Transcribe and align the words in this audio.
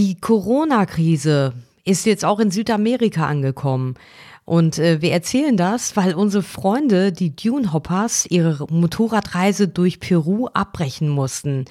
Die 0.00 0.14
Corona-Krise 0.18 1.52
ist 1.84 2.06
jetzt 2.06 2.24
auch 2.24 2.40
in 2.40 2.50
Südamerika 2.50 3.26
angekommen. 3.26 3.96
Und 4.46 4.78
äh, 4.78 5.02
wir 5.02 5.12
erzählen 5.12 5.58
das, 5.58 5.94
weil 5.94 6.14
unsere 6.14 6.42
Freunde, 6.42 7.12
die 7.12 7.36
Dune 7.36 7.74
Hoppers, 7.74 8.24
ihre 8.24 8.66
Motorradreise 8.70 9.68
durch 9.68 10.00
Peru 10.00 10.46
abbrechen 10.54 11.10
mussten. 11.10 11.66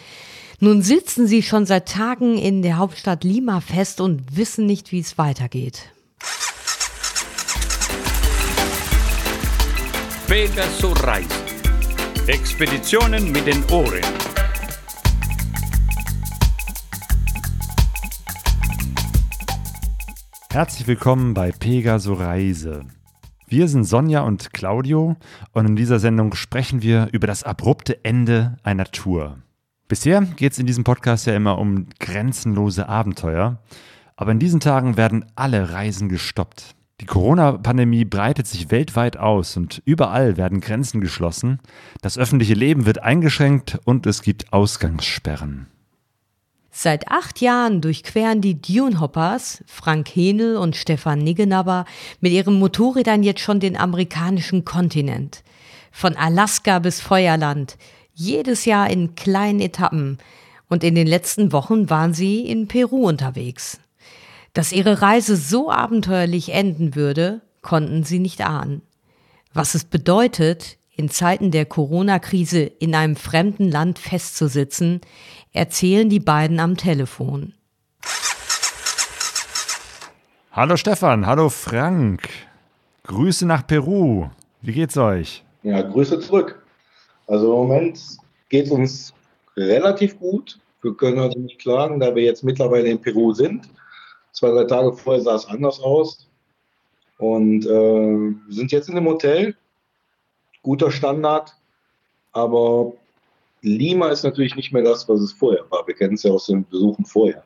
Nun 0.60 0.84
sitzen 0.84 1.26
sie 1.26 1.42
schon 1.42 1.66
seit 1.66 1.90
Tagen 1.90 2.38
in 2.38 2.62
der 2.62 2.78
Hauptstadt 2.78 3.24
Lima 3.24 3.62
fest 3.62 4.00
und 4.00 4.38
wissen 4.38 4.68
nicht, 4.68 4.92
wie 4.92 5.00
es 5.00 5.18
weitergeht. 5.18 5.90
Pegaso 10.28 10.92
Reisen. 10.92 11.32
Expeditionen 12.28 13.32
mit 13.32 13.48
den 13.48 13.66
Ohren. 13.72 14.04
Herzlich 20.52 20.88
willkommen 20.88 21.36
bei 21.36 21.52
Pegaso 21.52 22.14
Reise. 22.14 22.82
Wir 23.48 23.68
sind 23.68 23.84
Sonja 23.84 24.22
und 24.22 24.52
Claudio 24.52 25.16
und 25.54 25.66
in 25.68 25.76
dieser 25.76 26.00
Sendung 26.00 26.34
sprechen 26.34 26.82
wir 26.82 27.10
über 27.12 27.28
das 27.28 27.44
abrupte 27.44 28.04
Ende 28.04 28.58
einer 28.64 28.86
Tour. 28.86 29.38
Bisher 29.88 30.22
geht 30.22 30.54
es 30.54 30.58
in 30.58 30.66
diesem 30.66 30.84
Podcast 30.84 31.28
ja 31.28 31.36
immer 31.36 31.60
um 31.60 31.86
grenzenlose 32.00 32.90
Abenteuer, 32.90 33.60
aber 34.16 34.32
in 34.32 34.40
diesen 34.40 34.60
Tagen 34.60 34.98
werden 34.98 35.24
alle 35.36 35.72
Reisen 35.72 36.10
gestoppt. 36.10 36.76
Die 37.00 37.06
Corona-Pandemie 37.06 38.06
breitet 38.06 38.48
sich 38.48 38.72
weltweit 38.72 39.18
aus 39.18 39.56
und 39.56 39.84
überall 39.86 40.36
werden 40.36 40.62
Grenzen 40.62 41.00
geschlossen, 41.00 41.60
das 42.02 42.18
öffentliche 42.18 42.56
Leben 42.56 42.88
wird 42.88 43.04
eingeschränkt 43.04 43.78
und 43.86 44.08
es 44.08 44.24
gibt 44.24 44.52
Ausgangssperren. 44.52 45.68
Seit 46.72 47.08
acht 47.10 47.42
Jahren 47.42 47.82
durchqueren 47.82 48.42
die 48.42 48.62
Dune-Hoppers, 48.62 49.64
Frank 49.66 50.08
Henel 50.10 50.58
und 50.58 50.76
Stefan 50.76 51.20
Niggenabber, 51.20 51.86
mit 52.22 52.32
ihren 52.32 52.60
Motorrädern 52.60 53.24
jetzt 53.24 53.42
schon 53.42 53.60
den 53.60 53.76
amerikanischen 53.76 54.66
Kontinent. 54.66 55.44
Von 55.92 56.16
Alaska 56.16 56.80
bis 56.80 57.02
Feuerland, 57.02 57.78
jedes 58.14 58.66
Jahr 58.66 58.90
in 58.90 59.16
kleinen 59.16 59.60
Etappen. 59.60 60.20
Und 60.68 60.84
in 60.84 60.94
den 60.94 61.08
letzten 61.08 61.52
Wochen 61.52 61.90
waren 61.90 62.14
sie 62.14 62.42
in 62.42 62.68
Peru 62.68 63.08
unterwegs. 63.08 63.80
Dass 64.54 64.72
ihre 64.72 65.02
Reise 65.02 65.36
so 65.36 65.72
abenteuerlich 65.72 66.54
enden 66.54 66.96
würde, 66.96 67.42
konnten 67.62 68.04
sie 68.04 68.20
nicht 68.20 68.42
ahnen. 68.42 68.82
Was 69.54 69.74
es 69.74 69.86
bedeutet, 69.86 70.78
in 71.00 71.08
Zeiten 71.08 71.50
der 71.50 71.66
Corona-Krise 71.66 72.60
in 72.60 72.94
einem 72.94 73.16
fremden 73.16 73.72
Land 73.72 74.00
festzusitzen, 74.00 75.00
erzählen 75.54 76.10
die 76.10 76.20
beiden 76.20 76.60
am 76.60 76.76
Telefon. 76.76 77.54
Hallo 80.52 80.76
Stefan, 80.76 81.26
hallo 81.26 81.48
Frank. 81.48 82.28
Grüße 83.04 83.46
nach 83.46 83.66
Peru. 83.66 84.28
Wie 84.62 84.74
geht's 84.74 84.98
euch? 84.98 85.42
Ja, 85.64 85.82
Grüße 85.82 86.20
zurück. 86.20 86.62
Also 87.28 87.46
im 87.46 87.70
Moment 87.70 87.98
geht 88.50 88.66
es 88.66 88.72
uns 88.72 89.14
relativ 89.56 90.20
gut. 90.20 90.60
Wir 90.82 90.94
können 90.96 91.20
also 91.20 91.40
nicht 91.40 91.60
klagen, 91.60 92.02
da 92.02 92.14
wir 92.14 92.24
jetzt 92.24 92.44
mittlerweile 92.44 92.90
in 92.90 93.00
Peru 93.00 93.32
sind. 93.32 93.70
Zwei, 94.34 94.50
drei 94.50 94.66
Tage 94.66 94.92
vorher 94.92 95.22
sah 95.22 95.36
es 95.36 95.46
anders 95.46 95.80
aus. 95.80 96.28
Und 97.20 97.66
äh, 97.66 97.70
wir 97.70 98.54
sind 98.54 98.74
jetzt 98.74 98.90
in 98.90 98.98
einem 98.98 99.08
Hotel. 99.08 99.56
Guter 100.64 100.92
Standard. 100.92 101.56
Aber 102.32 102.94
Lima 103.62 104.10
ist 104.10 104.24
natürlich 104.24 104.56
nicht 104.56 104.72
mehr 104.72 104.84
das, 104.84 105.08
was 105.10 105.20
es 105.20 105.32
vorher 105.32 105.64
war. 105.70 105.86
Wir 105.88 105.96
kennen 105.96 106.14
es 106.14 106.24
ja 106.24 106.32
aus 106.32 106.48
den 106.48 106.66
Besuchen 106.68 107.06
vorher. 107.06 107.44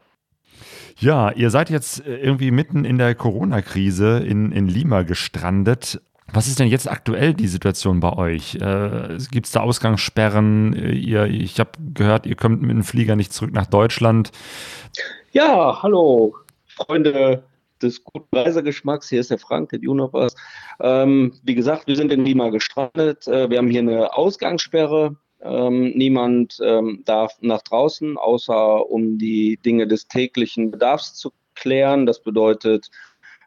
Ja, 0.99 1.31
ihr 1.31 1.49
seid 1.49 1.69
jetzt 1.69 2.05
äh, 2.05 2.17
irgendwie 2.17 2.51
mitten 2.51 2.85
in 2.85 2.97
der 2.97 3.15
Corona-Krise 3.15 4.19
in, 4.19 4.51
in 4.51 4.67
Lima 4.67 5.03
gestrandet. 5.03 6.01
Was 6.31 6.47
ist 6.47 6.59
denn 6.59 6.67
jetzt 6.67 6.89
aktuell 6.89 7.33
die 7.33 7.47
Situation 7.47 7.99
bei 7.99 8.13
euch? 8.13 8.55
Äh, 8.55 9.17
Gibt 9.31 9.47
es 9.47 9.51
da 9.51 9.61
Ausgangssperren? 9.61 10.73
Äh, 10.73 10.91
ihr, 10.91 11.25
ich 11.25 11.59
habe 11.59 11.71
gehört, 11.93 12.25
ihr 12.25 12.35
kommt 12.35 12.61
mit 12.61 12.71
dem 12.71 12.83
Flieger 12.83 13.15
nicht 13.15 13.33
zurück 13.33 13.53
nach 13.53 13.65
Deutschland. 13.65 14.31
Ja, 15.31 15.81
hallo, 15.81 16.35
Freunde 16.67 17.43
des 17.83 18.03
guten 18.03 18.35
Reisegeschmacks. 18.35 19.09
Hier 19.09 19.19
ist 19.19 19.31
der 19.31 19.37
Frank, 19.37 19.69
der 19.69 19.79
Junopers. 19.79 20.35
Ähm, 20.79 21.33
wie 21.43 21.55
gesagt, 21.55 21.87
wir 21.87 21.95
sind 21.95 22.11
in 22.11 22.25
Lima 22.25 22.49
gestrandet. 22.49 23.27
Äh, 23.27 23.49
wir 23.49 23.57
haben 23.57 23.69
hier 23.69 23.81
eine 23.81 24.15
Ausgangssperre. 24.15 25.17
Ähm, 25.41 25.91
niemand 25.95 26.57
ähm, 26.63 27.03
darf 27.05 27.33
nach 27.41 27.61
draußen, 27.61 28.17
außer 28.17 28.89
um 28.89 29.17
die 29.17 29.57
Dinge 29.57 29.87
des 29.87 30.07
täglichen 30.07 30.71
Bedarfs 30.71 31.15
zu 31.15 31.31
klären. 31.55 32.05
Das 32.05 32.21
bedeutet 32.21 32.89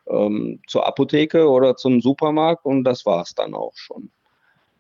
ähm, 0.09 0.61
zur 0.67 0.87
Apotheke 0.87 1.49
oder 1.49 1.77
zum 1.77 2.01
Supermarkt 2.01 2.65
und 2.65 2.85
das 2.85 3.07
war 3.07 3.23
es 3.23 3.35
dann 3.35 3.55
auch 3.55 3.75
schon. 3.75 4.11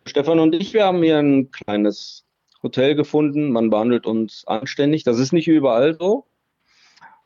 Stefan 0.04 0.38
und 0.38 0.54
ich, 0.54 0.72
wir 0.72 0.84
haben 0.84 1.02
hier 1.02 1.18
ein 1.18 1.50
kleines 1.50 2.24
Hotel 2.62 2.94
gefunden. 2.94 3.50
Man 3.50 3.70
behandelt 3.70 4.06
uns 4.06 4.46
anständig. 4.46 5.02
Das 5.04 5.18
ist 5.18 5.32
nicht 5.32 5.48
überall 5.48 5.96
so. 5.98 6.26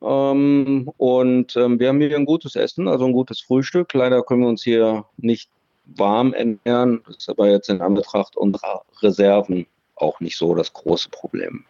Ähm, 0.02 0.90
und 0.96 1.56
ähm, 1.56 1.78
wir 1.78 1.88
haben 1.88 2.00
hier 2.00 2.16
ein 2.16 2.24
gutes 2.24 2.56
Essen, 2.56 2.88
also 2.88 3.06
ein 3.06 3.12
gutes 3.12 3.40
Frühstück. 3.40 3.92
Leider 3.94 4.22
können 4.22 4.42
wir 4.42 4.48
uns 4.48 4.62
hier 4.62 5.04
nicht 5.16 5.50
warm 5.84 6.32
ernähren. 6.32 7.02
Das 7.06 7.18
ist 7.18 7.28
aber 7.28 7.50
jetzt 7.50 7.68
in 7.68 7.80
Anbetracht 7.80 8.36
unserer 8.36 8.82
Reserven 9.02 9.66
auch 9.96 10.20
nicht 10.20 10.36
so 10.36 10.54
das 10.54 10.72
große 10.72 11.10
Problem. 11.10 11.64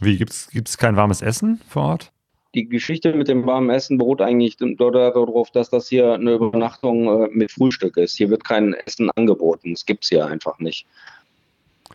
Wie, 0.00 0.16
gibt 0.16 0.32
es 0.32 0.78
kein 0.78 0.96
warmes 0.96 1.22
Essen 1.22 1.60
vor 1.68 1.82
Ort? 1.82 2.12
Die 2.54 2.68
Geschichte 2.68 3.14
mit 3.14 3.28
dem 3.28 3.46
warmen 3.46 3.70
Essen 3.70 3.96
beruht 3.96 4.20
eigentlich 4.20 4.56
darauf, 4.56 5.50
dass 5.52 5.70
das 5.70 5.88
hier 5.88 6.14
eine 6.14 6.32
Übernachtung 6.32 7.24
äh, 7.24 7.28
mit 7.30 7.52
Frühstück 7.52 7.96
ist. 7.96 8.16
Hier 8.16 8.28
wird 8.28 8.42
kein 8.42 8.74
Essen 8.74 9.08
angeboten. 9.10 9.72
Das 9.72 9.86
gibt 9.86 10.02
es 10.02 10.08
hier 10.08 10.26
einfach 10.26 10.58
nicht. 10.58 10.84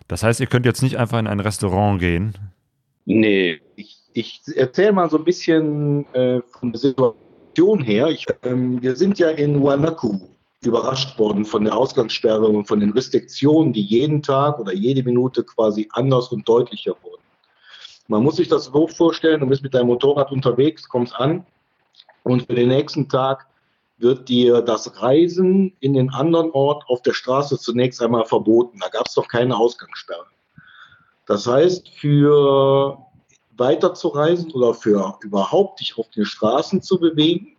Das 0.08 0.24
heißt, 0.24 0.40
ihr 0.40 0.48
könnt 0.48 0.66
jetzt 0.66 0.82
nicht 0.82 0.98
einfach 0.98 1.20
in 1.20 1.28
ein 1.28 1.42
Restaurant 1.42 2.00
gehen? 2.00 2.36
Nee, 3.06 3.60
ich, 3.76 3.98
ich 4.16 4.42
erzähle 4.56 4.94
mal 4.94 5.10
so 5.10 5.18
ein 5.18 5.26
bisschen 5.26 6.06
äh, 6.14 6.42
von 6.58 6.72
der 6.72 6.80
Situation 6.80 7.84
her. 7.84 8.08
Ich, 8.08 8.26
ähm, 8.44 8.82
wir 8.82 8.96
sind 8.96 9.20
ja 9.20 9.30
in 9.30 9.62
Wanaku 9.62 10.18
überrascht 10.64 11.20
worden 11.20 11.44
von 11.44 11.66
der 11.66 11.76
Ausgangssperre 11.76 12.48
und 12.48 12.66
von 12.66 12.80
den 12.80 12.92
Restriktionen, 12.92 13.74
die 13.74 13.82
jeden 13.82 14.24
Tag 14.24 14.58
oder 14.58 14.74
jede 14.74 15.04
Minute 15.04 15.44
quasi 15.44 15.90
anders 15.92 16.30
und 16.30 16.48
deutlicher 16.48 16.96
wurden. 17.04 17.22
Man 18.08 18.24
muss 18.24 18.38
sich 18.38 18.48
das 18.48 18.66
so 18.66 18.88
vorstellen, 18.88 19.42
du 19.42 19.48
bist 19.48 19.64
mit 19.64 19.74
deinem 19.74 19.88
Motorrad 19.88 20.32
unterwegs, 20.32 20.88
kommst 20.88 21.14
an 21.16 21.46
und 22.24 22.48
für 22.48 22.56
den 22.56 22.70
nächsten 22.70 23.10
Tag 23.10 23.46
wird 23.98 24.30
dir 24.30 24.62
das 24.62 25.02
Reisen 25.02 25.74
in 25.82 25.94
den 25.94 26.10
anderen 26.10 26.52
Ort 26.52 26.86
auf 26.88 27.02
der 27.02 27.14
Straße 27.14 27.60
zunächst 27.60 28.02
einmal 28.02 28.26
verboten. 28.26 28.80
Da 28.80 28.88
gab 28.88 29.08
es 29.08 29.14
doch 29.14 29.28
keine 29.28 29.58
Ausgangssperre. 29.58 30.26
Das 31.26 31.48
heißt, 31.48 31.90
für 31.90 33.05
weiter 33.58 33.94
zu 33.94 34.10
reisen 34.10 34.52
oder 34.52 34.74
für 34.74 35.18
überhaupt 35.22 35.80
dich 35.80 35.98
auf 35.98 36.10
den 36.10 36.26
Straßen 36.26 36.82
zu 36.82 37.00
bewegen, 37.00 37.56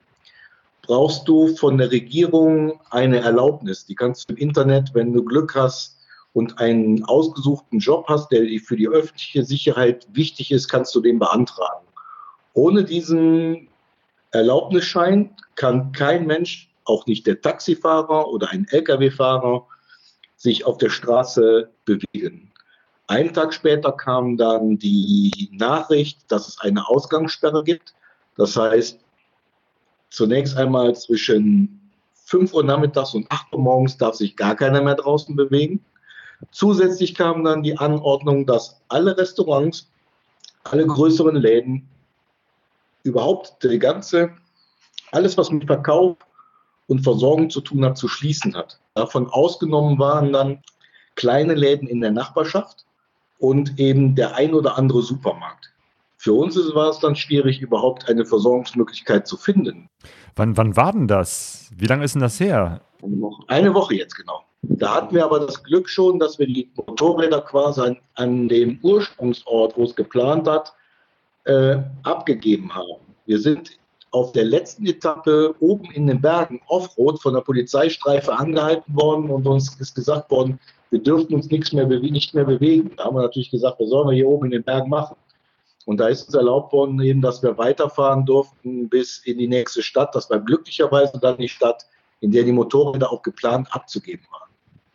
brauchst 0.83 1.27
du 1.27 1.57
von 1.57 1.79
der 1.79 1.91
Regierung 1.91 2.81
eine 2.91 3.21
Erlaubnis. 3.21 3.87
Die 3.87 3.95
kannst 3.95 4.29
du 4.29 4.35
im 4.35 4.39
Internet, 4.39 4.95
wenn 4.95 5.13
du 5.13 5.25
Glück 5.25 5.55
hast 5.55 5.97
und 6.33 6.59
einen 6.59 7.05
ausgesuchten 7.05 7.79
Job 7.79 8.07
hast, 8.09 8.31
der 8.31 8.47
für 8.61 8.77
die 8.77 8.89
öffentliche 8.89 9.43
Sicherheit 9.43 10.07
wichtig 10.13 10.53
ist, 10.53 10.69
kannst 10.69 10.95
du 10.95 11.01
den 11.01 11.19
beantragen. 11.19 11.87
Ohne 12.53 12.85
diesen 12.85 13.69
Erlaubnisschein 14.31 15.35
kann 15.57 15.93
kein 15.93 16.27
Mensch, 16.27 16.71
auch 16.85 17.07
nicht 17.07 17.27
der 17.27 17.41
Taxifahrer 17.41 18.29
oder 18.29 18.51
ein 18.51 18.67
Lkw-Fahrer, 18.71 19.67
sich 20.37 20.65
auf 20.65 20.79
der 20.79 20.91
Straße 20.91 21.71
bewegen. 21.85 22.53
Einen 23.09 23.33
Tag 23.33 23.55
später 23.55 23.93
kam 23.93 24.37
dann 24.37 24.79
die 24.79 25.51
Nachricht, 25.53 26.21
dass 26.29 26.49
es 26.49 26.61
eine 26.61 26.89
Ausgangssperre 26.89 27.63
gibt. 27.63 27.95
Das 28.37 28.57
heißt, 28.57 28.99
Zunächst 30.17 30.57
einmal 30.57 30.95
zwischen 30.95 31.93
5 32.25 32.55
Uhr 32.55 32.65
nachmittags 32.65 33.15
und 33.15 33.31
8 33.31 33.53
Uhr 33.53 33.61
morgens 33.61 33.97
darf 33.99 34.15
sich 34.15 34.37
gar 34.37 34.57
keiner 34.57 34.81
mehr 34.81 34.95
draußen 34.95 35.37
bewegen. 35.37 35.85
Zusätzlich 36.51 37.15
kam 37.15 37.45
dann 37.45 37.63
die 37.63 37.77
Anordnung, 37.77 38.47
dass 38.47 38.81
alle 38.89 39.17
Restaurants, 39.17 39.91
alle 40.65 40.87
größeren 40.87 41.37
Läden, 41.37 41.89
überhaupt 43.03 43.63
die 43.63 43.79
ganze, 43.79 44.31
alles 45.13 45.37
was 45.37 45.51
mit 45.51 45.67
Verkauf 45.67 46.17
und 46.89 47.03
Versorgung 47.03 47.51
zu 47.51 47.61
tun 47.61 47.85
hat, 47.85 47.97
zu 47.97 48.09
schließen 48.09 48.57
hat. 48.57 48.81
Davon 48.95 49.29
ausgenommen 49.29 49.99
waren 49.99 50.33
dann 50.33 50.63
kleine 51.15 51.55
Läden 51.55 51.89
in 51.89 52.01
der 52.01 52.11
Nachbarschaft 52.11 52.87
und 53.39 53.79
eben 53.79 54.15
der 54.15 54.35
ein 54.37 54.55
oder 54.55 54.77
andere 54.79 55.03
Supermarkt. 55.03 55.73
Für 56.17 56.33
uns 56.33 56.57
war 56.75 56.91
es 56.91 56.99
dann 56.99 57.15
schwierig, 57.15 57.61
überhaupt 57.61 58.09
eine 58.09 58.25
Versorgungsmöglichkeit 58.25 59.27
zu 59.27 59.37
finden. 59.37 59.89
Wann, 60.35 60.57
wann 60.57 60.77
war 60.77 60.93
denn 60.93 61.07
das? 61.07 61.71
Wie 61.77 61.87
lange 61.87 62.05
ist 62.05 62.15
denn 62.15 62.23
das 62.23 62.41
her? 62.41 62.81
Eine 63.03 63.21
Woche, 63.21 63.45
eine 63.49 63.75
Woche 63.75 63.95
jetzt 63.95 64.15
genau. 64.15 64.43
Da 64.63 64.97
hatten 64.97 65.15
wir 65.15 65.25
aber 65.25 65.41
das 65.41 65.63
Glück 65.63 65.89
schon, 65.89 66.19
dass 66.19 66.39
wir 66.39 66.47
die 66.47 66.71
Motorräder 66.75 67.43
quasi 67.43 67.81
an, 67.81 67.99
an 68.15 68.49
dem 68.49 68.79
Ursprungsort, 68.83 69.77
wo 69.77 69.85
es 69.85 69.95
geplant 69.95 70.49
hat, 70.49 70.75
äh, 71.45 71.77
abgegeben 72.03 72.75
haben. 72.75 73.15
Wir 73.27 73.39
sind 73.39 73.79
auf 74.11 74.33
der 74.33 74.45
letzten 74.45 74.87
Etappe 74.87 75.55
oben 75.61 75.91
in 75.93 76.07
den 76.07 76.21
Bergen 76.21 76.61
Offroad 76.69 77.21
von 77.21 77.35
der 77.35 77.41
Polizeistreife 77.41 78.33
angehalten 78.33 78.95
worden 78.95 79.31
und 79.31 79.47
uns 79.47 79.79
ist 79.81 79.95
gesagt 79.95 80.31
worden, 80.31 80.59
wir 80.91 81.03
dürften 81.03 81.35
uns 81.35 81.51
nichts 81.51 81.73
mehr, 81.73 81.87
nicht 81.87 82.35
mehr 82.35 82.45
bewegen. 82.45 82.93
Da 82.97 83.05
haben 83.05 83.17
wir 83.17 83.23
natürlich 83.23 83.51
gesagt, 83.51 83.81
was 83.81 83.89
sollen 83.89 84.09
wir 84.09 84.15
hier 84.15 84.29
oben 84.29 84.47
in 84.47 84.53
den 84.53 84.63
Bergen 84.63 84.89
machen? 84.89 85.17
Und 85.85 85.99
da 85.99 86.09
ist 86.09 86.27
uns 86.27 86.35
erlaubt 86.35 86.73
worden, 86.73 87.01
eben, 87.01 87.21
dass 87.21 87.43
wir 87.43 87.57
weiterfahren 87.59 88.27
durften 88.27 88.89
bis 88.89 89.19
in 89.19 89.39
die 89.39 89.49
nächste 89.49 89.83
Stadt. 89.83 90.15
Das 90.15 90.29
war 90.31 90.41
glücklicherweise 90.41 91.19
dann 91.21 91.39
die 91.39 91.49
Stadt, 91.49 91.87
in 92.21 92.33
der 92.33 92.45
die 92.45 92.53
Motorräder 92.53 93.13
auch 93.13 93.23
geplant 93.23 93.69
abzugeben 93.71 94.25
waren. 94.31 94.47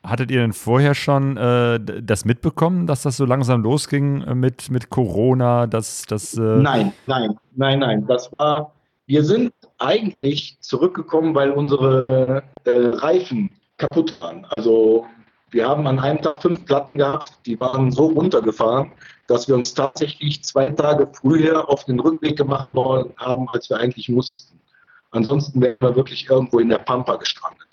Hattet 0.04 0.31
ihr 0.31 0.42
denn 0.42 0.54
vorher 0.54 0.96
schon 0.96 1.38
äh, 1.38 1.80
das 1.80 2.25
mitbekommen, 2.25 2.88
dass 2.88 3.04
das 3.04 3.18
so 3.18 3.25
langsam 3.25 3.62
losging 3.62 4.24
äh, 4.24 4.36
mit, 4.36 4.72
mit 4.72 4.90
Corona? 4.90 5.68
Dass, 5.68 6.04
dass, 6.04 6.36
äh 6.36 6.42
nein, 6.42 6.92
nein, 7.06 7.38
nein, 7.56 7.80
nein. 7.80 8.07
Das 8.07 8.31
war, 8.38 8.74
wir 9.12 9.25
sind 9.25 9.52
eigentlich 9.78 10.58
zurückgekommen, 10.62 11.36
weil 11.36 11.52
unsere 11.52 12.46
äh, 12.63 12.72
Reifen 12.72 13.50
kaputt 13.75 14.16
waren. 14.22 14.48
Also 14.56 15.06
wir 15.50 15.68
haben 15.68 15.86
an 15.86 16.00
einem 16.00 16.22
Tag 16.22 16.42
fünf 16.42 16.63
Platten 16.63 16.98
gehabt, 16.98 17.34
die 17.46 17.60
waren 17.60 17.92
so 17.92 18.06
runtergefahren, 18.06 18.94
dass 19.28 19.50
wir 19.50 19.56
uns 19.56 19.74
tatsächlich 19.74 20.46
zwei 20.46 20.69
Tage 20.69 21.10
früher 21.12 21.68
auf 21.68 21.84
den 21.84 22.00
Rückweg 22.00 22.38
gemacht 22.38 22.69
haben, 22.74 23.50
als 23.50 23.69
wir 23.69 23.80
eigentlich 23.80 24.08
mussten. 24.08 24.62
Ansonsten 25.10 25.60
wären 25.60 25.75
wir 25.81 25.94
wirklich 25.94 26.30
irgendwo 26.30 26.60
in 26.60 26.69
der 26.69 26.78
Pampa 26.78 27.18
gestrandet. 27.18 27.68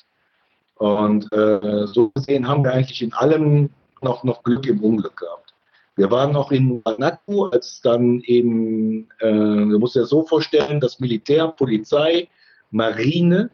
Und 0.75 1.32
äh, 1.32 1.87
so 1.87 2.11
gesehen 2.17 2.49
haben 2.49 2.64
wir 2.64 2.73
eigentlich 2.73 3.00
in 3.00 3.12
allem 3.12 3.70
noch, 4.02 4.25
noch 4.25 4.43
Glück 4.43 4.67
im 4.67 4.82
Unglück 4.82 5.17
gehabt. 5.17 5.47
Wir 5.98 6.12
waren 6.12 6.30
noch 6.30 6.52
in 6.52 6.80
Monaco, 6.84 7.46
als 7.46 7.80
dann 7.80 8.20
eben, 8.20 9.08
äh, 9.18 9.32
man 9.32 9.80
muss 9.80 9.96
ja 9.96 10.04
so 10.04 10.24
vorstellen, 10.24 10.78
dass 10.78 11.00
Militär, 11.00 11.48
Polizei, 11.48 12.28
Marine 12.70 13.50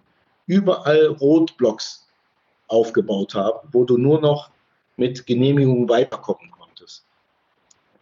überall 0.46 1.06
Rotblocks 1.06 2.06
aufgebaut 2.68 3.34
haben, 3.34 3.66
wo 3.72 3.84
du 3.84 3.96
nur 3.96 4.20
noch 4.20 4.50
mit 4.98 5.24
Genehmigung 5.24 5.88
weiterkommen 5.88 6.50
konntest. 6.50 7.06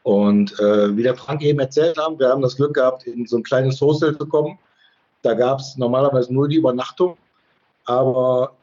Und 0.02 0.58
äh, 0.58 0.96
wie 0.96 1.04
der 1.04 1.14
Frank 1.14 1.42
eben 1.42 1.60
erzählt 1.60 1.96
haben, 1.96 2.18
wir 2.18 2.28
haben 2.28 2.42
das 2.42 2.56
Glück 2.56 2.74
gehabt, 2.74 3.06
in 3.06 3.24
so 3.28 3.36
ein 3.36 3.44
kleines 3.44 3.80
Hostel 3.80 4.18
zu 4.18 4.26
kommen. 4.26 4.58
Da 5.22 5.34
gab 5.34 5.60
es 5.60 5.76
normalerweise 5.76 6.34
nur 6.34 6.48
die 6.48 6.56
Übernachtung, 6.56 7.16
aber 7.84 8.56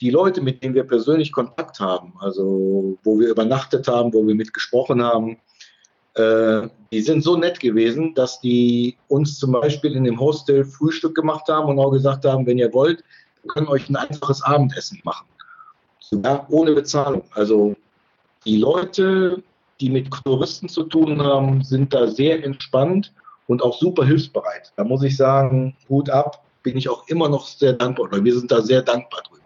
die 0.00 0.10
Leute, 0.10 0.40
mit 0.40 0.62
denen 0.62 0.74
wir 0.74 0.84
persönlich 0.84 1.32
Kontakt 1.32 1.80
haben, 1.80 2.12
also 2.20 2.96
wo 3.02 3.18
wir 3.18 3.28
übernachtet 3.28 3.88
haben, 3.88 4.12
wo 4.12 4.26
wir 4.26 4.34
mitgesprochen 4.34 5.02
haben, 5.02 5.38
äh, 6.14 6.68
die 6.92 7.00
sind 7.00 7.22
so 7.22 7.36
nett 7.36 7.60
gewesen, 7.60 8.14
dass 8.14 8.40
die 8.40 8.96
uns 9.08 9.38
zum 9.38 9.52
Beispiel 9.52 9.94
in 9.94 10.04
dem 10.04 10.18
Hostel 10.18 10.64
Frühstück 10.64 11.14
gemacht 11.14 11.48
haben 11.48 11.68
und 11.68 11.78
auch 11.78 11.90
gesagt 11.90 12.24
haben, 12.24 12.46
wenn 12.46 12.58
ihr 12.58 12.72
wollt, 12.72 13.04
wir 13.42 13.48
können 13.48 13.68
euch 13.68 13.88
ein 13.88 13.96
einfaches 13.96 14.42
Abendessen 14.42 15.00
machen. 15.04 15.26
Sogar 16.00 16.46
ohne 16.50 16.72
Bezahlung. 16.72 17.22
Also 17.34 17.76
die 18.44 18.56
Leute, 18.56 19.42
die 19.80 19.90
mit 19.90 20.10
Touristen 20.24 20.68
zu 20.68 20.84
tun 20.84 21.22
haben, 21.22 21.62
sind 21.62 21.92
da 21.92 22.06
sehr 22.08 22.42
entspannt 22.44 23.12
und 23.46 23.62
auch 23.62 23.78
super 23.78 24.04
hilfsbereit. 24.04 24.72
Da 24.76 24.84
muss 24.84 25.02
ich 25.02 25.16
sagen, 25.16 25.76
Hut 25.88 26.08
ab, 26.10 26.44
bin 26.62 26.76
ich 26.76 26.88
auch 26.88 27.06
immer 27.08 27.28
noch 27.28 27.46
sehr 27.46 27.74
dankbar. 27.74 28.06
Oder 28.06 28.24
wir 28.24 28.34
sind 28.34 28.50
da 28.50 28.60
sehr 28.60 28.82
dankbar 28.82 29.22
drüber. 29.22 29.37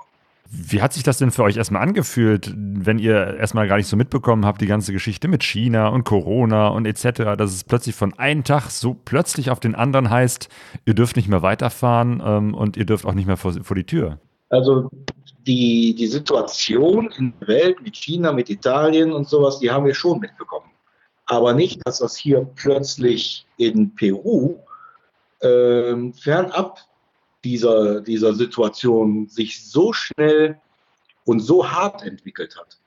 Wie 0.55 0.83
hat 0.83 0.93
sich 0.93 1.03
das 1.03 1.17
denn 1.17 1.31
für 1.31 1.45
euch 1.45 1.57
erstmal 1.57 1.81
angefühlt, 1.81 2.53
wenn 2.55 2.99
ihr 2.99 3.39
erstmal 3.39 3.69
gar 3.69 3.79
nicht 3.79 3.87
so 3.87 3.97
mitbekommen 3.97 4.45
habt, 4.45 4.61
die 4.61 4.67
ganze 4.67 4.93
Geschichte 4.93 5.27
mit 5.27 5.43
China 5.43 5.89
und 5.89 6.05
Corona 6.05 6.69
und 6.69 6.85
etc., 6.85 7.37
dass 7.39 7.55
es 7.55 7.65
plötzlich 7.65 7.95
von 7.95 8.13
einem 8.19 8.45
Tag 8.45 8.69
so 8.69 8.95
plötzlich 8.95 9.49
auf 9.49 9.61
den 9.61 9.75
anderen 9.75 10.11
heißt, 10.11 10.51
ihr 10.85 10.93
dürft 10.93 11.17
nicht 11.17 11.27
mehr 11.27 11.41
weiterfahren 11.41 12.23
ähm, 12.23 12.53
und 12.53 12.77
ihr 12.77 12.85
dürft 12.85 13.07
auch 13.07 13.15
nicht 13.15 13.27
mehr 13.27 13.39
vor, 13.39 13.55
vor 13.63 13.75
die 13.75 13.85
Tür? 13.85 14.19
Also 14.51 14.91
die, 15.47 15.95
die 15.95 16.07
Situation 16.07 17.11
in 17.17 17.33
der 17.41 17.49
Welt 17.49 17.83
mit 17.83 17.97
China, 17.97 18.31
mit 18.31 18.51
Italien 18.51 19.11
und 19.11 19.27
sowas, 19.27 19.59
die 19.59 19.71
haben 19.71 19.87
wir 19.87 19.95
schon 19.95 20.21
mitbekommen. 20.21 20.71
Aber 21.25 21.55
nicht, 21.55 21.81
dass 21.87 22.01
das 22.01 22.15
hier 22.15 22.47
plötzlich 22.57 23.47
in 23.57 23.95
Peru 23.95 24.59
ähm, 25.41 26.13
fernab 26.13 26.79
dieser, 27.45 28.01
dieser 28.01 28.35
Situation 28.35 29.29
sich 29.29 29.69
so 29.69 29.93
schnell 29.93 30.61
und 31.25 31.41
so 31.41 31.71
hart 31.71 32.03
entwickelt 32.03 32.57
hat. 32.59 32.79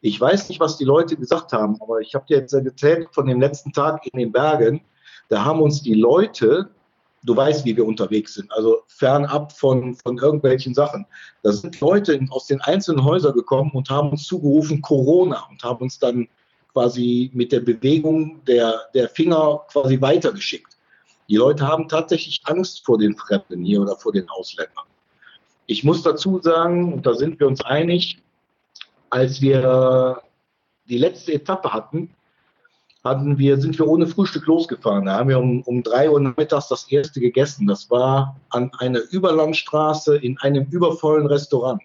Ich 0.00 0.20
weiß 0.20 0.48
nicht, 0.48 0.60
was 0.60 0.76
die 0.76 0.84
Leute 0.84 1.16
gesagt 1.16 1.52
haben, 1.52 1.80
aber 1.80 2.00
ich 2.00 2.14
habe 2.14 2.26
dir 2.26 2.38
jetzt 2.38 2.52
erzählt 2.52 3.08
von 3.12 3.26
dem 3.26 3.40
letzten 3.40 3.72
Tag 3.72 4.06
in 4.06 4.18
den 4.18 4.32
Bergen. 4.32 4.82
Da 5.28 5.44
haben 5.44 5.60
uns 5.60 5.82
die 5.82 5.94
Leute, 5.94 6.70
du 7.24 7.34
weißt, 7.36 7.64
wie 7.64 7.76
wir 7.76 7.86
unterwegs 7.86 8.34
sind, 8.34 8.52
also 8.52 8.82
fernab 8.86 9.52
von, 9.52 9.96
von 9.96 10.18
irgendwelchen 10.18 10.74
Sachen. 10.74 11.06
Da 11.42 11.52
sind 11.52 11.80
Leute 11.80 12.20
aus 12.30 12.46
den 12.46 12.60
einzelnen 12.60 13.04
Häusern 13.04 13.34
gekommen 13.34 13.72
und 13.72 13.90
haben 13.90 14.10
uns 14.10 14.24
zugerufen 14.24 14.82
Corona 14.82 15.44
und 15.50 15.62
haben 15.64 15.82
uns 15.82 15.98
dann 15.98 16.28
quasi 16.72 17.30
mit 17.32 17.52
der 17.52 17.60
Bewegung 17.60 18.44
der, 18.44 18.82
der 18.94 19.08
Finger 19.08 19.64
quasi 19.72 20.00
weitergeschickt. 20.00 20.75
Die 21.28 21.36
Leute 21.36 21.66
haben 21.66 21.88
tatsächlich 21.88 22.40
Angst 22.44 22.84
vor 22.84 22.98
den 22.98 23.16
Fremden 23.16 23.64
hier 23.64 23.80
oder 23.80 23.96
vor 23.96 24.12
den 24.12 24.28
Ausländern. 24.28 24.84
Ich 25.66 25.82
muss 25.82 26.02
dazu 26.02 26.40
sagen, 26.40 26.92
und 26.92 27.06
da 27.06 27.14
sind 27.14 27.40
wir 27.40 27.48
uns 27.48 27.60
einig, 27.64 28.22
als 29.10 29.40
wir 29.40 30.22
die 30.88 30.98
letzte 30.98 31.32
Etappe 31.32 31.72
hatten, 31.72 32.10
hatten 33.02 33.38
wir, 33.38 33.60
sind 33.60 33.78
wir 33.78 33.86
ohne 33.86 34.06
Frühstück 34.06 34.46
losgefahren. 34.46 35.06
Da 35.06 35.14
haben 35.14 35.28
wir 35.28 35.38
um, 35.38 35.62
um 35.62 35.82
drei 35.82 36.10
Uhr 36.10 36.20
mittags 36.20 36.68
das 36.68 36.90
erste 36.90 37.20
gegessen. 37.20 37.66
Das 37.66 37.90
war 37.90 38.36
an 38.50 38.70
einer 38.78 39.00
Überlandstraße 39.10 40.16
in 40.16 40.38
einem 40.38 40.66
übervollen 40.70 41.26
Restaurant. 41.26 41.80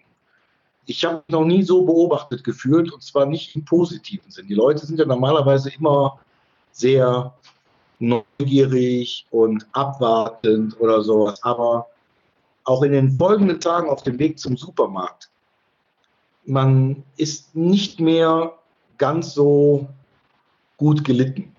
Ich 0.86 1.04
habe 1.04 1.22
noch 1.28 1.44
nie 1.44 1.62
so 1.62 1.82
beobachtet 1.82 2.42
gefühlt 2.42 2.92
und 2.92 3.02
zwar 3.02 3.26
nicht 3.26 3.54
im 3.54 3.64
positiven 3.64 4.30
Sinn. 4.30 4.48
Die 4.48 4.54
Leute 4.54 4.84
sind 4.84 4.98
ja 4.98 5.06
normalerweise 5.06 5.70
immer 5.70 6.18
sehr 6.72 7.32
neugierig 8.02 9.26
und 9.30 9.66
abwartend 9.72 10.78
oder 10.80 11.02
sowas. 11.02 11.42
Aber 11.42 11.86
auch 12.64 12.82
in 12.82 12.92
den 12.92 13.12
folgenden 13.12 13.60
Tagen 13.60 13.88
auf 13.88 14.02
dem 14.02 14.18
Weg 14.18 14.38
zum 14.38 14.56
Supermarkt, 14.56 15.30
man 16.44 17.02
ist 17.16 17.54
nicht 17.54 18.00
mehr 18.00 18.52
ganz 18.98 19.32
so 19.34 19.88
gut 20.76 21.04
gelitten. 21.04 21.54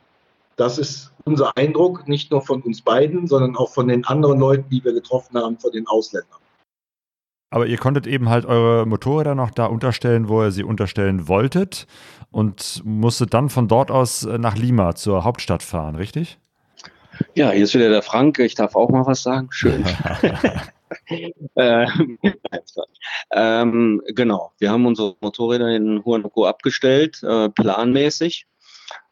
Das 0.58 0.78
ist 0.78 1.12
unser 1.26 1.56
Eindruck, 1.58 2.08
nicht 2.08 2.30
nur 2.32 2.42
von 2.42 2.62
uns 2.62 2.82
beiden, 2.82 3.28
sondern 3.28 3.56
auch 3.56 3.72
von 3.72 3.88
den 3.88 4.06
anderen 4.06 4.40
Leuten, 4.40 4.70
die 4.70 4.84
wir 4.84 4.94
getroffen 4.94 5.38
haben, 5.38 5.58
von 5.58 5.72
den 5.72 5.88
Ausländern. 5.88 6.40
Aber 7.54 7.68
ihr 7.68 7.78
konntet 7.78 8.08
eben 8.08 8.30
halt 8.30 8.46
eure 8.46 8.88
Motorräder 8.88 9.36
noch 9.36 9.52
da 9.52 9.68
unterstellen, 9.68 10.28
wo 10.28 10.42
ihr 10.42 10.50
sie 10.50 10.64
unterstellen 10.64 11.28
wolltet 11.28 11.86
und 12.32 12.82
musstet 12.84 13.36
dann 13.36 13.50
von 13.50 13.68
dort 13.68 13.92
aus 13.92 14.26
äh, 14.26 14.40
nach 14.40 14.58
Lima 14.58 14.96
zur 14.96 15.24
Hauptstadt 15.24 15.62
fahren, 15.62 15.94
richtig? 15.94 16.40
Ja, 17.36 17.52
hier 17.52 17.66
ist 17.66 17.76
wieder 17.76 17.90
der 17.90 18.02
Frank. 18.02 18.40
Ich 18.40 18.56
darf 18.56 18.76
auch 18.76 18.90
mal 18.90 19.06
was 19.06 19.22
sagen. 19.22 19.50
Schön. 19.52 19.86
ähm, 21.56 22.18
ähm, 23.32 24.02
genau, 24.08 24.52
wir 24.58 24.72
haben 24.72 24.88
unsere 24.88 25.16
Motorräder 25.22 25.76
in 25.76 26.04
Huanaco 26.04 26.48
abgestellt, 26.48 27.22
äh, 27.22 27.50
planmäßig. 27.50 28.48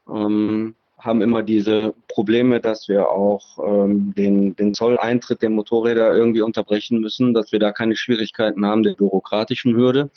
Ähm, 0.10 0.74
haben 1.02 1.22
immer 1.22 1.44
diese 1.44 1.94
Probleme, 2.08 2.60
dass 2.60 2.88
wir 2.88 3.10
auch 3.10 3.58
ähm, 3.66 4.14
den, 4.16 4.56
den 4.56 4.74
Zolleintritt 4.74 5.42
der 5.42 5.50
Motorräder 5.50 6.16
irgendwie 6.16 6.42
unterbrechen 6.42 7.02
müssen, 7.02 7.34
dass 7.34 7.52
wir 7.52 7.60
da 7.60 7.72
keine 7.72 7.96
Schwierigkeiten 7.96 8.66
haben 8.66 8.84
der 8.84 8.94
bürokratischen 8.94 9.76
Hürde 9.76 10.10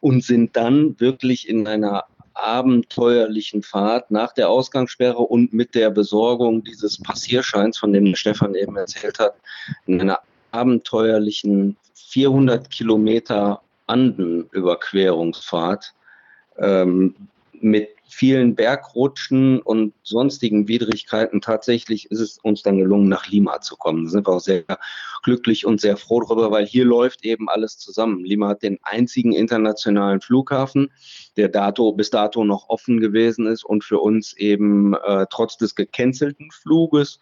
und 0.00 0.24
sind 0.24 0.56
dann 0.56 0.98
wirklich 1.00 1.48
in 1.48 1.66
einer 1.66 2.04
abenteuerlichen 2.34 3.62
Fahrt 3.62 4.10
nach 4.10 4.32
der 4.32 4.48
Ausgangssperre 4.48 5.18
und 5.18 5.52
mit 5.52 5.74
der 5.74 5.90
Besorgung 5.90 6.62
dieses 6.62 7.02
Passierscheins, 7.02 7.78
von 7.78 7.92
dem 7.92 8.14
Stefan 8.14 8.54
eben 8.54 8.76
erzählt 8.76 9.18
hat, 9.18 9.34
in 9.86 10.00
einer 10.00 10.20
abenteuerlichen 10.52 11.76
400 11.94 12.70
Kilometer 12.70 13.60
Andenüberquerungsfahrt 13.86 15.94
ähm, 16.58 17.14
mit 17.62 17.88
vielen 18.08 18.54
Bergrutschen 18.54 19.60
und 19.60 19.92
sonstigen 20.02 20.66
Widrigkeiten 20.66 21.40
tatsächlich 21.40 22.10
ist 22.10 22.20
es 22.20 22.38
uns 22.38 22.62
dann 22.62 22.78
gelungen, 22.78 23.08
nach 23.08 23.28
Lima 23.28 23.60
zu 23.60 23.76
kommen. 23.76 24.04
Da 24.04 24.10
sind 24.10 24.26
wir 24.26 24.32
auch 24.32 24.40
sehr 24.40 24.64
glücklich 25.22 25.66
und 25.66 25.80
sehr 25.80 25.96
froh 25.96 26.20
darüber, 26.20 26.50
weil 26.50 26.66
hier 26.66 26.84
läuft 26.84 27.24
eben 27.24 27.48
alles 27.48 27.78
zusammen. 27.78 28.24
Lima 28.24 28.48
hat 28.48 28.62
den 28.62 28.78
einzigen 28.82 29.32
internationalen 29.32 30.20
Flughafen, 30.20 30.90
der 31.36 31.48
dato, 31.48 31.92
bis 31.92 32.10
dato 32.10 32.44
noch 32.44 32.68
offen 32.68 33.00
gewesen 33.00 33.46
ist 33.46 33.64
und 33.64 33.84
für 33.84 33.98
uns 33.98 34.32
eben 34.36 34.94
äh, 34.94 35.26
trotz 35.30 35.58
des 35.58 35.74
gecancelten 35.74 36.50
Fluges 36.50 37.20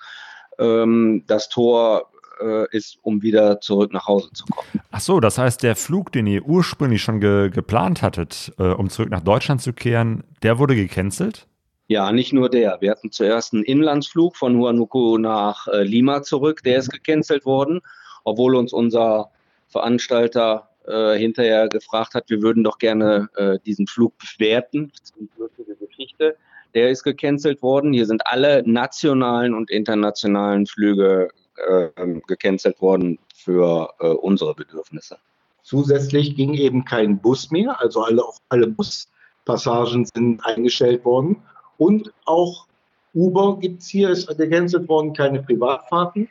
ähm, 0.58 1.24
das 1.26 1.48
Tor 1.48 2.10
äh, 2.40 2.66
ist, 2.76 2.98
um 3.02 3.22
wieder 3.22 3.60
zurück 3.60 3.92
nach 3.92 4.06
Hause 4.06 4.30
zu 4.32 4.44
kommen. 4.46 4.68
Ach 4.90 5.00
so, 5.00 5.20
das 5.20 5.38
heißt, 5.38 5.62
der 5.62 5.76
Flug, 5.76 6.12
den 6.12 6.26
ihr 6.26 6.44
ursprünglich 6.44 7.02
schon 7.02 7.20
ge 7.20 7.50
geplant 7.50 8.02
hattet, 8.02 8.52
äh, 8.58 8.64
um 8.64 8.88
zurück 8.90 9.10
nach 9.10 9.22
Deutschland 9.22 9.62
zu 9.62 9.72
kehren, 9.72 10.24
der 10.42 10.58
wurde 10.58 10.74
gecancelt? 10.74 11.46
Ja, 11.88 12.10
nicht 12.10 12.32
nur 12.32 12.48
der. 12.48 12.78
Wir 12.80 12.90
hatten 12.90 13.12
zuerst 13.12 13.54
einen 13.54 13.62
Inlandsflug 13.62 14.36
von 14.36 14.56
Huanuco 14.56 15.18
nach 15.18 15.68
äh, 15.68 15.84
Lima 15.84 16.22
zurück. 16.22 16.62
Der 16.64 16.78
ist 16.78 16.90
gecancelt 16.90 17.46
worden, 17.46 17.80
obwohl 18.24 18.56
uns 18.56 18.72
unser 18.72 19.30
Veranstalter 19.68 20.68
äh, 20.86 21.16
hinterher 21.16 21.68
gefragt 21.68 22.14
hat, 22.14 22.28
wir 22.28 22.42
würden 22.42 22.64
doch 22.64 22.78
gerne 22.78 23.28
äh, 23.36 23.58
diesen 23.64 23.86
Flug 23.86 24.14
bewerten. 24.18 24.90
Das 24.92 25.02
ist 25.02 25.14
eine 25.18 25.28
lustige 25.38 25.76
Geschichte. 25.76 26.36
Der 26.74 26.90
ist 26.90 27.02
gecancelt 27.02 27.62
worden. 27.62 27.92
Hier 27.92 28.06
sind 28.06 28.26
alle 28.26 28.62
nationalen 28.68 29.54
und 29.54 29.70
internationalen 29.70 30.66
Flüge 30.66 31.28
äh, 31.56 31.88
gecancelt 32.26 32.80
worden 32.80 33.18
für 33.34 33.92
äh, 34.00 34.08
unsere 34.08 34.54
Bedürfnisse. 34.54 35.18
Zusätzlich 35.62 36.36
ging 36.36 36.54
eben 36.54 36.84
kein 36.84 37.18
Bus 37.18 37.50
mehr, 37.50 37.80
also 37.80 38.02
alle, 38.04 38.22
alle 38.48 38.68
Buspassagen 38.68 40.04
sind 40.04 40.44
eingestellt 40.46 41.04
worden. 41.04 41.42
Und 41.78 42.12
auch 42.24 42.66
Uber 43.14 43.58
gibt 43.58 43.82
es 43.82 43.88
hier, 43.88 44.10
ist 44.10 44.28
gecancelt 44.36 44.88
worden, 44.88 45.12
keine 45.12 45.42
Privatfahrten. 45.42 46.28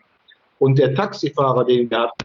Und 0.59 0.77
der 0.79 0.95
Taxifahrer, 0.95 1.65
den 1.65 1.89
wir 1.89 1.99
hatten, 1.99 2.23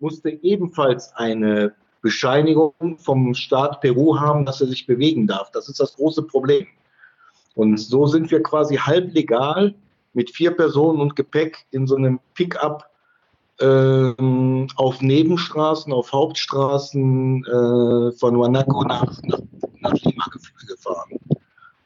musste 0.00 0.30
ebenfalls 0.30 1.14
eine 1.14 1.74
Bescheinigung 2.02 2.74
vom 2.98 3.32
Staat 3.32 3.80
Peru 3.80 4.18
haben, 4.18 4.44
dass 4.44 4.60
er 4.60 4.66
sich 4.66 4.86
bewegen 4.86 5.26
darf. 5.26 5.50
Das 5.52 5.68
ist 5.68 5.80
das 5.80 5.94
große 5.94 6.24
Problem. 6.24 6.66
Und 7.54 7.78
so 7.78 8.06
sind 8.06 8.30
wir 8.30 8.42
quasi 8.42 8.76
halb 8.76 9.14
legal 9.14 9.74
mit 10.14 10.30
vier 10.30 10.50
Personen 10.52 11.00
und 11.00 11.16
Gepäck 11.16 11.66
in 11.70 11.86
so 11.86 11.96
einem 11.96 12.20
Pickup 12.34 12.88
ähm, 13.60 14.68
auf 14.76 15.00
Nebenstraßen, 15.00 15.92
auf 15.92 16.12
Hauptstraßen 16.12 17.44
äh, 17.44 18.12
von 18.12 18.36
Huanaco 18.36 18.84
nach, 18.84 19.20
nach, 19.22 19.40
nach 19.80 19.92
Lima 20.02 20.24
gefahren. 20.66 21.18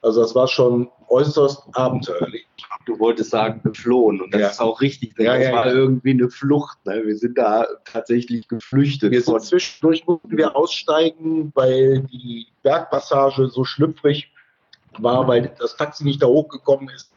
Also 0.03 0.21
das 0.21 0.35
war 0.35 0.47
schon 0.47 0.89
äußerst 1.09 1.65
abenteuerlich. 1.73 2.47
Du 2.85 2.99
wolltest 3.01 3.31
sagen, 3.31 3.61
geflohen 3.65 4.21
und 4.21 4.33
das 4.33 4.41
Ja. 4.41 4.49
ist 4.49 4.61
auch 4.61 4.81
richtig. 4.81 5.19
Ja, 5.19 5.37
das 5.37 5.47
ja, 5.47 5.53
war 5.53 5.67
irgendwie 5.67 6.11
eine 6.11 6.31
Flucht. 6.31 6.79
Ne? 6.87 7.03
Wir 7.05 7.17
sind 7.17 7.37
da 7.37 7.67
tatsächlich 7.85 8.47
geflüchtet. 8.47 9.11
Wir 9.11 9.23
sind 9.23 9.43
zwischendurch 9.43 10.07
mussten 10.07 10.37
wir 10.37 10.55
aussteigen, 10.55 11.51
weil 11.55 12.03
die 12.03 12.47
Bergpassage 12.63 13.49
so 13.49 13.65
schlüpfrig 13.65 14.31
war, 14.99 15.27
weil 15.27 15.53
das 15.59 15.77
Taxi 15.77 16.05
nicht 16.05 16.23
da 16.23 16.27
hochgekommen 16.27 16.89
ist. 16.91 17.11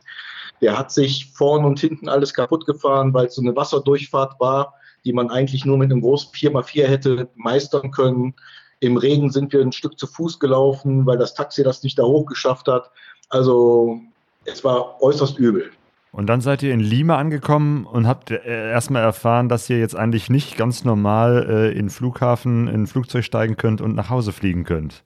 Der 0.61 0.77
hat 0.77 0.91
sich 0.91 1.31
vorn 1.33 1.65
und 1.65 1.79
hinten 1.79 2.09
alles 2.09 2.33
kaputt 2.33 2.65
gefahren, 2.65 3.13
weil 3.13 3.27
es 3.27 3.35
so 3.35 3.41
eine 3.41 3.55
Wasserdurchfahrt 3.55 4.39
war, 4.39 4.73
die 5.05 5.13
man 5.13 5.29
eigentlich 5.29 5.65
nur 5.65 5.77
mit 5.77 5.91
einem 5.91 6.01
großen 6.01 6.31
4x4 6.31 6.87
hätte 6.87 7.29
meistern 7.35 7.91
können. 7.91 8.33
Im 8.81 8.97
Regen 8.97 9.29
sind 9.29 9.51
wir 9.53 9.61
ein 9.61 9.71
Stück 9.71 9.97
zu 9.99 10.07
Fuß 10.07 10.39
gelaufen, 10.39 11.05
weil 11.05 11.17
das 11.17 11.33
Taxi 11.33 11.63
das 11.63 11.83
nicht 11.83 11.99
da 11.99 12.03
hochgeschafft 12.03 12.67
hat. 12.67 12.91
Also 13.29 13.99
es 14.45 14.63
war 14.63 15.01
äußerst 15.01 15.37
übel. 15.37 15.71
Und 16.11 16.27
dann 16.27 16.41
seid 16.41 16.63
ihr 16.63 16.73
in 16.73 16.79
Lima 16.79 17.17
angekommen 17.17 17.85
und 17.85 18.07
habt 18.07 18.31
äh, 18.31 18.71
erstmal 18.71 19.03
erfahren, 19.03 19.47
dass 19.47 19.69
ihr 19.69 19.79
jetzt 19.79 19.95
eigentlich 19.95 20.29
nicht 20.29 20.57
ganz 20.57 20.83
normal 20.83 21.45
äh, 21.47 21.77
in 21.77 21.89
Flughafen, 21.89 22.67
in 22.67 22.87
Flugzeug 22.87 23.23
steigen 23.23 23.57
könnt 23.57 23.79
und 23.79 23.95
nach 23.95 24.09
Hause 24.09 24.31
fliegen 24.31 24.63
könnt. 24.63 25.03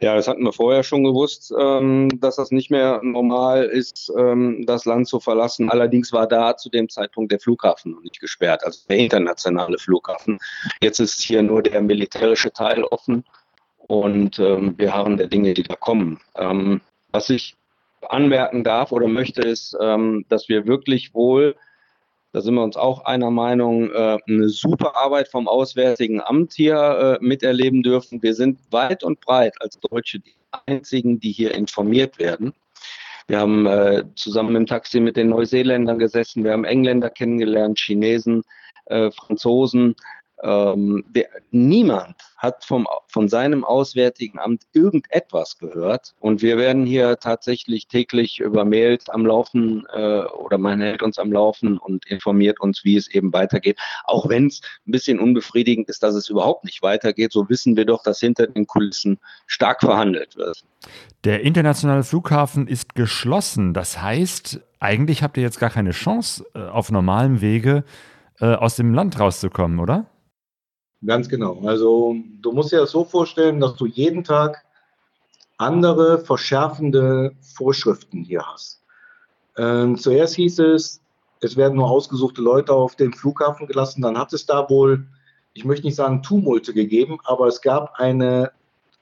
Ja, 0.00 0.14
das 0.14 0.28
hatten 0.28 0.42
wir 0.42 0.52
vorher 0.52 0.82
schon 0.82 1.04
gewusst, 1.04 1.52
ähm, 1.58 2.08
dass 2.20 2.36
das 2.36 2.50
nicht 2.50 2.70
mehr 2.70 3.00
normal 3.02 3.64
ist, 3.64 4.12
ähm, 4.16 4.64
das 4.66 4.84
Land 4.84 5.08
zu 5.08 5.20
verlassen. 5.20 5.70
Allerdings 5.70 6.12
war 6.12 6.26
da 6.26 6.56
zu 6.56 6.68
dem 6.68 6.88
Zeitpunkt 6.88 7.32
der 7.32 7.40
Flughafen 7.40 7.92
noch 7.92 8.02
nicht 8.02 8.20
gesperrt, 8.20 8.64
also 8.64 8.80
der 8.88 8.98
internationale 8.98 9.78
Flughafen. 9.78 10.38
Jetzt 10.82 11.00
ist 11.00 11.22
hier 11.22 11.42
nur 11.42 11.62
der 11.62 11.80
militärische 11.80 12.52
Teil 12.52 12.84
offen 12.84 13.24
und 13.78 14.38
ähm, 14.38 14.74
wir 14.76 14.94
harren 14.94 15.16
der 15.16 15.28
Dinge, 15.28 15.54
die 15.54 15.62
da 15.62 15.76
kommen. 15.76 16.20
Was 17.12 17.30
ich 17.30 17.56
anmerken 18.08 18.64
darf 18.64 18.92
oder 18.92 19.08
möchte, 19.08 19.42
ist, 19.42 19.74
dass 19.74 20.48
wir 20.48 20.66
wirklich 20.66 21.14
wohl 21.14 21.54
da 22.34 22.40
sind 22.40 22.56
wir 22.56 22.64
uns 22.64 22.76
auch 22.76 23.04
einer 23.04 23.30
Meinung, 23.30 23.92
äh, 23.92 24.18
eine 24.26 24.48
super 24.48 24.96
Arbeit 24.96 25.28
vom 25.28 25.46
Auswärtigen 25.46 26.20
Amt 26.20 26.52
hier 26.52 27.18
äh, 27.20 27.24
miterleben 27.24 27.84
dürfen. 27.84 28.24
Wir 28.24 28.34
sind 28.34 28.58
weit 28.72 29.04
und 29.04 29.20
breit 29.20 29.54
als 29.60 29.78
Deutsche 29.78 30.18
die 30.18 30.34
einzigen, 30.66 31.20
die 31.20 31.30
hier 31.30 31.54
informiert 31.54 32.18
werden. 32.18 32.52
Wir 33.28 33.38
haben 33.38 33.66
äh, 33.66 34.02
zusammen 34.16 34.56
im 34.56 34.66
Taxi 34.66 34.98
mit 34.98 35.16
den 35.16 35.28
Neuseeländern 35.28 36.00
gesessen, 36.00 36.42
wir 36.42 36.50
haben 36.50 36.64
Engländer 36.64 37.08
kennengelernt, 37.08 37.78
Chinesen, 37.78 38.42
äh, 38.86 39.12
Franzosen. 39.12 39.94
Ähm, 40.44 41.04
der, 41.08 41.28
niemand 41.52 42.16
hat 42.36 42.66
vom, 42.66 42.86
von 43.08 43.28
seinem 43.28 43.64
Auswärtigen 43.64 44.38
Amt 44.38 44.64
irgendetwas 44.74 45.58
gehört. 45.58 46.14
Und 46.20 46.42
wir 46.42 46.58
werden 46.58 46.84
hier 46.84 47.16
tatsächlich 47.16 47.88
täglich 47.88 48.40
übermailt 48.40 49.08
am 49.08 49.24
Laufen 49.24 49.86
äh, 49.94 50.20
oder 50.20 50.58
man 50.58 50.82
hält 50.82 51.02
uns 51.02 51.18
am 51.18 51.32
Laufen 51.32 51.78
und 51.78 52.04
informiert 52.06 52.60
uns, 52.60 52.84
wie 52.84 52.96
es 52.96 53.08
eben 53.08 53.32
weitergeht. 53.32 53.78
Auch 54.04 54.28
wenn 54.28 54.48
es 54.48 54.60
ein 54.86 54.92
bisschen 54.92 55.18
unbefriedigend 55.18 55.88
ist, 55.88 56.02
dass 56.02 56.14
es 56.14 56.28
überhaupt 56.28 56.64
nicht 56.64 56.82
weitergeht, 56.82 57.32
so 57.32 57.48
wissen 57.48 57.74
wir 57.74 57.86
doch, 57.86 58.02
dass 58.02 58.20
hinter 58.20 58.46
den 58.46 58.66
Kulissen 58.66 59.18
stark 59.46 59.80
verhandelt 59.80 60.36
wird. 60.36 60.62
Der 61.24 61.40
internationale 61.40 62.04
Flughafen 62.04 62.68
ist 62.68 62.94
geschlossen. 62.94 63.72
Das 63.72 64.02
heißt, 64.02 64.60
eigentlich 64.78 65.22
habt 65.22 65.38
ihr 65.38 65.42
jetzt 65.42 65.58
gar 65.58 65.70
keine 65.70 65.92
Chance, 65.92 66.44
äh, 66.54 66.58
auf 66.58 66.90
normalem 66.90 67.40
Wege 67.40 67.84
äh, 68.40 68.46
aus 68.54 68.76
dem 68.76 68.92
Land 68.92 69.18
rauszukommen, 69.18 69.78
oder? 69.78 70.04
Ganz 71.06 71.28
genau. 71.28 71.60
Also 71.66 72.14
du 72.40 72.52
musst 72.52 72.72
dir 72.72 72.80
das 72.80 72.90
so 72.90 73.04
vorstellen, 73.04 73.60
dass 73.60 73.74
du 73.76 73.86
jeden 73.86 74.24
Tag 74.24 74.64
andere 75.58 76.18
verschärfende 76.18 77.32
Vorschriften 77.40 78.24
hier 78.24 78.42
hast. 78.42 78.82
Ähm, 79.56 79.96
zuerst 79.96 80.34
hieß 80.34 80.58
es, 80.60 81.00
es 81.40 81.56
werden 81.56 81.76
nur 81.76 81.90
ausgesuchte 81.90 82.40
Leute 82.40 82.72
auf 82.72 82.96
den 82.96 83.12
Flughafen 83.12 83.66
gelassen. 83.66 84.02
Dann 84.02 84.18
hat 84.18 84.32
es 84.32 84.46
da 84.46 84.68
wohl, 84.70 85.06
ich 85.52 85.64
möchte 85.64 85.86
nicht 85.86 85.96
sagen 85.96 86.22
Tumulte 86.22 86.72
gegeben, 86.72 87.18
aber 87.24 87.46
es 87.46 87.60
gab 87.60 87.94
eine 88.00 88.52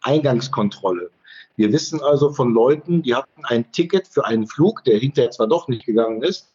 Eingangskontrolle. 0.02 1.11
Wir 1.56 1.73
wissen 1.73 2.02
also 2.02 2.32
von 2.32 2.52
Leuten, 2.52 3.02
die 3.02 3.14
hatten 3.14 3.44
ein 3.44 3.71
Ticket 3.73 4.09
für 4.09 4.25
einen 4.25 4.47
Flug, 4.47 4.85
der 4.85 4.99
hinterher 4.99 5.30
zwar 5.30 5.47
doch 5.47 5.68
nicht 5.68 5.87
gegangen 5.87 6.23
ist. 6.23 6.51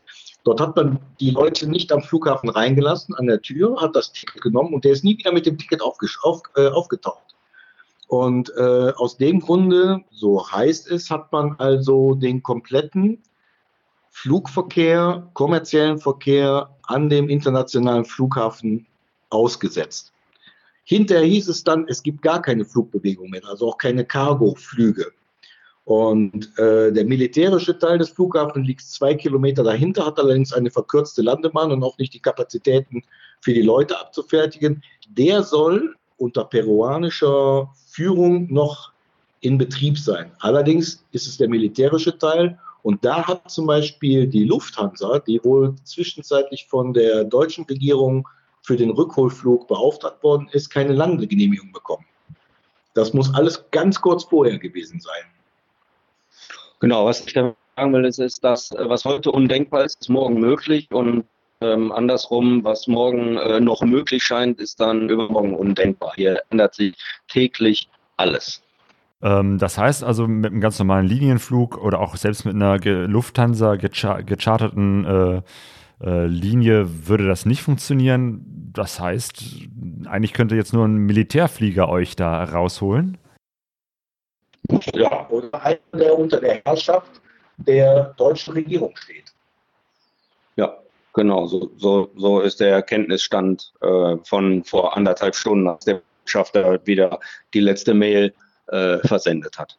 Dort 0.48 0.62
hat 0.62 0.77
man 0.77 1.00
die 1.20 1.32
Leute 1.32 1.70
nicht 1.70 1.92
am 1.92 2.01
Flughafen 2.01 2.48
reingelassen, 2.48 3.13
an 3.13 3.27
der 3.27 3.42
Tür, 3.42 3.82
hat 3.82 3.98
das 3.98 4.13
Ticket 4.13 4.42
genommen 4.42 4.74
und 4.74 4.86
der 4.86 4.94
ist 4.94 5.04
nie 5.04 5.18
wieder 5.18 5.34
mit 5.34 5.46
dem 5.46 5.58
Ticket 5.58 5.82
auf, 5.82 5.98
äh, 6.56 6.68
aufgetaucht. 6.70 7.36
Und 8.08 8.54
äh, 8.56 8.94
aus 8.96 9.18
dem 9.18 9.42
Grunde, 9.42 10.06
so 10.10 10.50
heißt 10.50 10.89
es, 10.89 11.12
hat 11.12 11.34
man 11.34 11.58
also 11.58 12.16
den 12.16 12.44
kompletten 12.44 13.22
Flugverkehr, 14.10 15.30
kommerziellen 15.34 15.98
Verkehr 15.98 16.74
an 16.84 17.10
dem 17.10 17.27
internationalen 17.27 18.06
Flughafen 18.06 18.88
ausgesetzt. 19.30 20.13
Hinterher 20.86 21.25
hieß 21.25 21.50
es 21.50 21.66
dann, 21.66 21.89
es 21.89 22.01
gibt 22.04 22.22
gar 22.22 22.42
keine 22.42 22.63
Flugbewegung 22.63 23.32
mehr, 23.32 23.46
also 23.46 23.68
auch 23.68 23.77
keine 23.77 24.06
Cargo-Flüge. 24.06 25.12
Und 25.88 26.51
äh, 26.60 26.91
der 26.91 27.06
militärische 27.06 27.79
Teil 27.79 27.98
des 27.98 28.10
Flughafens 28.10 28.67
liegt 28.67 28.82
zwei 28.82 29.15
Kilometer 29.15 29.63
dahinter, 29.63 30.06
hat 30.06 30.20
allerdings 30.20 30.51
eine 30.51 30.70
verkürzte 30.70 31.22
Landebahn 31.22 31.72
und 31.72 31.82
auch 31.82 31.98
nicht 31.98 32.13
die 32.13 32.20
Kapazitäten 32.20 33.03
für 33.39 33.53
die 33.53 33.62
Leute 33.62 33.98
abzufertigen. 33.98 34.84
Der 35.08 35.44
soll 35.44 35.96
unter 36.17 36.44
peruanischer 36.44 37.74
Führung 37.88 38.51
noch 38.51 38.91
in 39.39 39.58
Betrieb 39.58 39.98
sein. 39.98 40.29
Allerdings 40.39 41.06
ist 41.13 41.25
es 41.25 41.38
der 41.38 41.48
militärische 41.48 42.17
Teil 42.17 42.60
und 42.84 43.06
da 43.06 43.25
hat 43.25 43.50
zum 43.50 43.65
Beispiel 43.65 44.27
die 44.27 44.44
Lufthansa, 44.44 45.20
die 45.20 45.41
wohl 45.41 45.74
zwischenzeitlich 45.86 46.67
von 46.67 46.94
der 46.94 47.24
deutschen 47.24 47.63
Regierung 47.63 48.27
für 48.62 48.75
den 48.75 48.89
Rückholflug 48.89 49.70
beauftragt 49.70 50.22
worden 50.22 50.50
ist, 50.51 50.70
keine 50.70 50.91
Landegenehmigung 50.91 51.72
bekommen. 51.72 52.06
Das 52.94 53.13
muss 53.13 53.34
alles 53.34 53.63
ganz 53.72 54.01
kurz 54.01 54.25
vorher 54.25 54.58
gewesen 54.58 55.00
sein. 55.00 55.24
Genau, 56.79 57.05
was 57.05 57.25
ich 57.25 57.34
sagen 57.34 57.55
will, 57.77 58.05
ist, 58.05 58.19
ist 58.19 58.43
dass 58.43 58.72
äh, 58.72 58.89
was 58.89 59.05
heute 59.05 59.31
undenkbar 59.31 59.86
ist, 59.86 60.01
ist 60.01 60.10
morgen 60.10 60.39
möglich 60.39 60.88
und 60.91 61.25
ähm, 61.62 61.91
andersrum, 61.91 62.63
was 62.63 62.88
morgen 62.88 63.38
äh, 63.38 63.60
noch 63.60 63.81
möglich 63.81 64.24
scheint, 64.24 64.60
ist 64.60 64.79
dann 64.79 65.10
übermorgen 65.10 65.55
undenkbar. 65.55 66.13
Hier 66.15 66.41
ändert 66.50 66.75
sich 66.75 66.96
täglich 67.27 67.89
alles. 68.15 68.62
Ähm, 69.22 69.57
das 69.57 69.77
heißt 69.77 70.03
also, 70.03 70.27
mit 70.27 70.51
einem 70.51 70.62
ganz 70.62 70.77
normalen 70.77 71.07
Linienflug 71.07 71.77
oder 71.77 72.00
auch 72.00 72.15
selbst 72.15 72.46
mit 72.46 72.53
einer 72.53 72.77
ge 72.77 73.07
Lufthansa 73.07 73.75
gecha 73.75 74.22
gecharterten 74.22 75.05
äh, 75.05 75.41
äh, 76.05 76.27
Linie 76.27 77.07
würde 77.07 77.27
das 77.27 77.46
nicht 77.46 77.63
funktionieren. 77.63 78.72
Das 78.74 79.00
heißt, 79.00 79.43
eigentlich 80.05 80.34
könnte 80.34 80.55
jetzt 80.55 80.74
nur 80.74 80.86
ein 80.86 80.98
Militärflieger 80.98 81.89
euch 81.89 82.15
da 82.15 82.43
rausholen. 82.43 83.17
Ja, 84.93 85.27
oder 85.29 85.63
einer, 85.63 85.79
der 85.93 86.17
unter 86.17 86.39
der 86.39 86.62
Herrschaft 86.65 87.21
der 87.57 88.13
deutschen 88.17 88.53
Regierung 88.53 88.95
steht. 88.95 89.33
Ja, 90.55 90.77
genau, 91.13 91.45
so, 91.47 91.71
so, 91.77 92.09
so 92.15 92.41
ist 92.41 92.59
der 92.59 92.81
Kenntnisstand 92.81 93.74
äh, 93.81 94.17
von 94.24 94.63
vor 94.63 94.95
anderthalb 94.95 95.36
Stunden, 95.36 95.67
als 95.67 95.86
der 95.86 96.01
Botschafter 96.24 96.86
wieder 96.86 97.19
die 97.53 97.62
letzte 97.62 97.93
Mail 97.93 98.33
äh, 98.67 98.97
versendet 99.00 99.57
hat. 99.57 99.77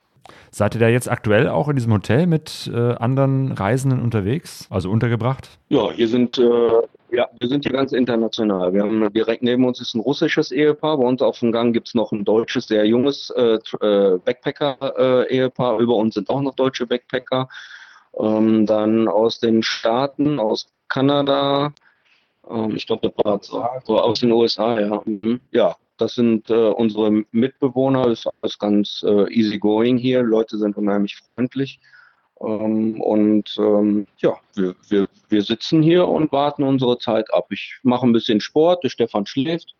Seid 0.51 0.75
ihr 0.75 0.81
da 0.81 0.89
jetzt 0.89 1.11
aktuell 1.11 1.49
auch 1.49 1.69
in 1.69 1.77
diesem 1.77 1.93
Hotel 1.93 2.27
mit 2.27 2.71
äh, 2.73 2.95
anderen 2.95 3.53
Reisenden 3.53 4.03
unterwegs, 4.03 4.67
also 4.71 4.91
untergebracht? 4.91 5.59
Ja, 5.69 5.91
hier 5.91 6.09
sind, 6.09 6.39
äh, 6.39 6.71
ja, 7.11 7.29
wir 7.39 7.49
sind 7.49 7.65
hier 7.65 7.73
ganz 7.73 7.93
international. 7.93 8.73
Wir 8.73 8.83
haben 8.83 9.13
direkt 9.13 9.43
neben 9.43 9.65
uns 9.65 9.81
ist 9.81 9.95
ein 9.95 10.01
russisches 10.01 10.51
Ehepaar. 10.53 10.99
Bei 10.99 11.05
uns 11.05 11.23
auf 11.23 11.39
dem 11.41 11.53
Gang 11.53 11.73
gibt 11.73 11.89
es 11.89 11.95
noch 11.95 12.13
ein 12.13 12.25
deutsches, 12.25 12.67
sehr 12.67 12.85
junges 12.85 13.31
äh, 13.31 13.59
äh 13.81 14.19
Backpacker-Ehepaar. 14.19 15.79
Über 15.79 15.95
uns 15.97 16.15
sind 16.15 16.29
auch 16.31 16.41
noch 16.41 16.55
deutsche 16.55 16.87
Backpacker. 16.87 17.49
Ähm, 18.19 18.67
dann 18.67 19.09
aus 19.09 19.41
den 19.41 19.63
Staaten, 19.63 20.39
aus 20.39 20.69
Kanada, 20.89 21.73
ähm, 22.49 22.77
ich 22.77 22.87
glaube, 22.87 23.13
das 23.17 23.53
war 23.53 23.83
so 23.85 23.99
aus 24.01 24.21
den 24.21 24.33
USA, 24.33 24.81
ja. 24.81 25.03
Mhm. 25.05 25.41
Ja, 25.51 25.77
das 25.97 26.15
sind 26.15 26.51
äh, 26.51 26.69
unsere 26.71 27.25
Mitbewohner, 27.33 28.09
das 28.09 28.21
ist 28.21 28.31
alles 28.41 28.59
ganz 28.59 29.05
äh, 29.07 29.33
easy 29.33 29.59
going 29.59 29.99
hier. 29.99 30.23
Leute 30.23 30.59
sind 30.59 30.77
unheimlich 30.77 31.17
freundlich. 31.35 31.81
Ähm, 32.41 33.01
und 33.01 33.57
ähm, 33.59 34.07
ja, 34.19 34.37
wir, 34.55 34.75
wir, 34.89 35.09
wir 35.29 35.43
sitzen 35.43 35.83
hier 35.83 36.07
und 36.07 36.33
warten 36.33 36.63
unsere 36.63 36.99
Zeit 36.99 37.33
ab. 37.33 37.47
Ich 37.51 37.79
mache 37.83 38.07
ein 38.07 38.13
bisschen 38.13 38.41
Sport, 38.41 38.85
der 38.85 38.91
Stefan 38.91 39.27
schläft. 39.27 39.75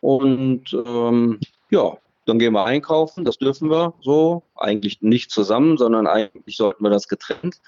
Und 0.00 0.72
ähm, 0.72 1.40
ja, 1.70 1.96
dann 2.26 2.38
gehen 2.38 2.52
wir 2.52 2.64
einkaufen, 2.64 3.24
das 3.24 3.38
dürfen 3.38 3.70
wir 3.70 3.94
so. 4.00 4.42
Eigentlich 4.54 5.02
nicht 5.02 5.30
zusammen, 5.30 5.76
sondern 5.76 6.06
eigentlich 6.06 6.56
sollten 6.56 6.82
wir 6.82 6.90
das 6.90 7.08
getrennt. 7.08 7.60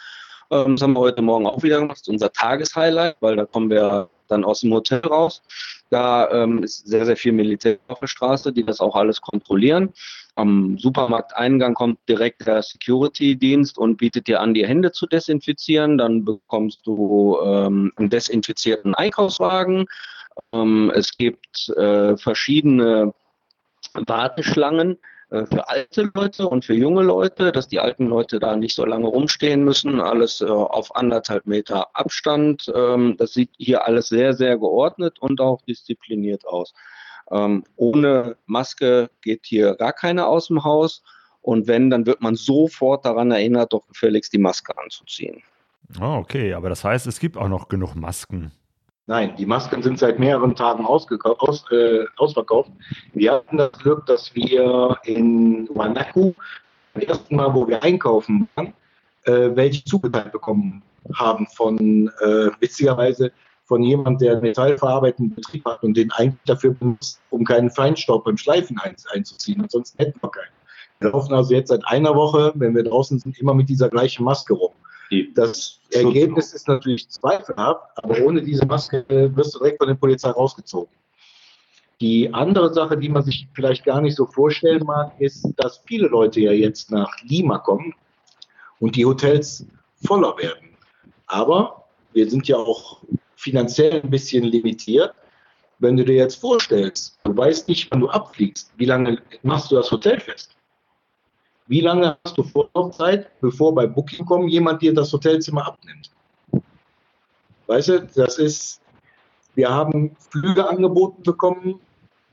Ähm, 0.51 0.77
das 0.77 0.83
haben 0.83 0.95
wir 0.95 1.01
heute 1.01 1.23
Morgen 1.23 1.47
auch 1.47 1.63
wieder 1.63 1.81
gemacht. 1.81 2.09
Unser 2.09 2.33
Tageshighlight, 2.33 3.17
weil 3.21 3.37
da 3.37 3.45
kommen 3.45 3.71
wir 3.71 4.09
dann 4.33 4.45
aus 4.45 4.61
dem 4.61 4.73
Hotel 4.73 5.01
raus. 5.01 5.43
Da 5.91 6.31
ähm, 6.31 6.63
ist 6.63 6.87
sehr, 6.87 7.07
sehr 7.07 7.17
viel 7.17 7.33
Militär 7.33 7.79
auf 7.89 8.01
der 8.01 8.07
Straße, 8.07 8.53
die 8.53 8.65
das 8.65 8.81
auch 8.81 8.97
alles 8.97 9.21
kontrollieren. 9.21 9.93
Am 10.35 10.79
Supermarkteingang 10.79 11.75
kommt 11.75 11.99
direkt 12.09 12.47
der 12.47 12.63
Security-Dienst 12.63 13.77
und 13.77 13.99
bietet 13.99 14.27
dir 14.27 14.41
an, 14.41 14.55
die 14.55 14.67
Hände 14.67 14.93
zu 14.93 15.07
desinfizieren. 15.07 15.99
Dann 15.99 16.25
bekommst 16.25 16.87
du 16.87 17.39
ähm, 17.45 17.93
einen 17.97 18.09
desinfizierten 18.09 18.95
Einkaufswagen. 18.95 19.87
Ähm, 20.53 20.91
es 20.95 21.17
gibt 21.17 21.69
äh, 21.77 22.17
verschiedene 22.17 23.13
Warteschlangen 23.95 24.99
für 25.47 25.69
alte 25.69 26.11
Leute 26.15 26.47
und 26.47 26.65
für 26.65 26.75
junge 26.75 27.03
Leute, 27.03 27.53
dass 27.53 27.67
die 27.67 27.81
alten 27.81 28.07
Leute 28.07 28.39
da 28.39 28.55
nicht 28.55 28.75
so 28.75 28.85
lange 28.85 29.07
rumstehen 29.07 29.65
müssen, 29.65 30.01
alles 30.01 30.43
äh, 30.43 30.45
auf 30.47 30.95
anderthalb 30.95 31.47
Meter 31.47 31.89
Abstand. 31.95 32.71
Ähm, 32.75 33.17
das 33.17 33.33
sieht 33.33 33.51
hier 33.57 33.87
alles 33.87 34.09
sehr, 34.09 34.35
sehr 34.35 34.59
geordnet 34.59 35.19
und 35.21 35.41
auch 35.41 35.63
diszipliniert 35.63 36.47
aus. 36.47 36.75
Ähm, 37.31 37.65
ohne 37.77 38.37
Maske 38.47 39.11
geht 39.23 39.47
hier 39.47 39.75
gar 39.75 39.95
keiner 39.95 40.29
aus 40.29 40.49
dem 40.49 40.65
Haus. 40.65 41.03
Und 41.41 41.67
wenn, 41.67 41.91
dann 41.91 42.07
wird 42.07 42.21
man 42.21 42.37
sofort 42.37 43.05
daran 43.05 43.31
erinnert, 43.31 43.73
doch 43.73 43.87
gefälligst 43.89 44.33
die 44.33 44.39
Maske 44.39 44.77
anzuziehen. 44.79 45.43
Oh, 46.01 46.19
okay, 46.21 46.53
aber 46.53 46.69
das 46.69 46.85
heißt, 46.85 47.07
es 47.07 47.19
gibt 47.19 47.37
auch 47.37 47.49
noch 47.49 47.69
genug 47.69 47.95
Masken. 47.95 48.53
Nein, 49.07 49.35
die 49.37 49.47
Masken 49.47 49.83
sind 49.83 49.99
seit 49.99 50.21
mehreren 50.21 50.55
Tagen 50.55 50.87
aus, 50.87 51.07
äh, 51.11 52.05
ausverkauft. 52.17 52.71
Wir 53.15 53.33
hatten 53.33 53.57
das 53.57 53.73
Glück, 53.73 54.07
dass 54.07 54.33
wir 54.35 54.97
in 55.05 55.69
Wanaku, 55.75 56.35
das 56.95 57.05
erste 57.05 57.35
Mal, 57.35 57.53
wo 57.53 57.67
wir 57.67 57.83
einkaufen 57.83 58.49
waren, 58.55 58.75
äh, 59.25 59.51
welche 59.57 59.85
zugeteilt 59.85 60.31
bekommen 60.31 60.83
haben 61.15 61.47
von, 61.49 62.13
äh, 62.21 62.51
witzigerweise, 62.61 63.33
von 63.65 63.83
jemandem, 63.83 64.19
der 64.19 64.33
einen 64.33 64.43
metallverarbeitenden 64.43 65.35
Betrieb 65.35 65.65
hat 65.65 65.83
und 65.83 65.97
den 65.97 66.13
eigentlich 66.13 66.41
dafür 66.45 66.75
benutzt, 66.75 67.21
um 67.31 67.45
keinen 67.45 67.71
Feinstaub 67.71 68.25
beim 68.25 68.37
Schleifen 68.37 68.79
ein, 68.79 68.95
einzuziehen. 69.13 69.63
Ansonsten 69.63 69.99
hätten 69.99 70.21
wir 70.23 70.31
keinen. 70.31 70.53
Wir 71.01 71.11
laufen 71.11 71.35
also 71.35 71.55
jetzt 71.55 71.69
seit 71.69 71.85
einer 71.87 72.15
Woche, 72.15 72.53
wenn 72.55 72.75
wir 72.75 72.85
draußen 72.85 73.19
sind, 73.19 73.39
immer 73.41 73.55
mit 73.55 73.69
dieser 73.69 73.89
gleichen 73.89 74.25
Maske 74.25 74.55
rum. 74.55 74.73
Das 75.35 75.81
Ergebnis 75.91 76.53
ist 76.53 76.69
natürlich 76.69 77.09
zweifelhaft, 77.09 77.87
aber 77.97 78.21
ohne 78.23 78.43
diese 78.43 78.65
Maske 78.65 79.05
wirst 79.09 79.55
du 79.55 79.59
direkt 79.59 79.79
von 79.79 79.89
der 79.89 79.95
Polizei 79.95 80.31
rausgezogen. 80.31 80.93
Die 82.01 82.33
andere 82.33 82.73
Sache, 82.73 82.97
die 82.97 83.09
man 83.09 83.23
sich 83.23 83.47
vielleicht 83.53 83.85
gar 83.85 84.01
nicht 84.01 84.17
so 84.17 84.27
vorstellen 84.27 84.85
mag, 84.85 85.13
ist, 85.21 85.47
dass 85.57 85.83
viele 85.87 86.09
Leute 86.09 86.41
ja 86.41 86.53
jetzt 86.53 86.91
nach 86.91 87.15
Lima 87.23 87.59
kommen 87.59 87.95
und 88.81 88.97
die 88.97 89.05
Hotels 89.05 89.67
voller 90.05 90.37
werden. 90.39 90.77
Aber 91.27 91.85
wir 92.13 92.29
sind 92.29 92.49
ja 92.49 92.57
auch 92.57 93.03
finanziell 93.37 94.01
ein 94.03 94.11
bisschen 94.11 94.45
limitiert. 94.45 95.15
Wenn 95.79 95.97
du 95.97 96.05
dir 96.05 96.17
jetzt 96.17 96.37
vorstellst, 96.37 97.19
du 97.25 97.37
weißt 97.37 97.69
nicht, 97.69 97.91
wann 97.91 98.01
du 98.01 98.09
abfliegst, 98.09 98.73
wie 98.77 98.85
lange 98.87 99.23
machst 99.43 99.71
du 99.71 99.77
das 99.77 99.91
Hotel 99.91 100.21
fest? 100.21 100.57
Wie 101.67 101.81
lange 101.81 102.17
hast 102.25 102.37
du 102.37 102.43
Vorlaufzeit, 102.43 103.31
bevor 103.41 103.75
bei 103.75 103.87
Booking.com 103.87 104.49
jemand 104.49 104.83
dir 104.83 104.93
das 104.93 105.13
Hotelzimmer 105.13 105.67
abnimmt? 105.67 106.11
Weißt 107.67 107.89
du, 107.89 108.09
das 108.15 108.39
ist, 108.39 108.81
wir 109.55 109.71
haben 109.71 110.17
Flüge 110.31 110.69
angeboten 110.69 111.23
bekommen, 111.23 111.81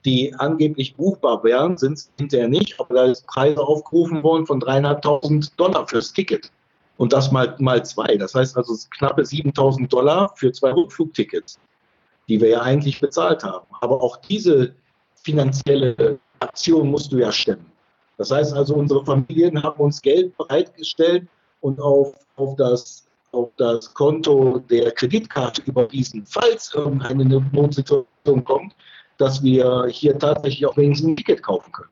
die 0.05 0.33
angeblich 0.35 0.95
buchbar 0.95 1.43
wären, 1.43 1.77
sind 1.77 1.93
es 1.93 2.11
hinterher 2.17 2.47
nicht, 2.47 2.79
aber 2.79 2.95
da 2.95 3.03
ist 3.05 3.27
Preise 3.27 3.61
aufgerufen 3.61 4.23
worden 4.23 4.45
von 4.45 4.59
dreieinhalbtausend 4.59 5.59
Dollar 5.59 5.87
fürs 5.87 6.13
Ticket. 6.13 6.51
Und 6.97 7.13
das 7.13 7.31
mal, 7.31 7.55
mal 7.59 7.85
zwei. 7.85 8.17
Das 8.17 8.35
heißt 8.35 8.57
also 8.57 8.75
knappe 8.97 9.25
7000 9.25 9.91
Dollar 9.91 10.33
für 10.35 10.51
zwei 10.51 10.73
Rückflugtickets, 10.73 11.57
die 12.27 12.41
wir 12.41 12.49
ja 12.49 12.61
eigentlich 12.61 12.99
bezahlt 12.99 13.43
haben. 13.43 13.65
Aber 13.79 14.01
auch 14.01 14.17
diese 14.17 14.75
finanzielle 15.15 16.19
Aktion 16.39 16.89
musst 16.89 17.11
du 17.11 17.19
ja 17.19 17.31
stemmen. 17.31 17.68
Das 18.19 18.31
heißt 18.31 18.53
also, 18.53 18.75
unsere 18.75 19.03
Familien 19.05 19.63
haben 19.63 19.79
uns 19.79 20.01
Geld 20.01 20.35
bereitgestellt 20.37 21.25
und 21.61 21.79
auf, 21.79 22.13
auf, 22.35 22.57
das, 22.57 23.07
auf 23.31 23.49
das 23.55 23.93
Konto 23.93 24.59
der 24.69 24.91
Kreditkarte 24.91 25.61
überwiesen, 25.61 26.25
falls 26.25 26.73
irgendeine 26.75 27.23
Notsituation 27.53 28.43
kommt, 28.43 28.75
dass 29.17 29.41
wir 29.41 29.87
hier 29.89 30.19
tatsächlich 30.19 30.65
auch 30.65 30.75
wenigstens 30.75 31.11
ein 31.11 31.15
Ticket 31.15 31.41
kaufen 31.41 31.71
können. 31.71 31.89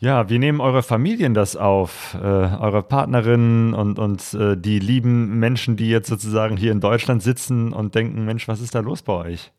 Ja, 0.00 0.28
wie 0.28 0.38
nehmen 0.38 0.60
eure 0.60 0.82
Familien 0.82 1.32
das 1.32 1.56
auf? 1.56 2.14
Äh, 2.20 2.26
eure 2.26 2.82
Partnerinnen 2.82 3.72
und, 3.72 4.00
und 4.00 4.34
äh, 4.34 4.56
die 4.56 4.80
lieben 4.80 5.38
Menschen, 5.38 5.76
die 5.76 5.88
jetzt 5.88 6.08
sozusagen 6.08 6.56
hier 6.56 6.72
in 6.72 6.80
Deutschland 6.80 7.22
sitzen 7.22 7.72
und 7.72 7.94
denken, 7.94 8.24
Mensch, 8.24 8.48
was 8.48 8.60
ist 8.60 8.74
da 8.74 8.80
los 8.80 9.02
bei 9.02 9.12
euch? 9.12 9.52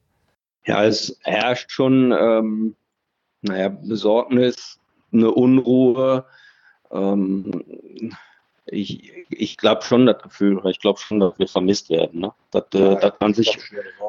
Ja, 0.65 0.83
es 0.83 1.17
herrscht 1.23 1.71
schon, 1.71 2.11
ähm, 2.11 2.75
naja, 3.41 3.69
Besorgnis, 3.69 4.77
eine 5.11 5.31
Unruhe. 5.31 6.25
Ähm, 6.91 7.63
ich 8.65 9.13
ich 9.29 9.57
glaube 9.57 9.81
schon 9.83 10.05
das 10.05 10.21
Gefühl, 10.21 10.61
ich 10.65 10.79
glaube 10.79 10.99
schon, 10.99 11.19
dass 11.19 11.37
wir 11.37 11.47
vermisst 11.47 11.89
werden. 11.89 12.21
Ne? 12.21 12.33
Dass, 12.51 12.65
äh, 12.73 12.99
dass, 12.99 13.13
man 13.19 13.33
sich, 13.33 13.57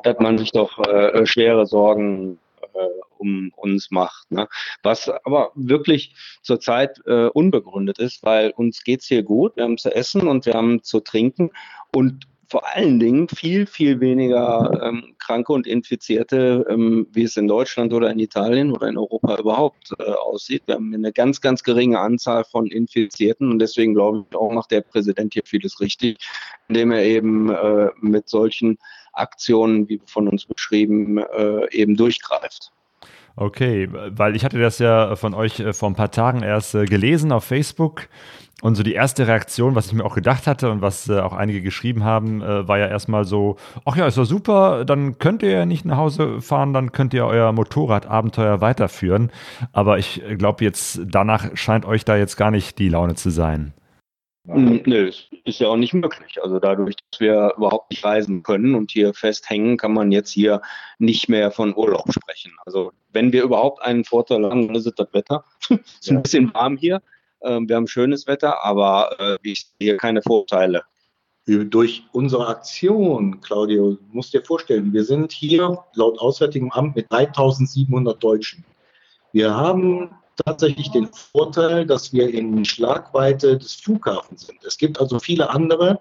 dass 0.03 0.19
man 0.19 0.39
sich 0.39 0.53
doch 0.53 0.79
äh, 0.79 1.27
schwere 1.27 1.67
Sorgen 1.67 2.39
äh, 2.75 2.79
um 3.19 3.53
uns 3.57 3.91
macht. 3.91 4.31
Ne? 4.31 4.49
Was 4.83 5.09
aber 5.09 5.53
wirklich 5.55 6.15
zurzeit 6.43 7.01
äh, 7.07 7.27
unbegründet 7.27 7.99
ist, 7.99 8.23
weil 8.23 8.51
uns 8.51 8.85
geht 8.85 9.01
es 9.01 9.07
hier 9.07 9.23
gut, 9.23 9.57
wir 9.57 9.65
haben 9.65 9.79
zu 9.79 9.95
essen 9.95 10.29
und 10.29 10.47
wir 10.47 10.55
haben 10.55 10.83
zu 10.83 11.01
trinken 11.01 11.51
und 11.95 12.27
vor 12.49 12.67
allen 12.67 12.99
Dingen 12.99 13.29
viel, 13.29 13.67
viel 13.67 14.01
weniger 14.01 14.81
ähm, 14.83 15.15
Kranke 15.19 15.53
und 15.53 15.67
Infizierte, 15.67 16.67
ähm, 16.69 17.07
wie 17.13 17.25
es 17.25 17.37
in 17.37 17.47
Deutschland 17.47 17.93
oder 17.93 18.11
in 18.11 18.19
Italien 18.19 18.73
oder 18.73 18.89
in 18.89 18.97
Europa 18.97 19.39
überhaupt 19.39 19.93
äh, 19.99 20.11
aussieht. 20.11 20.63
Wir 20.67 20.77
haben 20.77 20.95
eine 20.95 21.13
ganz, 21.13 21.43
ganz 21.43 21.63
geringe 21.63 22.01
Anzahl 22.01 22.45
von 22.45 22.67
Infizierten 22.67 23.51
und 23.51 23.59
deswegen 23.59 23.95
glaube 23.95 24.25
ich 24.31 24.37
auch 24.37 24.51
macht 24.51 24.71
der 24.71 24.81
Präsident 24.81 25.35
hier 25.35 25.43
vieles 25.45 25.81
richtig, 25.81 26.19
indem 26.69 26.93
er 26.93 27.05
eben 27.05 27.51
äh, 27.51 27.91
mit 28.01 28.29
solchen 28.29 28.79
Aktionen, 29.13 29.89
wie 29.89 30.01
von 30.07 30.29
uns 30.29 30.47
beschrieben, 30.47 31.19
äh, 31.19 31.71
eben 31.73 31.97
durchgreift. 31.97 32.73
Okay, 33.41 33.89
weil 33.93 34.35
ich 34.35 34.45
hatte 34.45 34.59
das 34.59 34.81
ja 34.81 35.15
von 35.15 35.33
euch 35.33 35.61
äh, 35.61 35.73
vor 35.73 35.89
ein 35.89 35.95
paar 35.95 36.11
Tagen 36.11 36.43
erst 36.43 36.75
äh, 36.75 36.87
gelesen 36.87 37.31
auf 37.31 37.45
Facebook 37.45 38.09
und 38.61 38.75
so 38.75 38.83
die 38.83 38.95
erste 38.95 39.27
Reaktion, 39.29 39.75
was 39.75 39.87
ich 39.87 39.93
mir 39.93 40.05
auch 40.05 40.15
gedacht 40.15 40.47
hatte 40.47 40.71
und 40.71 40.83
was 40.83 41.09
äh, 41.09 41.21
auch 41.21 41.33
einige 41.33 41.63
geschrieben 41.63 42.03
haben, 42.05 42.43
äh, 42.43 42.67
war 42.67 42.79
ja 42.79 42.89
erstmal 42.89 43.25
so, 43.25 43.57
ach 43.85 43.97
ja, 43.97 44.07
ist 44.07 44.19
doch 44.19 44.25
super, 44.25 44.85
dann 44.85 45.19
könnt 45.19 45.43
ihr 45.43 45.51
ja 45.51 45.67
nicht 45.67 45.85
nach 45.85 45.97
Hause 45.97 46.41
fahren, 46.41 46.73
dann 46.73 46.91
könnt 46.93 47.15
ihr 47.15 47.25
euer 47.25 47.53
Motorradabenteuer 47.53 48.61
weiterführen. 48.61 49.31
Aber 49.73 49.99
ich 49.99 50.23
glaube 50.37 50.65
jetzt, 50.65 51.01
danach 51.07 51.57
scheint 51.57 51.85
euch 51.85 52.05
da 52.05 52.17
jetzt 52.17 52.37
gar 52.37 52.51
nicht 52.51 52.79
die 52.79 52.89
Laune 52.89 53.15
zu 53.15 53.31
sein. 53.31 53.75
Hm, 54.49 54.83
nö, 54.87 55.11
ist 55.45 55.61
ja 55.61 55.69
auch 55.69 55.77
nicht 55.77 55.93
möglich. 55.93 56.43
Also 56.43 56.59
dadurch, 56.59 56.97
dass 56.97 57.21
wir 57.21 57.53
überhaupt 57.57 57.91
nicht 57.91 58.03
reisen 58.03 58.43
können 58.43 58.75
und 58.75 58.91
hier 58.91 59.13
festhängen, 59.13 59.77
kann 59.77 59.93
man 59.93 60.11
jetzt 60.11 60.31
hier 60.31 60.63
nicht 60.99 61.29
mehr 61.29 61.51
von 61.51 61.77
Urlaub 61.77 62.11
sprechen. 62.13 62.53
Also 62.65 62.93
wenn 63.13 63.33
wir 63.33 63.43
überhaupt 63.43 63.83
einen 63.83 64.05
Vorteil 64.05 64.45
haben, 64.45 64.67
dann 64.67 64.77
ist 64.77 64.87
es 64.87 64.95
das 64.95 65.13
Wetter. 65.13 65.45
es 65.69 65.79
ist 66.01 66.11
ein 66.11 66.23
bisschen 66.23 66.53
warm 66.55 66.77
hier. 66.79 67.03
Ähm, 67.43 67.69
wir 67.69 67.77
haben 67.77 67.87
schönes 67.87 68.27
Wetter, 68.27 68.65
aber 68.65 69.17
äh, 69.19 69.39
ich 69.43 69.71
sehe 69.81 69.97
keine 69.97 70.23
Vorteile. 70.23 70.83
Durch 71.47 72.05
unsere 72.13 72.47
Aktion, 72.47 73.41
Claudio, 73.41 73.97
musst 74.13 74.35
dir 74.35 74.43
vorstellen, 74.43 74.93
wir 74.93 75.03
sind 75.03 75.33
hier 75.33 75.79
laut 75.95 76.19
Auswärtigem 76.19 76.71
Amt 76.73 76.95
mit 76.95 77.11
3700 77.11 78.23
Deutschen. 78.23 78.65
Wir 79.33 79.55
haben 79.57 80.11
tatsächlich 80.45 80.91
den 80.91 81.09
Vorteil, 81.09 81.87
dass 81.87 82.13
wir 82.13 82.33
in 82.33 82.65
Schlagweite 82.67 83.57
des 83.57 83.75
Flughafens 83.75 84.47
sind. 84.47 84.63
Es 84.65 84.77
gibt 84.77 85.01
also 85.01 85.19
viele 85.19 85.49
andere, 85.49 85.99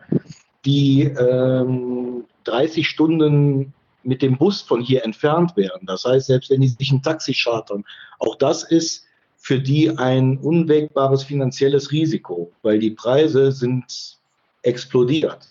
die 0.65 1.03
ähm, 1.03 2.25
30 2.43 2.87
Stunden 2.87 3.73
mit 4.03 4.21
dem 4.21 4.37
Bus 4.37 4.61
von 4.61 4.81
hier 4.81 5.03
entfernt 5.03 5.55
wären. 5.55 5.85
Das 5.85 6.05
heißt, 6.05 6.27
selbst 6.27 6.49
wenn 6.49 6.61
die 6.61 6.67
sich 6.67 6.91
ein 6.91 7.01
Taxi 7.01 7.33
chartern, 7.33 7.83
auch 8.19 8.35
das 8.35 8.63
ist 8.63 9.06
für 9.37 9.59
die 9.59 9.97
ein 9.97 10.37
unwägbares 10.39 11.23
finanzielles 11.23 11.91
Risiko, 11.91 12.51
weil 12.63 12.79
die 12.79 12.91
Preise 12.91 13.51
sind 13.51 14.17
explodiert. 14.63 15.49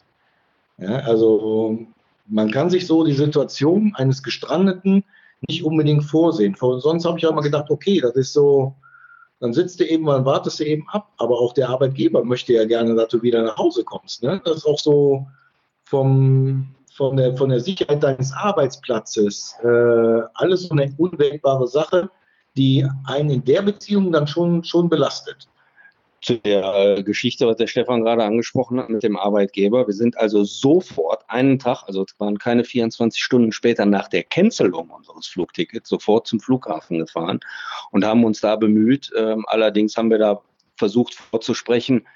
Ja, 0.79 0.97
also 1.01 1.87
man 2.27 2.51
kann 2.51 2.69
sich 2.69 2.87
so 2.87 3.05
die 3.05 3.15
Situation 3.15 3.93
eines 3.95 4.23
Gestrandeten 4.23 5.05
nicht 5.49 5.65
unbedingt 5.65 6.05
vorsehen. 6.05 6.57
Sonst 6.59 7.05
habe 7.05 7.19
ich 7.19 7.27
auch 7.27 7.31
immer 7.31 7.43
gedacht, 7.43 7.71
okay, 7.71 8.01
das 8.01 8.15
ist 8.17 8.33
so, 8.33 8.75
dann 9.41 9.53
sitzt 9.53 9.81
du 9.81 9.85
eben, 9.85 10.07
dann 10.07 10.25
wartest 10.25 10.61
du 10.61 10.65
eben 10.65 10.89
ab. 10.91 11.13
Aber 11.19 11.39
auch 11.39 11.55
der 11.55 11.69
Arbeitgeber 11.69 12.25
möchte 12.25 12.53
ja 12.53 12.65
gerne, 12.65 12.95
dass 12.95 13.09
du 13.09 13.23
wieder 13.23 13.43
nach 13.43 13.57
Hause 13.57 13.85
kommst. 13.85 14.23
Ne? 14.23 14.41
Das 14.45 14.59
ist 14.59 14.67
auch 14.67 14.79
so 14.79 15.27
vom, 15.85 16.75
von, 16.93 17.17
der, 17.17 17.37
von 17.37 17.51
der 17.51 17.61
Sicherheit 17.61 18.03
deines 18.03 18.33
Arbeitsplatzes 18.33 19.57
äh, 19.63 20.23
alles 20.35 20.63
so 20.63 20.71
eine 20.71 20.93
unwägbare 20.99 21.69
Sache, 21.69 22.11
die 22.57 22.87
einen 23.07 23.31
in 23.31 23.45
der 23.45 23.63
Beziehung 23.63 24.13
dann 24.13 24.27
schon, 24.27 24.65
schon 24.65 24.89
belastet 24.89 25.49
zu 26.23 26.39
der 26.39 26.75
äh, 26.75 27.03
Geschichte, 27.03 27.47
was 27.47 27.57
der 27.57 27.67
Stefan 27.67 28.03
gerade 28.03 28.25
angesprochen 28.25 28.81
hat 28.81 28.89
mit 28.89 29.03
dem 29.03 29.17
Arbeitgeber. 29.17 29.87
Wir 29.87 29.95
sind 29.95 30.17
also 30.19 30.45
sofort 30.45 31.25
einen 31.29 31.59
Tag, 31.59 31.85
also 31.87 32.05
es 32.05 32.19
waren 32.19 32.39
keine 32.39 32.65
24 32.65 33.23
Stunden 33.23 33.53
später 33.53 33.87
nach 33.87 34.09
der 34.09 34.25
Cancelung 34.25 34.91
unseres 34.91 35.27
Flugtickets, 35.29 35.89
sofort 35.89 36.27
zum 36.27 36.41
Flughafen 36.41 36.99
gefahren 36.99 37.41
und 37.91 38.05
haben 38.05 38.25
uns 38.25 38.41
da 38.41 38.57
bemüht. 38.57 39.13
Ähm, 39.17 39.45
allerdings 39.47 39.97
haben 39.97 40.11
wir 40.11 40.19
da 40.19 40.41
versucht 40.77 41.15
vorzusprechen, 41.15 42.07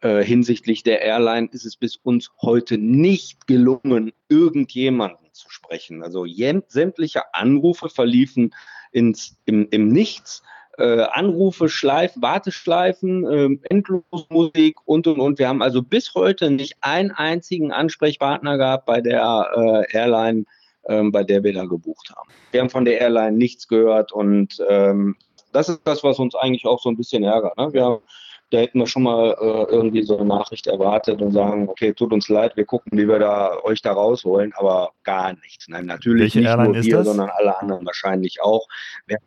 äh, 0.00 0.22
hinsichtlich 0.22 0.82
der 0.84 1.02
Airline 1.02 1.48
ist 1.52 1.66
es 1.66 1.76
bis 1.76 1.96
uns 1.96 2.30
heute 2.40 2.78
nicht 2.78 3.46
gelungen, 3.48 4.12
irgendjemanden 4.28 5.26
zu 5.32 5.50
sprechen. 5.50 6.02
Also 6.02 6.24
sämtliche 6.68 7.34
Anrufe 7.34 7.88
verliefen 7.88 8.54
ins, 8.92 9.36
im, 9.44 9.68
im 9.70 9.88
Nichts 9.88 10.42
äh, 10.78 11.02
Anrufe, 11.12 11.68
Schleifen, 11.68 12.22
Warteschleifen, 12.22 13.26
äh, 13.26 13.58
Endlosmusik 13.68 14.76
und 14.84 15.06
und 15.06 15.20
und. 15.20 15.38
Wir 15.38 15.48
haben 15.48 15.62
also 15.62 15.82
bis 15.82 16.14
heute 16.14 16.50
nicht 16.50 16.76
einen 16.80 17.10
einzigen 17.10 17.72
Ansprechpartner 17.72 18.56
gehabt 18.58 18.86
bei 18.86 19.00
der 19.00 19.50
äh, 19.90 19.96
Airline, 19.96 20.44
ähm, 20.86 21.10
bei 21.10 21.24
der 21.24 21.42
wir 21.42 21.52
da 21.52 21.64
gebucht 21.64 22.12
haben. 22.16 22.28
Wir 22.52 22.60
haben 22.60 22.70
von 22.70 22.84
der 22.84 23.00
Airline 23.00 23.36
nichts 23.36 23.66
gehört 23.66 24.12
und 24.12 24.62
ähm, 24.68 25.16
das 25.52 25.68
ist 25.68 25.80
das, 25.84 26.04
was 26.04 26.18
uns 26.18 26.34
eigentlich 26.34 26.66
auch 26.66 26.80
so 26.80 26.88
ein 26.90 26.96
bisschen 26.96 27.24
ärgert. 27.24 27.56
Ne? 27.56 27.72
Wir, 27.72 28.00
da 28.50 28.58
hätten 28.58 28.78
wir 28.78 28.86
schon 28.86 29.02
mal 29.02 29.36
äh, 29.40 29.72
irgendwie 29.72 30.02
so 30.02 30.16
eine 30.16 30.26
Nachricht 30.26 30.66
erwartet 30.66 31.20
und 31.20 31.32
sagen, 31.32 31.68
okay, 31.68 31.92
tut 31.92 32.12
uns 32.12 32.28
leid, 32.28 32.56
wir 32.56 32.64
gucken, 32.64 32.98
wie 32.98 33.06
wir 33.06 33.18
da 33.18 33.58
euch 33.62 33.82
da 33.82 33.92
rausholen, 33.92 34.52
aber 34.56 34.92
gar 35.04 35.34
nichts. 35.34 35.68
Nein, 35.68 35.86
natürlich 35.86 36.22
Welche 36.22 36.38
nicht 36.38 36.48
Airline 36.48 36.72
nur 36.72 36.82
wir, 36.82 36.96
das? 36.96 37.06
sondern 37.06 37.30
alle 37.30 37.58
anderen 37.60 37.84
wahrscheinlich 37.84 38.40
auch. 38.40 38.66
Wir 39.06 39.18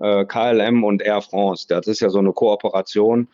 äh, 0.00 0.24
KLM 0.24 0.82
und 0.84 1.02
Air 1.02 1.22
France. 1.22 1.66
Das 1.68 1.86
ist 1.86 2.00
ja 2.00 2.08
so 2.08 2.18
eine 2.18 2.32
Kooperation. 2.32 3.28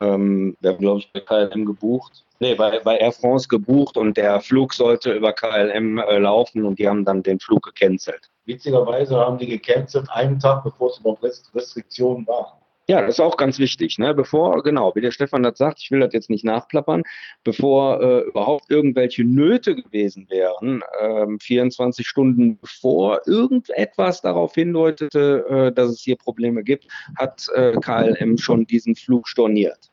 Ähm, 0.00 0.56
wir 0.60 0.70
haben, 0.70 0.78
glaube 0.78 1.00
ich, 1.00 1.12
bei 1.12 1.20
KLM 1.20 1.64
gebucht. 1.64 2.24
Nee, 2.38 2.54
bei, 2.54 2.80
bei 2.80 2.98
Air 2.98 3.12
France 3.12 3.48
gebucht 3.48 3.96
und 3.96 4.16
der 4.16 4.40
Flug 4.40 4.74
sollte 4.74 5.12
über 5.12 5.32
KLM 5.32 5.98
äh, 5.98 6.18
laufen 6.18 6.64
und 6.64 6.78
die 6.78 6.88
haben 6.88 7.04
dann 7.04 7.22
den 7.22 7.38
Flug 7.38 7.62
gecancelt. 7.62 8.30
Witzigerweise 8.44 9.16
haben 9.16 9.38
die 9.38 9.46
gecancelt 9.46 10.08
einen 10.10 10.38
Tag, 10.38 10.64
bevor 10.64 10.90
es 10.90 10.98
überhaupt 10.98 11.24
Restriktionen 11.54 12.26
waren. 12.26 12.58
Ja, 12.88 13.00
das 13.00 13.16
ist 13.16 13.20
auch 13.20 13.36
ganz 13.36 13.58
wichtig. 13.58 13.98
Ne? 13.98 14.14
Bevor, 14.14 14.62
genau, 14.62 14.94
wie 14.94 15.00
der 15.00 15.10
Stefan 15.10 15.42
das 15.42 15.58
sagt, 15.58 15.80
ich 15.80 15.90
will 15.90 15.98
das 15.98 16.12
jetzt 16.12 16.30
nicht 16.30 16.44
nachplappern, 16.44 17.02
bevor 17.42 18.00
äh, 18.00 18.20
überhaupt 18.20 18.70
irgendwelche 18.70 19.24
Nöte 19.24 19.74
gewesen 19.74 20.28
wären, 20.30 20.82
ähm, 21.00 21.40
24 21.40 22.06
Stunden 22.06 22.58
bevor 22.58 23.22
irgendetwas 23.26 24.20
darauf 24.22 24.54
hindeutete, 24.54 25.46
äh, 25.48 25.72
dass 25.72 25.90
es 25.90 26.00
hier 26.00 26.16
Probleme 26.16 26.62
gibt, 26.62 26.86
hat 27.18 27.48
äh, 27.54 27.72
KLM 27.72 28.38
schon 28.38 28.66
diesen 28.66 28.94
Flug 28.94 29.26
storniert. 29.26 29.90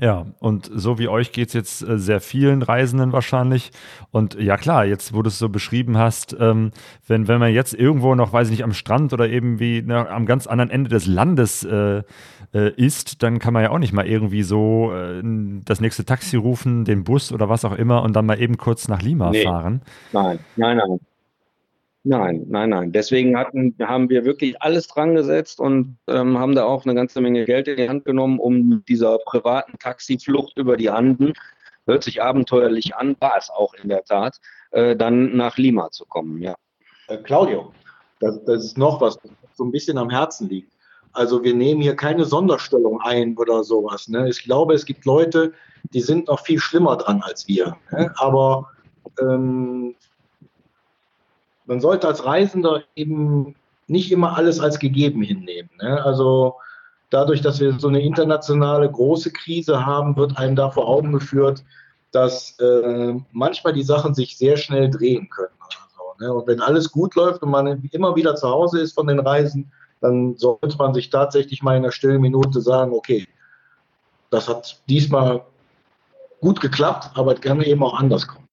Ja, 0.00 0.26
und 0.38 0.70
so 0.72 0.98
wie 0.98 1.08
euch 1.08 1.32
geht 1.32 1.48
es 1.48 1.54
jetzt 1.54 1.82
äh, 1.82 1.98
sehr 1.98 2.20
vielen 2.20 2.62
Reisenden 2.62 3.12
wahrscheinlich. 3.12 3.72
Und 4.10 4.34
ja 4.34 4.56
klar, 4.56 4.84
jetzt 4.84 5.12
wo 5.14 5.22
du 5.22 5.28
es 5.28 5.38
so 5.38 5.48
beschrieben 5.48 5.98
hast, 5.98 6.36
ähm, 6.38 6.70
wenn, 7.06 7.26
wenn 7.28 7.40
man 7.40 7.52
jetzt 7.52 7.74
irgendwo 7.74 8.14
noch, 8.14 8.32
weiß 8.32 8.48
ich 8.48 8.52
nicht, 8.52 8.64
am 8.64 8.72
Strand 8.72 9.12
oder 9.12 9.28
eben 9.28 9.58
wie 9.58 9.82
ne, 9.82 10.08
am 10.08 10.26
ganz 10.26 10.46
anderen 10.46 10.70
Ende 10.70 10.90
des 10.90 11.06
Landes 11.06 11.64
äh, 11.64 12.02
äh, 12.54 12.72
ist, 12.76 13.22
dann 13.22 13.38
kann 13.38 13.52
man 13.52 13.62
ja 13.64 13.70
auch 13.70 13.78
nicht 13.78 13.92
mal 13.92 14.06
irgendwie 14.06 14.42
so 14.42 14.92
äh, 14.94 15.20
das 15.64 15.80
nächste 15.80 16.04
Taxi 16.04 16.36
rufen, 16.36 16.84
den 16.84 17.04
Bus 17.04 17.32
oder 17.32 17.48
was 17.48 17.64
auch 17.64 17.74
immer 17.74 18.02
und 18.02 18.14
dann 18.14 18.26
mal 18.26 18.40
eben 18.40 18.56
kurz 18.56 18.88
nach 18.88 19.02
Lima 19.02 19.30
Nee. 19.30 19.42
fahren. 19.42 19.82
Nein, 20.12 20.38
nein, 20.56 20.76
nein. 20.76 20.98
Nein, 22.04 22.46
nein, 22.48 22.70
nein. 22.70 22.92
Deswegen 22.92 23.36
hatten, 23.36 23.74
haben 23.80 24.08
wir 24.08 24.24
wirklich 24.24 24.60
alles 24.62 24.86
dran 24.86 25.14
gesetzt 25.14 25.60
und 25.60 25.98
ähm, 26.06 26.38
haben 26.38 26.54
da 26.54 26.64
auch 26.64 26.84
eine 26.84 26.94
ganze 26.94 27.20
Menge 27.20 27.44
Geld 27.44 27.68
in 27.68 27.76
die 27.76 27.88
Hand 27.88 28.04
genommen, 28.04 28.38
um 28.38 28.84
dieser 28.88 29.18
privaten 29.18 29.78
Taxiflucht 29.78 30.56
über 30.56 30.76
die 30.76 30.90
Anden, 30.90 31.34
hört 31.86 32.04
sich 32.04 32.22
abenteuerlich 32.22 32.94
an, 32.94 33.16
war 33.18 33.36
es 33.36 33.50
auch 33.50 33.74
in 33.74 33.88
der 33.88 34.04
Tat, 34.04 34.38
äh, 34.70 34.94
dann 34.94 35.36
nach 35.36 35.58
Lima 35.58 35.90
zu 35.90 36.04
kommen, 36.04 36.40
ja. 36.40 36.54
Äh, 37.08 37.18
Claudio, 37.18 37.72
das, 38.20 38.42
das 38.44 38.64
ist 38.64 38.78
noch 38.78 39.00
was, 39.00 39.18
das 39.18 39.32
so 39.54 39.64
ein 39.64 39.72
bisschen 39.72 39.98
am 39.98 40.10
Herzen 40.10 40.48
liegt. 40.48 40.72
Also 41.12 41.42
wir 41.42 41.54
nehmen 41.54 41.80
hier 41.80 41.96
keine 41.96 42.24
Sonderstellung 42.24 43.00
ein 43.00 43.36
oder 43.36 43.64
sowas. 43.64 44.08
Ne? 44.08 44.28
Ich 44.28 44.44
glaube, 44.44 44.74
es 44.74 44.84
gibt 44.84 45.04
Leute, 45.04 45.52
die 45.92 46.00
sind 46.00 46.28
noch 46.28 46.40
viel 46.40 46.60
schlimmer 46.60 46.96
dran 46.96 47.22
als 47.22 47.48
wir. 47.48 47.76
Ne? 47.90 48.12
Aber 48.18 48.70
ähm, 49.20 49.96
man 51.68 51.80
sollte 51.80 52.08
als 52.08 52.24
Reisender 52.24 52.82
eben 52.96 53.54
nicht 53.86 54.10
immer 54.10 54.36
alles 54.36 54.58
als 54.58 54.78
gegeben 54.78 55.22
hinnehmen. 55.22 55.70
Ne? 55.80 56.02
Also 56.02 56.54
dadurch, 57.10 57.42
dass 57.42 57.60
wir 57.60 57.78
so 57.78 57.88
eine 57.88 58.00
internationale 58.00 58.90
große 58.90 59.32
Krise 59.32 59.84
haben, 59.84 60.16
wird 60.16 60.36
einem 60.38 60.56
da 60.56 60.70
vor 60.70 60.88
Augen 60.88 61.12
geführt, 61.12 61.62
dass 62.10 62.58
äh, 62.58 63.14
manchmal 63.32 63.74
die 63.74 63.82
Sachen 63.82 64.14
sich 64.14 64.36
sehr 64.38 64.56
schnell 64.56 64.90
drehen 64.90 65.28
können. 65.28 65.54
Oder 65.58 65.88
so, 65.94 66.24
ne? 66.24 66.32
Und 66.32 66.46
wenn 66.46 66.60
alles 66.60 66.90
gut 66.90 67.14
läuft 67.14 67.42
und 67.42 67.50
man 67.50 67.84
immer 67.92 68.16
wieder 68.16 68.34
zu 68.34 68.48
Hause 68.48 68.80
ist 68.80 68.94
von 68.94 69.06
den 69.06 69.20
Reisen, 69.20 69.70
dann 70.00 70.36
sollte 70.36 70.76
man 70.78 70.94
sich 70.94 71.10
tatsächlich 71.10 71.62
mal 71.62 71.76
in 71.76 71.82
einer 71.82 71.92
stillen 71.92 72.22
Minute 72.22 72.62
sagen, 72.62 72.92
okay, 72.92 73.26
das 74.30 74.48
hat 74.48 74.80
diesmal 74.88 75.44
gut 76.40 76.60
geklappt, 76.60 77.10
aber 77.14 77.34
es 77.34 77.40
kann 77.42 77.60
eben 77.60 77.82
auch 77.82 77.98
anders 77.98 78.26
kommen. 78.26 78.47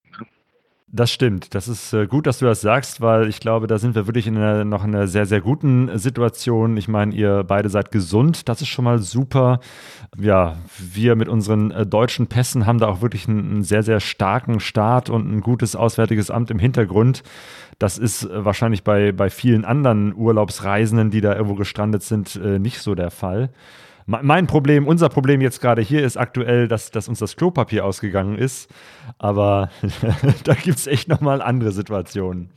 Das 0.96 1.10
stimmt. 1.10 1.54
Das 1.54 1.68
ist 1.68 1.92
äh, 1.92 2.06
gut, 2.06 2.26
dass 2.26 2.38
du 2.38 2.46
das 2.46 2.62
sagst, 2.62 3.02
weil 3.02 3.28
ich 3.28 3.38
glaube, 3.38 3.66
da 3.66 3.76
sind 3.76 3.94
wir 3.94 4.06
wirklich 4.06 4.26
in 4.26 4.38
einer, 4.38 4.64
noch 4.64 4.82
in 4.82 4.94
einer 4.94 5.06
sehr, 5.06 5.26
sehr 5.26 5.42
guten 5.42 5.98
Situation. 5.98 6.78
Ich 6.78 6.88
meine, 6.88 7.14
ihr 7.14 7.44
beide 7.44 7.68
seid 7.68 7.92
gesund. 7.92 8.48
Das 8.48 8.62
ist 8.62 8.68
schon 8.68 8.86
mal 8.86 8.98
super. 8.98 9.60
Ja, 10.18 10.56
wir 10.78 11.14
mit 11.14 11.28
unseren 11.28 11.70
äh, 11.70 11.84
deutschen 11.84 12.28
Pässen 12.28 12.64
haben 12.64 12.78
da 12.78 12.88
auch 12.88 13.02
wirklich 13.02 13.28
einen, 13.28 13.50
einen 13.50 13.62
sehr, 13.62 13.82
sehr 13.82 14.00
starken 14.00 14.58
Staat 14.58 15.10
und 15.10 15.30
ein 15.30 15.42
gutes 15.42 15.76
Auswärtiges 15.76 16.30
Amt 16.30 16.50
im 16.50 16.58
Hintergrund. 16.58 17.22
Das 17.78 17.98
ist 17.98 18.24
äh, 18.24 18.46
wahrscheinlich 18.46 18.82
bei, 18.82 19.12
bei 19.12 19.28
vielen 19.28 19.66
anderen 19.66 20.14
Urlaubsreisenden, 20.14 21.10
die 21.10 21.20
da 21.20 21.34
irgendwo 21.34 21.56
gestrandet 21.56 22.04
sind, 22.04 22.40
nicht 22.58 22.80
so 22.80 22.94
der 22.94 23.10
Fall. 23.10 23.50
Me- 24.06 24.20
Mein 24.22 24.46
Problem, 24.46 24.86
unser 24.86 25.08
Problem 25.08 25.40
jetzt 25.40 25.60
gerade 25.60 25.82
hier 25.82 26.04
ist 26.04 26.16
aktuell, 26.16 26.68
dass, 26.68 26.90
dass 26.90 27.08
uns 27.08 27.18
das 27.18 27.36
Klopapier 27.36 27.84
ausgegangen 27.84 28.38
ist. 28.38 28.70
Aber 29.18 29.70
da 30.44 30.54
gibt 30.54 30.78
es 30.78 30.86
echt 30.86 31.08
nochmal 31.08 31.42
andere 31.42 31.72
Situationen. 31.72 32.50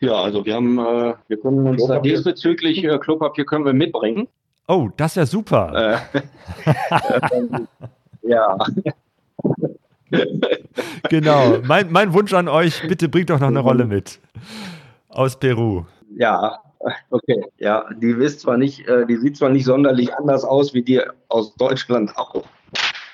Ja, 0.00 0.14
also 0.14 0.44
wir 0.46 0.54
haben, 0.54 0.78
äh, 0.78 1.14
wir 1.28 1.36
können 1.40 1.66
uns 1.66 1.82
da 1.82 1.86
Klopapier. 1.88 2.12
diesbezüglich 2.14 2.84
äh, 2.84 2.98
Klopapier 2.98 3.44
können 3.44 3.64
wir 3.64 3.72
mitbringen. 3.74 4.28
Oh, 4.68 4.88
das 4.96 5.16
wäre 5.16 5.26
super. 5.26 6.00
Äh, 6.14 6.20
ähm, 7.32 7.66
ja, 8.22 8.56
Genau. 11.08 11.58
Mein, 11.64 11.90
mein 11.92 12.12
Wunsch 12.12 12.32
an 12.34 12.48
euch, 12.48 12.82
bitte 12.88 13.08
bringt 13.08 13.30
doch 13.30 13.38
noch 13.40 13.48
eine 13.48 13.60
Rolle 13.60 13.84
mit. 13.86 14.18
Aus 15.08 15.38
Peru. 15.38 15.84
Ja, 16.16 16.58
okay. 17.10 17.44
Ja, 17.58 17.88
die 17.94 18.10
ist 18.10 18.40
zwar 18.40 18.56
nicht, 18.56 18.86
äh, 18.88 19.06
die 19.06 19.16
sieht 19.16 19.36
zwar 19.36 19.50
nicht 19.50 19.64
sonderlich 19.64 20.14
anders 20.14 20.44
aus 20.44 20.74
wie 20.74 20.82
die 20.82 21.00
aus 21.28 21.54
Deutschland 21.56 22.16
auch. 22.16 22.44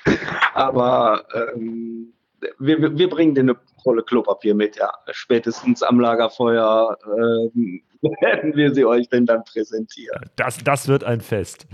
Aber 0.53 1.25
ähm, 1.33 2.13
wir, 2.59 2.97
wir- 2.97 3.09
bringen 3.09 3.35
dir 3.35 3.41
eine 3.41 3.55
Rolle 3.85 4.03
Klopapier 4.03 4.53
mit, 4.55 4.75
ja. 4.77 4.91
Spätestens 5.11 5.83
am 5.83 5.99
Lagerfeuer 5.99 6.97
ähm, 7.17 7.81
werden 8.21 8.55
wir 8.55 8.73
sie 8.73 8.85
euch 8.85 9.09
denn 9.09 9.25
dann 9.25 9.43
präsentieren. 9.43 10.19
Das, 10.35 10.57
das 10.63 10.87
wird 10.87 11.03
ein 11.03 11.21
Fest. 11.21 11.67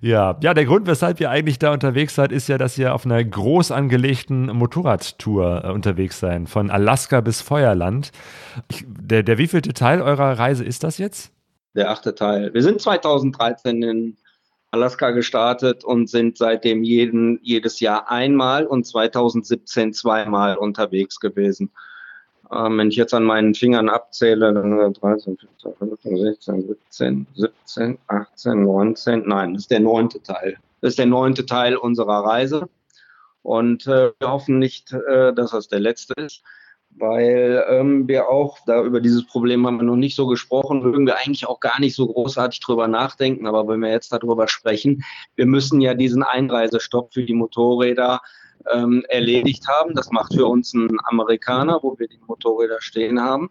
Ja. 0.00 0.38
ja, 0.42 0.54
der 0.54 0.64
Grund, 0.64 0.86
weshalb 0.86 1.20
ihr 1.20 1.30
eigentlich 1.30 1.58
da 1.58 1.72
unterwegs 1.72 2.14
seid, 2.14 2.32
ist 2.32 2.48
ja, 2.48 2.58
dass 2.58 2.78
ihr 2.78 2.94
auf 2.94 3.04
einer 3.04 3.22
groß 3.22 3.70
angelegten 3.70 4.46
Motorradtour 4.46 5.64
äh, 5.64 5.70
unterwegs 5.70 6.20
seid, 6.20 6.48
von 6.48 6.70
Alaska 6.70 7.20
bis 7.20 7.40
Feuerland. 7.40 8.12
Ich, 8.70 8.84
der, 8.86 9.22
der 9.22 9.38
wievielte 9.38 9.72
Teil 9.72 10.00
eurer 10.00 10.38
Reise 10.38 10.64
ist 10.64 10.84
das 10.84 10.98
jetzt? 10.98 11.32
Der 11.74 11.90
achte 11.90 12.14
Teil. 12.14 12.52
Wir 12.52 12.62
sind 12.62 12.80
2013 12.80 13.82
in 13.82 14.16
Alaska 14.72 15.10
gestartet 15.10 15.84
und 15.84 16.08
sind 16.08 16.38
seitdem 16.38 16.82
jeden, 16.82 17.38
jedes 17.42 17.80
Jahr 17.80 18.10
einmal 18.10 18.66
und 18.66 18.86
2017 18.86 19.92
zweimal 19.92 20.56
unterwegs 20.56 21.20
gewesen. 21.20 21.70
Ähm, 22.54 22.78
wenn 22.78 22.88
ich 22.88 22.96
jetzt 22.96 23.14
an 23.14 23.24
meinen 23.24 23.54
Fingern 23.54 23.88
abzähle, 23.88 24.52
dann 24.52 24.92
13, 24.92 25.38
14, 25.38 25.74
15, 25.78 26.16
16, 26.18 26.68
17, 26.68 27.26
17, 27.34 27.98
18, 28.06 28.62
19, 28.62 29.22
nein, 29.26 29.54
das 29.54 29.62
ist 29.62 29.70
der 29.70 29.80
neunte 29.80 30.22
Teil. 30.22 30.56
Das 30.80 30.90
ist 30.90 30.98
der 30.98 31.06
neunte 31.06 31.46
Teil 31.46 31.76
unserer 31.76 32.24
Reise. 32.24 32.68
Und 33.42 33.86
äh, 33.86 34.12
wir 34.18 34.30
hoffen 34.30 34.58
nicht, 34.58 34.92
äh, 34.92 35.32
dass 35.32 35.50
das 35.50 35.68
der 35.68 35.80
letzte 35.80 36.14
ist 36.14 36.42
weil 36.96 37.64
ähm, 37.68 38.06
wir 38.08 38.28
auch 38.28 38.58
da 38.66 38.82
über 38.82 39.00
dieses 39.00 39.26
Problem 39.26 39.66
haben 39.66 39.78
wir 39.78 39.84
noch 39.84 39.96
nicht 39.96 40.16
so 40.16 40.26
gesprochen, 40.26 40.84
würden 40.84 41.06
wir 41.06 41.16
eigentlich 41.16 41.46
auch 41.46 41.60
gar 41.60 41.80
nicht 41.80 41.94
so 41.94 42.06
großartig 42.06 42.60
drüber 42.60 42.88
nachdenken, 42.88 43.46
aber 43.46 43.66
wenn 43.68 43.80
wir 43.80 43.90
jetzt 43.90 44.12
darüber 44.12 44.48
sprechen, 44.48 45.02
wir 45.34 45.46
müssen 45.46 45.80
ja 45.80 45.94
diesen 45.94 46.22
Einreisestopp 46.22 47.12
für 47.14 47.24
die 47.24 47.34
Motorräder 47.34 48.20
ähm, 48.72 49.04
erledigt 49.08 49.66
haben. 49.68 49.94
Das 49.94 50.10
macht 50.10 50.34
für 50.34 50.46
uns 50.46 50.74
ein 50.74 50.98
Amerikaner, 51.04 51.80
wo 51.82 51.98
wir 51.98 52.08
die 52.08 52.20
Motorräder 52.26 52.80
stehen 52.80 53.20
haben. 53.20 53.50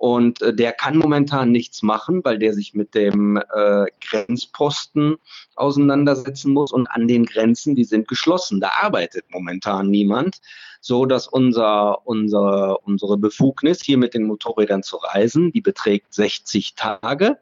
Und 0.00 0.40
äh, 0.40 0.54
der 0.54 0.72
kann 0.72 0.96
momentan 0.96 1.52
nichts 1.52 1.82
machen, 1.82 2.24
weil 2.24 2.38
der 2.38 2.54
sich 2.54 2.72
mit 2.72 2.94
dem 2.94 3.36
äh, 3.36 3.84
Grenzposten 4.00 5.18
auseinandersetzen 5.56 6.54
muss. 6.54 6.72
Und 6.72 6.86
an 6.86 7.06
den 7.06 7.26
Grenzen, 7.26 7.74
die 7.74 7.84
sind 7.84 8.08
geschlossen. 8.08 8.60
Da 8.60 8.70
arbeitet 8.80 9.26
momentan 9.28 9.90
niemand, 9.90 10.40
so 10.80 11.04
dass 11.04 11.28
unser, 11.28 12.06
unser, 12.06 12.82
unsere 12.86 13.18
Befugnis, 13.18 13.82
hier 13.82 13.98
mit 13.98 14.14
den 14.14 14.24
Motorrädern 14.24 14.82
zu 14.82 14.96
reisen, 14.96 15.52
die 15.52 15.60
beträgt 15.60 16.14
60 16.14 16.76
Tage. 16.76 17.36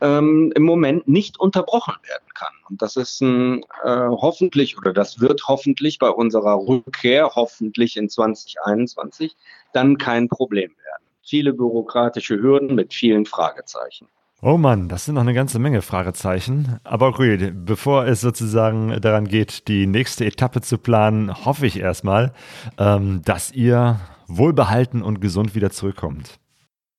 Ähm, 0.00 0.52
im 0.54 0.62
Moment 0.62 1.08
nicht 1.08 1.40
unterbrochen 1.40 1.94
werden 2.06 2.28
kann. 2.34 2.52
Und 2.68 2.82
das 2.82 2.96
ist 2.96 3.20
ein, 3.20 3.62
äh, 3.82 4.08
hoffentlich 4.08 4.76
oder 4.76 4.92
das 4.92 5.20
wird 5.20 5.48
hoffentlich 5.48 5.98
bei 5.98 6.10
unserer 6.10 6.56
Rückkehr, 6.56 7.30
hoffentlich 7.34 7.96
in 7.96 8.08
2021, 8.08 9.36
dann 9.72 9.96
kein 9.96 10.28
Problem 10.28 10.70
werden 10.70 11.06
viele 11.26 11.52
bürokratische 11.52 12.40
Hürden 12.40 12.74
mit 12.74 12.94
vielen 12.94 13.26
Fragezeichen. 13.26 14.08
Oh 14.42 14.58
Mann, 14.58 14.88
das 14.88 15.06
sind 15.06 15.14
noch 15.14 15.22
eine 15.22 15.34
ganze 15.34 15.58
Menge 15.58 15.82
Fragezeichen. 15.82 16.78
Aber 16.84 17.08
okay, 17.08 17.52
bevor 17.52 18.06
es 18.06 18.20
sozusagen 18.20 19.00
daran 19.00 19.26
geht, 19.26 19.66
die 19.66 19.86
nächste 19.86 20.24
Etappe 20.24 20.60
zu 20.60 20.78
planen, 20.78 21.44
hoffe 21.44 21.66
ich 21.66 21.78
erstmal, 21.78 22.32
ähm, 22.78 23.22
dass 23.24 23.50
ihr 23.50 23.98
wohlbehalten 24.28 25.02
und 25.02 25.20
gesund 25.20 25.54
wieder 25.54 25.70
zurückkommt. 25.70 26.38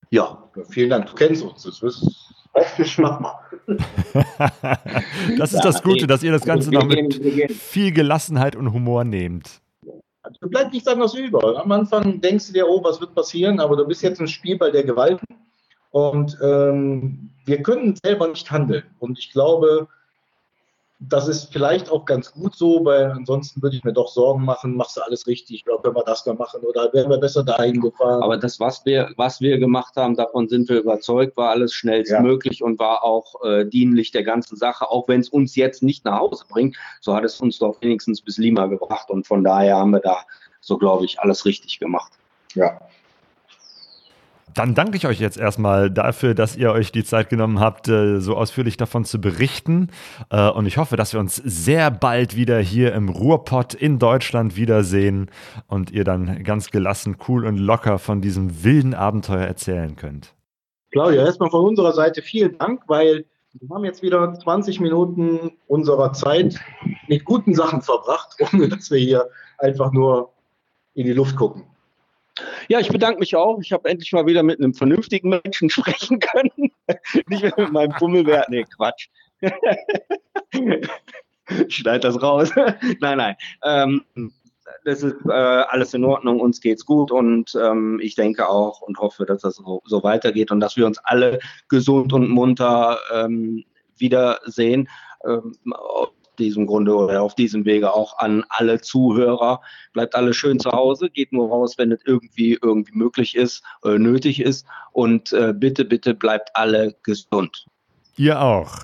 Ja, 0.10 0.49
vielen 0.69 0.89
Dank. 0.89 1.07
Du 1.07 1.13
kennst 1.13 1.43
uns. 1.43 1.63
Das 1.63 1.81
ist 1.81 2.26
mach 2.98 3.20
mal. 3.20 3.39
das 5.38 5.54
ist 5.54 5.63
das 5.63 5.82
Gute, 5.84 6.08
dass 6.08 6.24
ihr 6.24 6.32
das 6.32 6.43
Ganze 6.43 6.72
noch 6.72 6.86
mit 6.86 7.15
viel 7.54 7.91
Gelassenheit 7.91 8.56
und 8.56 8.74
Humor 8.74 9.04
nehmt. 9.04 9.62
Du 10.41 10.50
bleibst 10.50 10.74
nichts 10.74 10.88
anderes 10.88 11.13
über. 11.13 11.62
Am 11.62 11.72
Anfang 11.72 12.20
denkst 12.22 12.48
du 12.48 12.54
dir, 12.54 12.67
oh, 12.67 12.84
was 12.84 13.00
wird 13.00 13.15
passieren, 13.15 13.60
aber 13.60 13.78
du 13.78 13.86
bist 13.86 14.02
jetzt 14.02 14.20
ein 14.20 14.28
Spielball 14.28 14.72
der 14.72 14.84
Gewalt 14.84 15.22
und 15.91 16.38
ähm, 16.41 17.30
wir 17.46 17.62
können 17.62 17.96
selber 18.04 18.28
nicht 18.28 18.50
handeln. 18.52 18.84
Und 19.00 19.17
ich 19.17 19.32
glaube, 19.32 19.88
das 20.99 21.27
ist 21.27 21.53
vielleicht 21.53 21.91
auch 21.91 22.05
ganz 22.05 22.31
gut 22.31 22.55
so, 22.55 22.83
weil 22.83 23.12
ansonsten 23.12 23.62
würde 23.62 23.75
ich 23.75 23.83
mir 23.83 23.93
doch 23.93 24.07
Sorgen 24.07 24.43
machen, 24.43 24.75
machst 24.75 24.97
du 24.97 25.01
alles 25.01 25.27
richtig, 25.27 25.63
oder 25.67 25.79
können 25.81 25.95
wir 25.95 26.03
das 26.03 26.23
da 26.23 26.33
machen 26.33 26.62
oder 26.62 26.91
wären 26.91 27.10
wir 27.10 27.19
besser 27.19 27.43
dahin 27.43 27.79
gefahren. 27.81 28.23
Aber 28.23 28.36
das, 28.38 28.60
was 28.60 28.83
wir, 28.83 29.12
was 29.15 29.39
wir 29.39 29.60
gemacht 29.60 29.95
haben, 29.95 30.15
davon 30.15 30.49
sind 30.49 30.67
wir 30.69 30.79
überzeugt, 30.79 31.38
war 31.38 31.51
alles 31.51 31.73
schnellstmöglich 31.73 32.60
ja. 32.60 32.65
und 32.65 32.79
war 32.79 33.03
auch 33.03 33.43
äh, 33.43 33.65
dienlich 33.65 34.12
der 34.12 34.23
ganzen 34.23 34.55
Sache, 34.55 34.89
auch 34.89 35.07
wenn 35.07 35.19
es 35.19 35.29
uns 35.29 35.55
jetzt 35.55 35.83
nicht 35.83 36.03
nach 36.03 36.19
Hause 36.19 36.45
bringt, 36.49 36.75
so 36.99 37.13
hat 37.13 37.23
es 37.23 37.39
uns 37.39 37.60
doch 37.60 37.79
wenigstens 37.81 38.21
bis 38.21 38.38
Lima 38.38 38.65
gebracht 38.65 39.12
und 39.12 39.27
von 39.27 39.43
daher 39.43 39.77
haben 39.77 39.91
wir 39.91 39.99
da, 39.99 40.25
so 40.62 40.79
glaube 40.79 41.05
ich, 41.05 41.19
alles 41.19 41.45
richtig 41.45 41.77
gemacht. 41.77 42.12
Ja. 42.55 42.79
Dann 44.53 44.73
danke 44.73 44.97
ich 44.97 45.05
euch 45.05 45.19
jetzt 45.19 45.38
erstmal 45.38 45.91
dafür, 45.91 46.33
dass 46.33 46.55
ihr 46.55 46.71
euch 46.71 46.91
die 46.91 47.03
Zeit 47.03 47.29
genommen 47.29 47.60
habt, 47.60 47.88
äh, 47.88 48.19
so 48.19 48.36
ausführlich 48.36 48.77
davon 48.77 49.05
zu 49.05 49.21
berichten. 49.21 49.89
Äh, 50.29 50.49
und 50.49 50.65
ich 50.65 50.77
hoffe, 50.77 50.95
dass 50.95 51.13
wir 51.13 51.19
uns 51.19 51.36
sehr 51.36 51.91
bald 51.91 52.36
wieder 52.36 52.60
hier 52.60 52.93
im 52.93 53.10
Ruhrpott 53.10 53.73
in 53.73 53.99
Deutschland 53.99 54.55
wiedersehen 54.55 55.29
und 55.67 55.91
ihr 55.91 56.03
dann 56.03 56.43
ganz 56.43 56.71
gelassen, 56.71 57.17
cool 57.27 57.45
und 57.45 57.57
locker 57.57 57.99
von 57.99 58.21
diesem 58.21 58.63
wilden 58.63 58.93
Abenteuer 58.93 59.45
erzählen 59.45 59.95
könnt. 59.95 60.33
Claudia, 60.91 61.25
erstmal 61.25 61.51
von 61.51 61.65
unserer 61.65 61.93
Seite 61.93 62.21
vielen 62.21 62.57
Dank, 62.57 62.81
weil 62.88 63.25
wir 63.60 63.75
haben 63.75 63.86
jetzt 63.86 64.01
wieder 64.01 64.33
20 64.33 64.79
Minuten 64.79 65.51
unserer 65.67 66.13
Zeit 66.13 66.60
mit 67.07 67.25
guten 67.25 67.53
Sachen 67.53 67.81
verbracht, 67.81 68.36
ohne 68.53 68.69
dass 68.69 68.91
wir 68.91 68.99
hier 68.99 69.29
einfach 69.57 69.91
nur 69.91 70.31
in 70.93 71.05
die 71.05 71.13
Luft 71.13 71.36
gucken. 71.36 71.65
Ja, 72.67 72.80
ich 72.80 72.89
bedanke 72.89 73.19
mich 73.19 73.36
auch. 73.36 73.60
Ich 73.62 73.71
habe 73.71 73.89
endlich 73.89 74.12
mal 74.12 74.26
wieder 74.26 74.43
mit 74.43 74.60
einem 74.60 74.73
vernünftigen 74.73 75.30
Menschen 75.30 75.69
sprechen 75.69 76.19
können. 76.19 76.71
Nicht 77.28 77.43
mehr 77.43 77.54
mit 77.58 77.71
meinem 77.71 77.91
Pummelwert. 77.93 78.50
Nee, 78.50 78.65
Quatsch. 78.76 79.08
ich 81.67 81.76
schneide 81.76 82.00
das 82.00 82.21
raus. 82.21 82.52
nein, 83.00 83.17
nein. 83.17 83.36
Ähm, 83.63 84.04
das 84.84 85.04
ist 85.04 85.15
äh, 85.26 85.32
alles 85.32 85.93
in 85.93 86.04
Ordnung, 86.04 86.39
uns 86.39 86.60
geht's 86.60 86.86
gut 86.86 87.12
und 87.12 87.56
ähm, 87.56 88.00
ich 88.02 88.15
denke 88.15 88.50
auch 88.50 88.82
und 88.82 89.00
hoffe, 89.00 89.26
dass 89.26 89.41
das 89.41 89.56
so, 89.56 89.82
so, 89.86 90.04
weitergeht 90.04 90.52
und 90.52 90.60
dass 90.60 90.76
wir 90.76 90.86
uns 90.86 90.97
alle 91.00 91.39
gesund 91.69 92.12
und 92.12 92.30
munter 92.30 93.00
ähm, 93.13 93.63
wiedersehen. 93.97 94.89
Ähm, 95.26 95.56
diesem 96.39 96.67
Grunde 96.67 96.95
oder 96.95 97.21
auf 97.21 97.36
diesem 97.36 97.65
Wege 97.65 97.93
auch 97.93 98.17
an 98.19 98.43
alle 98.50 98.82
Zuhörer. 98.82 99.62
Bleibt 99.93 100.15
alle 100.15 100.34
schön 100.34 100.60
zu 100.60 100.71
Hause, 100.71 101.10
geht 101.10 101.34
nur 101.34 101.50
raus, 101.50 101.78
wenn 101.78 101.91
es 101.91 102.02
irgendwie 102.06 102.58
irgendwie 102.62 102.97
möglich 102.97 103.36
ist, 103.36 103.63
äh, 103.84 103.97
nötig 103.97 104.41
ist. 104.41 104.65
Und 104.91 105.34
äh, 105.34 105.54
bitte, 105.54 105.86
bitte 105.86 106.13
bleibt 106.13 106.50
alle 106.56 106.95
gesund. 107.04 107.65
Ihr 108.15 108.41
auch. 108.41 108.80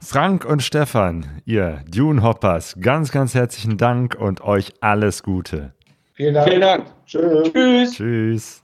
Frank 0.00 0.44
und 0.44 0.62
Stefan, 0.62 1.40
ihr 1.46 1.82
Dune 1.88 2.22
Hoppers, 2.22 2.76
ganz, 2.80 3.10
ganz 3.10 3.34
herzlichen 3.34 3.78
Dank 3.78 4.16
und 4.18 4.42
euch 4.42 4.72
alles 4.80 5.22
Gute. 5.22 5.72
Vielen 6.14 6.34
Dank. 6.34 6.48
Vielen 6.48 6.60
Dank. 6.60 6.86
Tschüss. 7.06 7.92
Tschüss. 7.92 8.63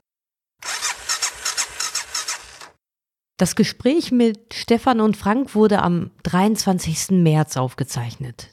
Das 3.41 3.57
Gespräch 3.57 4.13
mit 4.13 4.53
Stefan 4.53 5.01
und 5.01 5.17
Frank 5.17 5.55
wurde 5.55 5.81
am 5.81 6.11
23. 6.25 7.23
März 7.23 7.57
aufgezeichnet. 7.57 8.51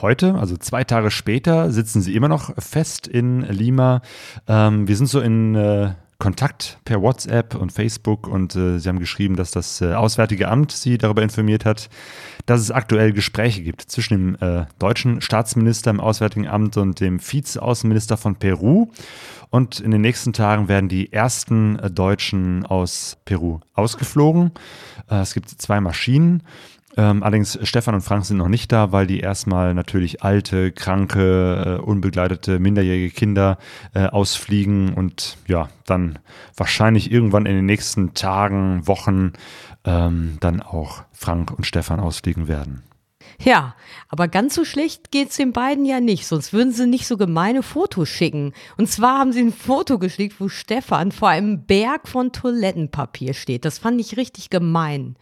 Heute, 0.00 0.34
also 0.34 0.56
zwei 0.56 0.82
Tage 0.82 1.12
später, 1.12 1.70
sitzen 1.70 2.02
sie 2.02 2.16
immer 2.16 2.26
noch 2.26 2.52
fest 2.60 3.06
in 3.06 3.42
Lima. 3.42 4.02
Ähm, 4.48 4.88
wir 4.88 4.96
sind 4.96 5.06
so 5.06 5.20
in 5.20 5.54
äh, 5.54 5.94
Kontakt 6.18 6.78
per 6.84 7.02
WhatsApp 7.02 7.54
und 7.54 7.72
Facebook 7.72 8.26
und 8.26 8.56
äh, 8.56 8.78
sie 8.78 8.88
haben 8.88 8.98
geschrieben, 8.98 9.36
dass 9.36 9.50
das 9.50 9.82
äh, 9.82 9.92
Auswärtige 9.92 10.48
Amt 10.48 10.72
sie 10.72 10.96
darüber 10.96 11.22
informiert 11.22 11.66
hat, 11.66 11.90
dass 12.46 12.60
es 12.60 12.70
aktuell 12.70 13.12
Gespräche 13.12 13.62
gibt 13.62 13.82
zwischen 13.82 14.36
dem 14.36 14.36
äh, 14.40 14.66
deutschen 14.78 15.20
Staatsminister 15.20 15.90
im 15.90 16.00
Auswärtigen 16.00 16.48
Amt 16.48 16.78
und 16.78 17.00
dem 17.00 17.20
Vizeaußenminister 17.20 18.16
von 18.16 18.36
Peru. 18.36 18.88
Und 19.50 19.78
in 19.80 19.90
den 19.90 20.00
nächsten 20.00 20.32
Tagen 20.32 20.68
werden 20.68 20.88
die 20.88 21.12
ersten 21.12 21.78
äh, 21.78 21.90
Deutschen 21.90 22.64
aus 22.64 23.18
Peru 23.24 23.60
ausgeflogen. 23.74 24.52
Äh, 25.10 25.16
es 25.16 25.34
gibt 25.34 25.50
zwei 25.50 25.80
Maschinen. 25.80 26.42
Ähm, 26.96 27.22
allerdings 27.22 27.58
Stefan 27.62 27.94
und 27.94 28.00
Frank 28.00 28.24
sind 28.24 28.38
noch 28.38 28.48
nicht 28.48 28.72
da, 28.72 28.90
weil 28.90 29.06
die 29.06 29.20
erstmal 29.20 29.74
natürlich 29.74 30.22
alte, 30.22 30.72
kranke, 30.72 31.78
äh, 31.78 31.82
unbegleitete, 31.82 32.58
minderjährige 32.58 33.10
Kinder 33.10 33.58
äh, 33.94 34.06
ausfliegen 34.06 34.94
und 34.94 35.36
ja, 35.46 35.68
dann 35.84 36.18
wahrscheinlich 36.56 37.12
irgendwann 37.12 37.46
in 37.46 37.56
den 37.56 37.66
nächsten 37.66 38.14
Tagen, 38.14 38.86
Wochen 38.86 39.34
ähm, 39.84 40.38
dann 40.40 40.62
auch 40.62 41.04
Frank 41.12 41.50
und 41.50 41.66
Stefan 41.66 42.00
ausfliegen 42.00 42.48
werden. 42.48 42.82
Ja, 43.38 43.74
aber 44.08 44.28
ganz 44.28 44.54
so 44.54 44.64
schlecht 44.64 45.10
geht's 45.10 45.36
den 45.36 45.52
beiden 45.52 45.84
ja 45.84 46.00
nicht, 46.00 46.26
sonst 46.26 46.52
würden 46.52 46.72
sie 46.72 46.86
nicht 46.86 47.06
so 47.06 47.18
gemeine 47.18 47.62
Fotos 47.62 48.08
schicken. 48.08 48.52
Und 48.78 48.88
zwar 48.88 49.18
haben 49.18 49.32
sie 49.32 49.40
ein 49.40 49.52
Foto 49.52 49.98
geschickt, 49.98 50.36
wo 50.38 50.48
Stefan 50.48 51.12
vor 51.12 51.28
einem 51.28 51.66
Berg 51.66 52.08
von 52.08 52.32
Toilettenpapier 52.32 53.34
steht. 53.34 53.66
Das 53.66 53.78
fand 53.78 54.00
ich 54.00 54.16
richtig 54.16 54.48
gemein. 54.48 55.16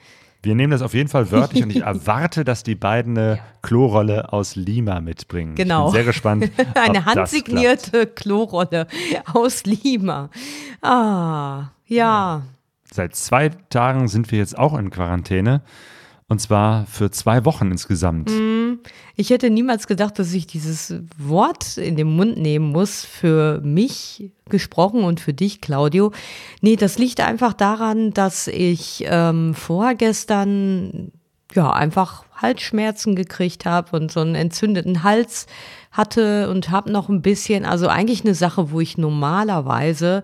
Wir 0.44 0.54
nehmen 0.54 0.70
das 0.70 0.82
auf 0.82 0.94
jeden 0.94 1.08
Fall 1.08 1.30
wörtlich 1.30 1.62
und 1.62 1.70
ich 1.70 1.82
erwarte, 1.82 2.44
dass 2.44 2.62
die 2.62 2.74
beiden 2.74 3.16
eine 3.16 3.38
Klorolle 3.62 4.32
aus 4.32 4.56
Lima 4.56 5.00
mitbringen. 5.00 5.54
Genau. 5.54 5.86
Ich 5.86 5.92
bin 5.92 6.02
sehr 6.02 6.04
gespannt. 6.04 6.50
eine 6.74 7.04
handsignierte 7.04 8.06
Klorolle 8.06 8.86
aus 9.32 9.64
Lima. 9.64 10.30
Ah, 10.82 11.68
ja. 11.86 12.42
Seit 12.92 13.16
zwei 13.16 13.48
Tagen 13.70 14.08
sind 14.08 14.30
wir 14.30 14.38
jetzt 14.38 14.58
auch 14.58 14.78
in 14.78 14.90
Quarantäne. 14.90 15.62
Und 16.26 16.40
zwar 16.40 16.86
für 16.86 17.10
zwei 17.10 17.44
Wochen 17.44 17.70
insgesamt. 17.70 18.30
Mm, 18.30 18.78
ich 19.14 19.30
hätte 19.30 19.50
niemals 19.50 19.86
gedacht, 19.86 20.18
dass 20.18 20.32
ich 20.32 20.46
dieses 20.46 20.94
Wort 21.18 21.76
in 21.76 21.96
den 21.96 22.16
Mund 22.16 22.38
nehmen 22.38 22.70
muss, 22.70 23.04
für 23.04 23.60
mich 23.62 24.30
gesprochen 24.48 25.04
und 25.04 25.20
für 25.20 25.34
dich, 25.34 25.60
Claudio. 25.60 26.12
Nee, 26.62 26.76
das 26.76 26.98
liegt 26.98 27.20
einfach 27.20 27.52
daran, 27.52 28.12
dass 28.12 28.48
ich 28.48 29.04
ähm, 29.06 29.54
vorgestern 29.54 31.12
ja, 31.54 31.72
einfach 31.72 32.24
Halsschmerzen 32.34 33.14
gekriegt 33.16 33.64
habe 33.64 33.96
und 33.96 34.10
so 34.10 34.20
einen 34.20 34.34
entzündeten 34.34 35.02
Hals 35.02 35.46
hatte 35.92 36.50
und 36.50 36.70
habe 36.70 36.90
noch 36.90 37.08
ein 37.08 37.22
bisschen, 37.22 37.64
also 37.64 37.88
eigentlich 37.88 38.24
eine 38.24 38.34
Sache, 38.34 38.70
wo 38.70 38.80
ich 38.80 38.98
normalerweise 38.98 40.22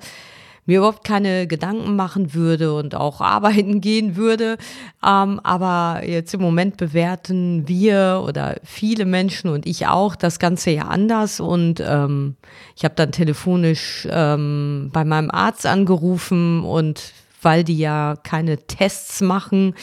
mir 0.70 0.78
überhaupt 0.78 1.02
keine 1.02 1.48
Gedanken 1.48 1.96
machen 1.96 2.33
würde 2.33 2.72
und 2.74 2.94
auch 2.94 3.20
arbeiten 3.37 3.80
gehen 3.80 4.14
würde. 4.14 4.56
Ähm, 5.04 5.40
aber 5.42 6.02
jetzt 6.06 6.33
im 6.33 6.40
Moment 6.40 6.76
bewerten 6.76 7.66
wir 7.66 8.22
oder 8.24 8.54
viele 8.62 9.04
Menschen 9.04 9.50
und 9.50 9.66
ich 9.66 9.88
auch 9.88 10.14
das 10.14 10.38
Ganze 10.38 10.70
ja 10.70 10.85
anders. 10.85 11.40
Und 11.40 11.83
ähm, 11.85 12.37
ich 12.76 12.85
habe 12.85 12.94
dann 12.94 13.11
telefonisch 13.11 14.06
ähm, 14.09 14.90
bei 14.92 15.04
meinem 15.04 15.33
Arzt 15.33 15.66
angerufen 15.66 16.62
und 16.62 17.14
weil 17.42 17.64
die 17.64 17.78
ja 17.78 18.16
keine 18.22 18.59
Tests 18.59 19.22
machen, 19.22 19.74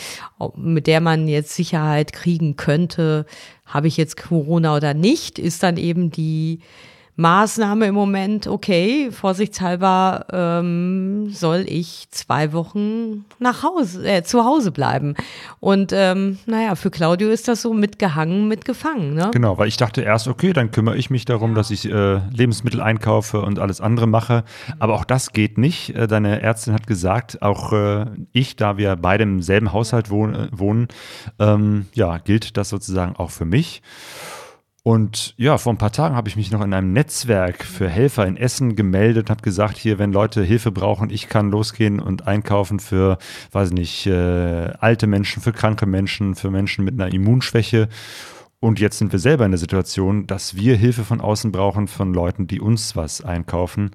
mit 0.55 0.87
der 0.87 1.01
man 1.01 1.27
jetzt 1.27 1.53
Sicherheit 1.53 2.13
kriegen 2.13 2.55
könnte, 2.55 3.25
habe 3.65 3.87
ich 3.87 3.97
jetzt 3.97 4.15
Corona 4.15 4.75
oder 4.75 4.93
nicht, 4.93 5.37
ist 5.37 5.63
dann 5.63 5.75
eben 5.75 6.11
die 6.11 6.59
Maßnahme 7.17 7.87
im 7.87 7.95
Moment, 7.95 8.45
okay, 8.45 9.09
vorsichtshalber 9.11 10.25
ähm, 10.31 11.31
soll 11.31 11.65
ich 11.67 12.07
zwei 12.11 12.53
Wochen 12.53 13.25
nach 13.39 13.63
Hause, 13.63 14.07
äh, 14.07 14.21
zu 14.21 14.45
Hause 14.45 14.71
bleiben. 14.71 15.15
Und 15.59 15.91
ähm, 15.93 16.37
naja, 16.45 16.75
für 16.75 16.91
Claudio 16.91 17.29
ist 17.29 17.47
das 17.47 17.63
so 17.63 17.73
mitgehangen, 17.73 18.47
mitgefangen. 18.47 19.15
Ne? 19.15 19.31
Genau, 19.33 19.57
weil 19.57 19.67
ich 19.67 19.77
dachte 19.77 20.03
erst, 20.03 20.27
okay, 20.27 20.53
dann 20.53 20.69
kümmere 20.69 20.95
ich 20.95 21.09
mich 21.09 21.25
darum, 21.25 21.55
dass 21.55 21.71
ich 21.71 21.91
äh, 21.91 22.19
Lebensmittel 22.29 22.81
einkaufe 22.81 23.41
und 23.41 23.57
alles 23.57 23.81
andere 23.81 24.05
mache. 24.05 24.43
Aber 24.77 24.93
auch 24.93 25.05
das 25.05 25.33
geht 25.33 25.57
nicht. 25.57 25.95
Äh, 25.95 26.05
deine 26.05 26.43
Ärztin 26.43 26.75
hat 26.75 26.85
gesagt, 26.85 27.41
auch 27.41 27.73
äh, 27.73 28.05
ich, 28.31 28.57
da 28.57 28.77
wir 28.77 28.95
beide 28.95 29.23
im 29.23 29.41
selben 29.41 29.73
Haushalt 29.73 30.11
wohn 30.11 30.35
äh, 30.35 30.47
wohnen, 30.51 30.87
ähm, 31.39 31.87
ja, 31.93 32.19
gilt 32.19 32.57
das 32.57 32.69
sozusagen 32.69 33.15
auch 33.15 33.31
für 33.31 33.45
mich. 33.45 33.81
Und 34.87 35.33
ja, 35.35 35.57
vor 35.57 35.73
ein 35.73 35.77
paar 35.77 35.91
Tagen 35.91 36.15
habe 36.15 36.29
ich 36.29 36.37
mich 36.37 36.49
noch 36.49 36.61
in 36.61 36.73
einem 36.73 36.93
Netzwerk 36.93 37.65
für 37.65 37.89
Helfer 37.89 38.25
in 38.25 38.37
Essen 38.37 38.77
gemeldet 38.77 39.25
und 39.25 39.29
habe 39.31 39.41
gesagt, 39.41 39.75
hier, 39.75 39.99
wenn 39.99 40.13
Leute 40.13 40.41
Hilfe 40.41 40.71
brauchen, 40.71 41.09
ich 41.09 41.27
kann 41.27 41.51
losgehen 41.51 41.99
und 41.99 42.25
einkaufen 42.25 42.79
für, 42.79 43.17
weiß 43.51 43.71
nicht, 43.71 44.07
äh, 44.07 44.71
alte 44.79 45.05
Menschen, 45.05 45.43
für 45.43 45.51
kranke 45.51 45.85
Menschen, 45.85 46.35
für 46.35 46.49
Menschen 46.51 46.85
mit 46.85 46.93
einer 46.93 47.13
Immunschwäche. 47.13 47.89
Und 48.61 48.79
jetzt 48.79 48.99
sind 48.99 49.11
wir 49.11 49.19
selber 49.19 49.43
in 49.43 49.51
der 49.51 49.57
Situation, 49.57 50.25
dass 50.25 50.55
wir 50.55 50.77
Hilfe 50.77 51.03
von 51.03 51.19
außen 51.19 51.51
brauchen 51.51 51.89
von 51.89 52.13
Leuten, 52.13 52.47
die 52.47 52.61
uns 52.61 52.95
was 52.95 53.19
einkaufen. 53.19 53.91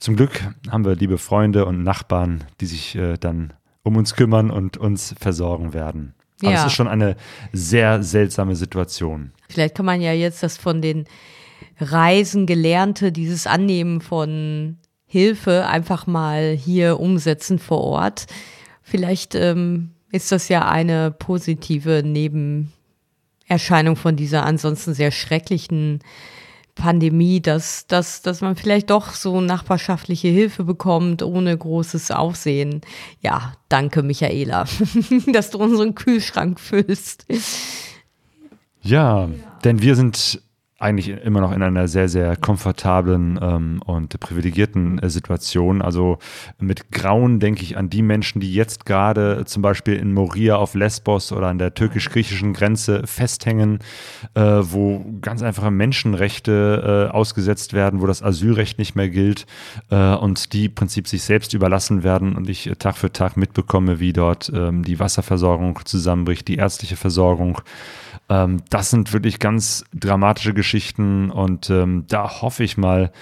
Zum 0.00 0.16
Glück 0.16 0.40
haben 0.70 0.86
wir 0.86 0.96
liebe 0.96 1.18
Freunde 1.18 1.66
und 1.66 1.82
Nachbarn, 1.82 2.44
die 2.62 2.66
sich 2.66 2.96
äh, 2.96 3.18
dann 3.18 3.52
um 3.82 3.98
uns 3.98 4.14
kümmern 4.14 4.50
und 4.50 4.78
uns 4.78 5.14
versorgen 5.20 5.74
werden. 5.74 6.14
Aber 6.44 6.54
ja. 6.54 6.60
es 6.60 6.66
ist 6.66 6.76
schon 6.76 6.88
eine 6.88 7.16
sehr 7.52 8.02
seltsame 8.02 8.56
Situation. 8.56 9.32
Vielleicht 9.48 9.74
kann 9.74 9.86
man 9.86 10.00
ja 10.00 10.12
jetzt 10.12 10.42
das 10.42 10.56
von 10.56 10.82
den 10.82 11.04
Reisen 11.80 12.46
gelernte, 12.46 13.12
dieses 13.12 13.46
Annehmen 13.46 14.00
von 14.00 14.78
Hilfe 15.06 15.66
einfach 15.66 16.06
mal 16.06 16.52
hier 16.52 17.00
umsetzen 17.00 17.58
vor 17.58 17.80
Ort. 17.82 18.26
Vielleicht 18.82 19.34
ähm, 19.34 19.90
ist 20.10 20.30
das 20.32 20.48
ja 20.48 20.68
eine 20.68 21.10
positive 21.10 22.02
Nebenerscheinung 22.04 23.96
von 23.96 24.16
dieser 24.16 24.44
ansonsten 24.44 24.94
sehr 24.94 25.10
schrecklichen 25.10 26.00
Pandemie, 26.74 27.40
dass, 27.40 27.86
dass, 27.86 28.22
dass 28.22 28.40
man 28.40 28.56
vielleicht 28.56 28.90
doch 28.90 29.12
so 29.12 29.40
nachbarschaftliche 29.40 30.28
Hilfe 30.28 30.64
bekommt, 30.64 31.22
ohne 31.22 31.56
großes 31.56 32.10
Aufsehen. 32.10 32.80
Ja, 33.20 33.54
danke, 33.68 34.02
Michaela, 34.02 34.64
dass 35.32 35.50
du 35.50 35.58
unseren 35.58 35.94
Kühlschrank 35.94 36.58
füllst. 36.58 37.26
Ja, 38.82 39.28
denn 39.64 39.82
wir 39.82 39.96
sind 39.96 40.42
eigentlich 40.84 41.08
immer 41.08 41.40
noch 41.40 41.52
in 41.52 41.62
einer 41.62 41.88
sehr, 41.88 42.08
sehr 42.08 42.36
komfortablen 42.36 43.38
ähm, 43.40 43.82
und 43.86 44.20
privilegierten 44.20 44.98
äh, 44.98 45.08
Situation. 45.08 45.80
Also 45.80 46.18
mit 46.58 46.90
Grauen 46.92 47.40
denke 47.40 47.62
ich 47.62 47.78
an 47.78 47.88
die 47.88 48.02
Menschen, 48.02 48.40
die 48.40 48.52
jetzt 48.52 48.84
gerade 48.84 49.44
zum 49.46 49.62
Beispiel 49.62 49.94
in 49.94 50.12
Moria 50.12 50.56
auf 50.56 50.74
Lesbos 50.74 51.32
oder 51.32 51.46
an 51.46 51.58
der 51.58 51.72
türkisch-griechischen 51.72 52.52
Grenze 52.52 53.02
festhängen, 53.06 53.78
äh, 54.34 54.42
wo 54.42 55.04
ganz 55.22 55.42
einfache 55.42 55.70
Menschenrechte 55.70 57.08
äh, 57.10 57.14
ausgesetzt 57.14 57.72
werden, 57.72 58.02
wo 58.02 58.06
das 58.06 58.22
Asylrecht 58.22 58.78
nicht 58.78 58.94
mehr 58.94 59.08
gilt 59.08 59.46
äh, 59.90 60.14
und 60.14 60.52
die 60.52 60.66
im 60.66 60.74
Prinzip 60.74 61.08
sich 61.08 61.22
selbst 61.22 61.54
überlassen 61.54 62.02
werden 62.02 62.36
und 62.36 62.50
ich 62.50 62.66
äh, 62.66 62.76
Tag 62.76 62.98
für 62.98 63.10
Tag 63.10 63.38
mitbekomme, 63.38 64.00
wie 64.00 64.12
dort 64.12 64.52
ähm, 64.54 64.84
die 64.84 65.00
Wasserversorgung 65.00 65.80
zusammenbricht, 65.86 66.46
die 66.46 66.56
ärztliche 66.56 66.96
Versorgung. 66.96 67.62
Ähm, 68.28 68.62
das 68.70 68.90
sind 68.90 69.12
wirklich 69.12 69.38
ganz 69.38 69.84
dramatische 69.92 70.54
Geschichten 70.54 71.30
und 71.30 71.70
ähm, 71.70 72.04
da 72.08 72.42
hoffe 72.42 72.64
ich 72.64 72.76
mal, 72.76 73.12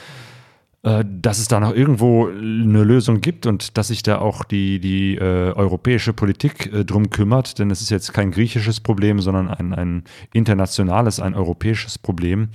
äh, 0.85 1.05
dass 1.07 1.39
es 1.39 1.47
da 1.47 1.61
noch 1.61 1.75
irgendwo 1.75 2.27
eine 2.27 2.83
Lösung 2.83 3.21
gibt 3.21 3.47
und 3.47 3.77
dass 3.79 3.89
sich 3.89 4.03
da 4.03 4.19
auch 4.19 4.43
die, 4.43 4.81
die 4.81 5.15
äh, 5.15 5.53
europäische 5.53 6.13
Politik 6.13 6.73
äh, 6.73 6.85
drum 6.85 7.11
kümmert, 7.11 7.61
denn 7.61 7.71
es 7.71 7.83
ist 7.83 7.91
jetzt 7.91 8.13
kein 8.13 8.33
griechisches 8.33 8.81
Problem, 8.81 9.21
sondern 9.21 9.49
ein, 9.49 9.73
ein 9.75 10.05
internationales, 10.33 11.21
ein 11.21 11.35
europäisches 11.35 11.99
Problem. 11.99 12.49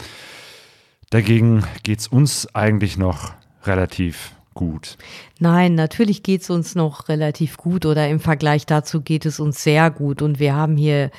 Dagegen 1.10 1.64
geht 1.84 2.00
es 2.00 2.08
uns 2.10 2.54
eigentlich 2.54 2.98
noch 2.98 3.32
relativ 3.64 4.34
gut. 4.54 4.98
Nein, 5.40 5.76
natürlich 5.76 6.22
geht 6.22 6.42
es 6.42 6.50
uns 6.50 6.76
noch 6.76 7.08
relativ 7.08 7.56
gut 7.56 7.86
oder 7.86 8.10
im 8.10 8.20
Vergleich 8.20 8.66
dazu 8.66 9.02
geht 9.02 9.26
es 9.26 9.40
uns 9.40 9.64
sehr 9.64 9.90
gut 9.90 10.22
und 10.22 10.40
wir 10.40 10.54
haben 10.54 10.76
hier 10.76 11.12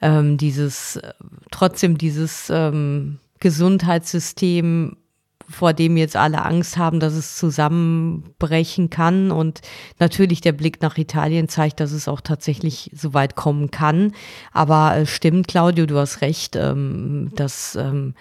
ähm, 0.00 0.36
dieses, 0.36 1.00
trotzdem 1.50 1.98
dieses 1.98 2.50
ähm, 2.50 3.18
Gesundheitssystem, 3.40 4.96
vor 5.48 5.72
dem 5.72 5.96
jetzt 5.96 6.16
alle 6.16 6.44
Angst 6.44 6.76
haben, 6.76 6.98
dass 6.98 7.14
es 7.14 7.36
zusammenbrechen 7.36 8.90
kann. 8.90 9.30
Und 9.30 9.60
natürlich 9.98 10.40
der 10.40 10.52
Blick 10.52 10.82
nach 10.82 10.98
Italien 10.98 11.48
zeigt, 11.48 11.80
dass 11.80 11.92
es 11.92 12.08
auch 12.08 12.20
tatsächlich 12.20 12.90
so 12.94 13.14
weit 13.14 13.36
kommen 13.36 13.70
kann. 13.70 14.12
Aber 14.52 14.96
äh, 14.96 15.06
stimmt, 15.06 15.48
Claudio, 15.48 15.86
du 15.86 15.98
hast 15.98 16.20
recht, 16.20 16.56
ähm, 16.56 17.30
dass 17.36 17.76
ähm, 17.76 18.14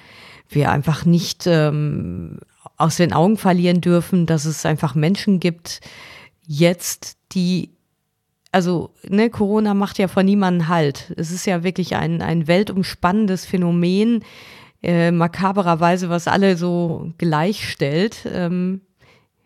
wir 0.50 0.72
einfach 0.72 1.06
nicht 1.06 1.48
ähm, 1.48 2.40
aus 2.78 2.98
den 2.98 3.14
Augen 3.14 3.38
verlieren 3.38 3.82
dürfen, 3.82 4.26
dass 4.26 4.46
es 4.46 4.66
einfach 4.66 4.96
Menschen 4.96 5.40
gibt, 5.40 5.82
jetzt, 6.46 7.18
die 7.32 7.75
also 8.56 8.91
ne, 9.10 9.30
Corona 9.30 9.74
macht 9.74 10.00
ja 10.00 10.08
von 10.08 10.26
niemandem 10.26 10.70
Halt. 10.70 11.13
Es 11.18 11.30
ist 11.30 11.46
ja 11.46 11.65
wirklich 11.65 11.98
ein, 11.98 12.22
ein 12.22 12.48
weltumspannendes 12.48 13.46
Phänomen, 13.46 14.24
äh, 14.82 15.12
makabererweise, 15.12 16.08
was 16.08 16.30
alle 16.30 16.56
so 16.56 17.12
gleichstellt. 17.18 18.26
Ähm, 18.32 18.80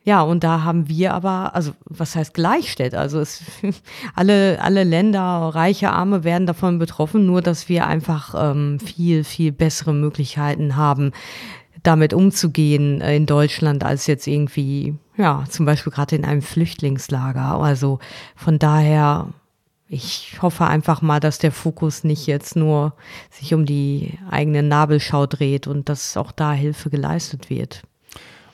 ja, 0.03 0.21
und 0.21 0.43
da 0.43 0.63
haben 0.63 0.89
wir 0.89 1.15
aber, 1.15 1.55
also 1.55 1.71
was 1.85 2.15
heißt 2.15 2.35
gleichstellt? 2.35 2.93
Also 2.93 3.19
es, 3.19 3.41
alle, 4.13 4.61
alle 4.61 4.83
Länder, 4.83 5.21
reiche, 5.55 5.89
arme 5.89 6.23
werden 6.23 6.45
davon 6.45 6.77
betroffen, 6.77 7.25
nur 7.25 7.41
dass 7.41 7.67
wir 7.67 7.87
einfach 7.87 8.35
ähm, 8.37 8.79
viel, 8.79 9.23
viel 9.23 9.51
bessere 9.51 9.93
Möglichkeiten 9.95 10.75
haben, 10.75 11.13
damit 11.83 12.13
umzugehen 12.13 13.01
in 13.01 13.25
Deutschland 13.25 13.83
als 13.83 14.07
jetzt 14.07 14.27
irgendwie, 14.27 14.95
ja, 15.17 15.43
zum 15.49 15.65
Beispiel 15.65 15.91
gerade 15.91 16.15
in 16.15 16.25
einem 16.25 16.41
Flüchtlingslager. 16.41 17.59
Also 17.59 17.99
von 18.35 18.59
daher, 18.59 19.27
ich 19.87 20.37
hoffe 20.41 20.65
einfach 20.65 21.01
mal, 21.01 21.19
dass 21.19 21.39
der 21.39 21.51
Fokus 21.51 22.03
nicht 22.03 22.27
jetzt 22.27 22.55
nur 22.55 22.93
sich 23.29 23.53
um 23.53 23.65
die 23.65 24.19
eigene 24.29 24.63
Nabelschau 24.63 25.25
dreht 25.25 25.67
und 25.67 25.89
dass 25.89 26.17
auch 26.17 26.31
da 26.31 26.53
Hilfe 26.53 26.89
geleistet 26.89 27.49
wird. 27.49 27.83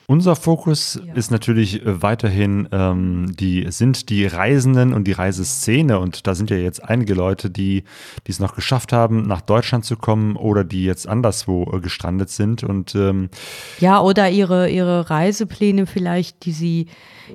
Unser 0.08 0.36
Fokus 0.36 1.00
ja. 1.04 1.14
ist 1.14 1.30
natürlich 1.30 1.84
äh, 1.84 2.02
weiterhin 2.02 2.68
ähm, 2.70 3.34
die 3.34 3.66
sind 3.70 4.08
die 4.08 4.26
Reisenden 4.26 4.92
und 4.92 5.04
die 5.04 5.12
Reiseszene 5.12 5.98
und 5.98 6.26
da 6.26 6.34
sind 6.34 6.50
ja 6.50 6.56
jetzt 6.56 6.84
einige 6.84 7.14
Leute, 7.14 7.50
die 7.50 7.82
die 8.26 8.30
es 8.30 8.38
noch 8.38 8.54
geschafft 8.54 8.92
haben, 8.92 9.26
nach 9.26 9.40
Deutschland 9.40 9.84
zu 9.84 9.96
kommen 9.96 10.36
oder 10.36 10.62
die 10.62 10.84
jetzt 10.84 11.08
anderswo 11.08 11.72
äh, 11.72 11.80
gestrandet 11.80 12.30
sind 12.30 12.62
und 12.62 12.94
ähm, 12.94 13.30
ja 13.80 14.00
oder 14.00 14.30
ihre 14.30 14.70
ihre 14.70 15.10
Reisepläne 15.10 15.86
vielleicht, 15.86 16.44
die 16.44 16.52
sie 16.52 16.86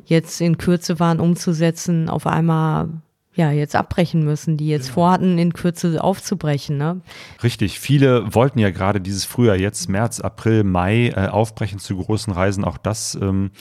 jetzt 0.05 0.39
in 0.39 0.57
Kürze 0.57 0.99
waren 0.99 1.19
umzusetzen, 1.19 2.07
auf 2.09 2.25
einmal 2.25 2.89
ja, 3.33 3.51
jetzt 3.51 3.77
abbrechen 3.77 4.25
müssen, 4.25 4.57
die 4.57 4.67
jetzt 4.67 4.87
genau. 4.87 4.95
vorhatten, 4.95 5.37
in 5.37 5.53
Kürze 5.53 6.03
aufzubrechen. 6.03 6.77
Ne? 6.77 6.99
Richtig, 7.41 7.79
viele 7.79 8.33
wollten 8.35 8.59
ja 8.59 8.71
gerade 8.71 8.99
dieses 8.99 9.23
Frühjahr, 9.23 9.55
jetzt 9.55 9.87
März, 9.87 10.19
April, 10.19 10.65
Mai, 10.65 11.09
äh, 11.09 11.27
aufbrechen 11.27 11.79
zu 11.79 11.95
großen 11.95 12.33
Reisen. 12.33 12.65
Auch 12.65 12.77
das 12.77 13.15
ähm, 13.15 13.51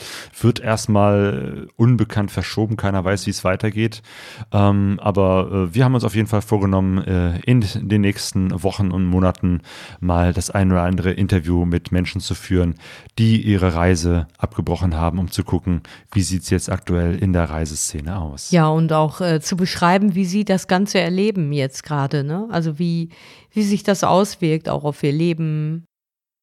wird 0.41 0.59
erstmal 0.59 1.69
unbekannt 1.77 2.33
verschoben, 2.33 2.77
keiner 2.77 3.05
weiß, 3.05 3.27
wie 3.27 3.31
es 3.31 3.45
weitergeht. 3.45 4.03
Ähm, 4.51 4.99
aber 5.01 5.69
äh, 5.71 5.75
wir 5.75 5.85
haben 5.85 5.95
uns 5.95 6.05
auf 6.05 6.17
jeden 6.17 6.29
Fall 6.29 6.43
vorgenommen, 6.43 6.99
äh, 7.05 7.39
in 7.41 7.61
den 7.61 8.01
nächsten 8.01 8.63
Wochen 8.65 8.91
und 8.91 9.07
Monaten 9.07 9.63
mal 10.01 10.33
das 10.33 10.51
ein 10.51 10.73
oder 10.73 10.83
andere 10.83 11.13
Interview 11.13 11.65
mit 11.65 11.93
Menschen 11.93 12.21
zu 12.21 12.35
führen, 12.35 12.75
die 13.19 13.41
ihre 13.41 13.75
Reise 13.75 14.27
abgebrochen 14.37 14.97
haben, 14.97 15.21
um 15.21 15.31
zu 15.31 15.45
gucken, 15.45 15.83
wie 16.11 16.23
sieht 16.23 16.43
es 16.43 16.51
jetzt 16.51 16.73
aktuell 16.73 17.17
in 17.17 17.33
der 17.33 17.45
Reiseszene 17.51 18.19
aus. 18.19 18.51
Ja, 18.51 18.69
und 18.69 18.93
auch 18.93 19.21
äh, 19.21 19.41
zu 19.41 19.60
beschreiben, 19.61 20.17
wie 20.17 20.25
sie 20.25 20.45
das 20.45 20.67
Ganze 20.67 20.99
erleben 20.99 21.53
jetzt 21.53 21.85
gerade, 21.85 22.25
ne? 22.25 22.49
Also 22.51 22.79
wie, 22.81 23.11
wie 23.53 23.63
sich 23.63 23.85
das 23.85 24.03
auswirkt, 24.03 24.69
auch 24.69 24.83
auf 24.85 25.03
ihr 25.05 25.13
Leben, 25.13 25.87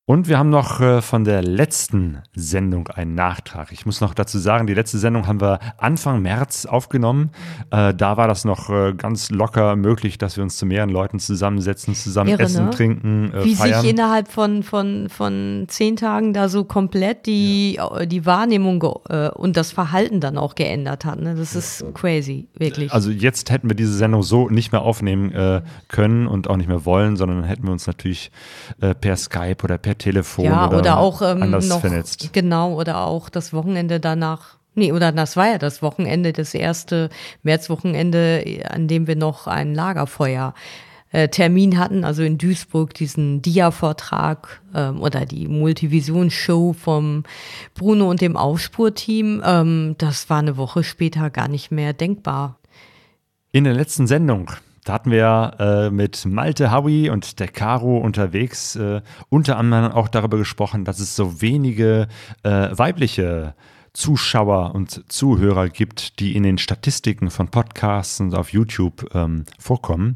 und 0.10 0.30
wir 0.30 0.40
haben 0.40 0.50
noch 0.50 0.80
äh, 0.80 1.02
von 1.02 1.26
der 1.26 1.42
letzten 1.42 2.20
Sendung 2.34 2.88
einen 2.88 3.14
Nachtrag. 3.14 3.74
Ich 3.74 3.86
muss 3.86 4.00
noch 4.00 4.14
dazu 4.14 4.40
sagen, 4.40 4.66
die 4.66 4.74
letzte 4.74 5.00
Sendung 5.00 5.28
haben 5.28 5.42
wir 5.42 5.60
Anfang 5.78 6.22
März 6.22 6.66
aufgenommen. 6.66 7.32
Äh, 7.72 7.94
da 7.94 8.16
war 8.16 8.30
das 8.30 8.46
noch 8.46 8.70
äh, 8.70 8.94
ganz 8.94 9.32
locker 9.32 9.76
möglich, 9.76 10.18
dass 10.18 10.38
wir 10.38 10.46
uns 10.46 10.56
zu 10.56 10.66
mehreren 10.66 10.92
Leuten 10.92 11.20
zusammensetzen, 11.20 11.94
zusammen 11.94 12.30
Irre, 12.30 12.44
essen, 12.44 12.66
ne? 12.68 12.72
trinken, 12.72 13.34
Wie 13.44 13.56
feiern. 13.56 13.82
sich 13.82 13.92
innerhalb 13.92 14.30
von, 14.30 14.64
von, 14.64 15.10
von 15.10 15.66
zehn 15.68 15.98
Tagen 15.98 16.32
da 16.32 16.48
so 16.48 16.64
komplett 16.64 17.26
die, 17.26 17.74
ja. 17.74 18.06
die 18.06 18.26
Wahrnehmung 18.26 18.82
und 18.82 19.58
das 19.58 19.74
Verhalten 19.74 20.22
dann 20.22 20.38
auch 20.38 20.56
geändert 20.56 21.04
hat. 21.04 21.20
Ne? 21.20 21.36
Das 21.36 21.54
ist 21.54 21.84
crazy, 21.94 22.48
wirklich. 22.58 22.94
Also 22.94 23.12
jetzt 23.12 23.52
hätten 23.52 23.70
wir 23.70 23.76
diese 23.76 23.94
Sendung 23.94 24.24
so 24.24 24.48
nicht 24.48 24.72
mehr 24.72 24.84
aufnehmen 24.84 25.64
können 25.90 26.28
und 26.28 26.50
auch 26.50 26.56
nicht 26.56 26.70
mehr 26.70 26.86
wollen, 26.86 27.18
sondern 27.18 27.44
hätten 27.44 27.66
wir 27.66 27.74
uns 27.74 27.88
natürlich 27.88 28.32
per 28.80 29.18
Skype 29.18 29.58
oder 29.64 29.78
per 29.78 29.97
Telefon 29.98 30.46
ja, 30.46 30.68
oder, 30.68 30.78
oder 30.78 30.98
auch 30.98 31.22
ähm, 31.22 31.44
anders 31.44 31.68
noch, 31.68 31.82
vernetzt. 31.82 32.32
Genau, 32.34 32.74
oder 32.74 33.06
auch 33.06 33.30
das 33.30 33.54
Wochenende 33.54 34.00
danach. 34.00 34.58
Nee, 34.76 34.92
oder 34.92 35.12
das 35.12 35.36
war 35.36 35.48
ja 35.48 35.58
das 35.58 35.82
Wochenende, 35.82 36.34
das 36.34 36.54
erste 36.54 37.10
Märzwochenende, 37.42 38.62
an 38.70 38.88
dem 38.88 39.08
wir 39.08 39.16
noch 39.16 39.48
ein 39.48 39.74
Lagerfeuer 39.74 40.54
äh, 41.12 41.30
Termin 41.30 41.80
hatten, 41.80 42.04
also 42.04 42.22
in 42.22 42.38
Duisburg 42.38 42.94
diesen 42.94 43.42
Dia-Vortrag 43.42 44.62
ähm, 44.76 45.02
oder 45.02 45.26
die 45.26 45.48
Multivision-Show 45.48 46.74
vom 46.74 47.24
Bruno 47.74 48.10
und 48.10 48.22
dem 48.22 48.36
Aufspurteam. 48.36 49.42
Ähm, 49.44 49.96
das 49.98 50.30
war 50.30 50.40
eine 50.40 50.58
Woche 50.58 50.84
später 50.84 51.30
gar 51.30 51.48
nicht 51.48 51.72
mehr 51.72 51.94
denkbar. 51.94 52.60
In 53.52 53.64
der 53.64 53.74
letzten 53.74 54.06
Sendung 54.06 54.52
da 54.88 54.94
hatten 54.94 55.12
wir 55.12 55.56
äh, 55.60 55.90
mit 55.90 56.26
Malte 56.26 56.72
Howie 56.72 57.10
und 57.10 57.42
der 57.42 57.50
Caro 57.50 57.98
unterwegs 57.98 58.78
äh, 58.78 59.02
unter 59.28 59.58
anderem 59.58 59.92
auch 59.92 60.08
darüber 60.08 60.38
gesprochen, 60.38 60.86
dass 60.86 61.00
es 61.00 61.14
so 61.14 61.42
wenige 61.42 62.08
äh, 62.44 62.70
weibliche 62.72 63.54
Zuschauer 63.92 64.74
und 64.76 65.12
Zuhörer 65.12 65.68
gibt, 65.68 66.22
die 66.22 66.38
in 66.38 66.44
den 66.44 66.58
Statistiken 66.58 67.32
von 67.32 67.50
Podcasts 67.50 68.22
und 68.22 68.34
auf 68.34 68.54
YouTube 68.54 69.14
ähm, 69.14 69.44
vorkommen. 69.60 70.16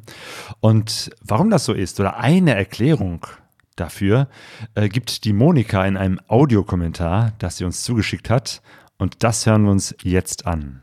Und 0.62 1.10
warum 1.22 1.50
das 1.50 1.66
so 1.66 1.74
ist 1.74 2.00
oder 2.00 2.18
eine 2.18 2.56
Erklärung 2.56 3.28
dafür 3.76 4.30
äh, 4.76 4.88
gibt 4.88 5.26
die 5.26 5.34
Monika 5.34 5.86
in 5.86 5.98
einem 5.98 6.22
Audiokommentar, 6.30 7.34
das 7.40 7.58
sie 7.58 7.66
uns 7.66 7.84
zugeschickt 7.84 8.30
hat. 8.30 8.62
Und 8.98 9.24
das 9.24 9.46
hören 9.46 9.64
wir 9.64 9.72
uns 9.72 9.94
jetzt 10.02 10.48
an. 10.48 10.82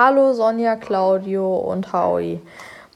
Hallo 0.00 0.32
Sonja, 0.32 0.76
Claudio 0.76 1.56
und 1.56 1.92
Howie. 1.92 2.40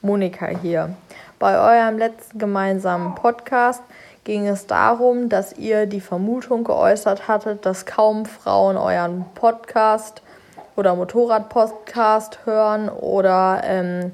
Monika 0.02 0.46
hier. 0.46 0.94
Bei 1.40 1.58
eurem 1.58 1.98
letzten 1.98 2.38
gemeinsamen 2.38 3.16
Podcast 3.16 3.82
ging 4.22 4.46
es 4.46 4.68
darum, 4.68 5.28
dass 5.28 5.58
ihr 5.58 5.86
die 5.86 6.00
Vermutung 6.00 6.62
geäußert 6.62 7.26
hattet, 7.26 7.66
dass 7.66 7.86
kaum 7.86 8.24
Frauen 8.24 8.76
euren 8.76 9.24
Podcast 9.34 10.22
oder 10.76 10.94
Motorrad-Podcast 10.94 12.46
hören 12.46 12.88
oder 12.88 13.62
ähm, 13.64 14.12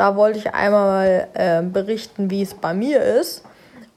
Da 0.00 0.16
wollte 0.16 0.38
ich 0.38 0.54
einmal 0.54 1.28
äh, 1.34 1.60
berichten, 1.60 2.30
wie 2.30 2.40
es 2.40 2.54
bei 2.54 2.72
mir 2.72 3.02
ist. 3.02 3.44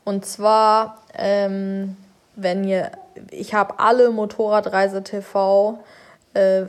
Und 0.04 0.26
zwar, 0.26 0.98
ähm, 1.18 1.96
wenn 2.36 2.66
ihr, 2.66 2.92
ich 3.32 3.54
habe 3.54 3.80
alle 3.80 4.10
Motorradreise 4.10 5.02
TV 5.06 5.80
äh, 6.34 6.64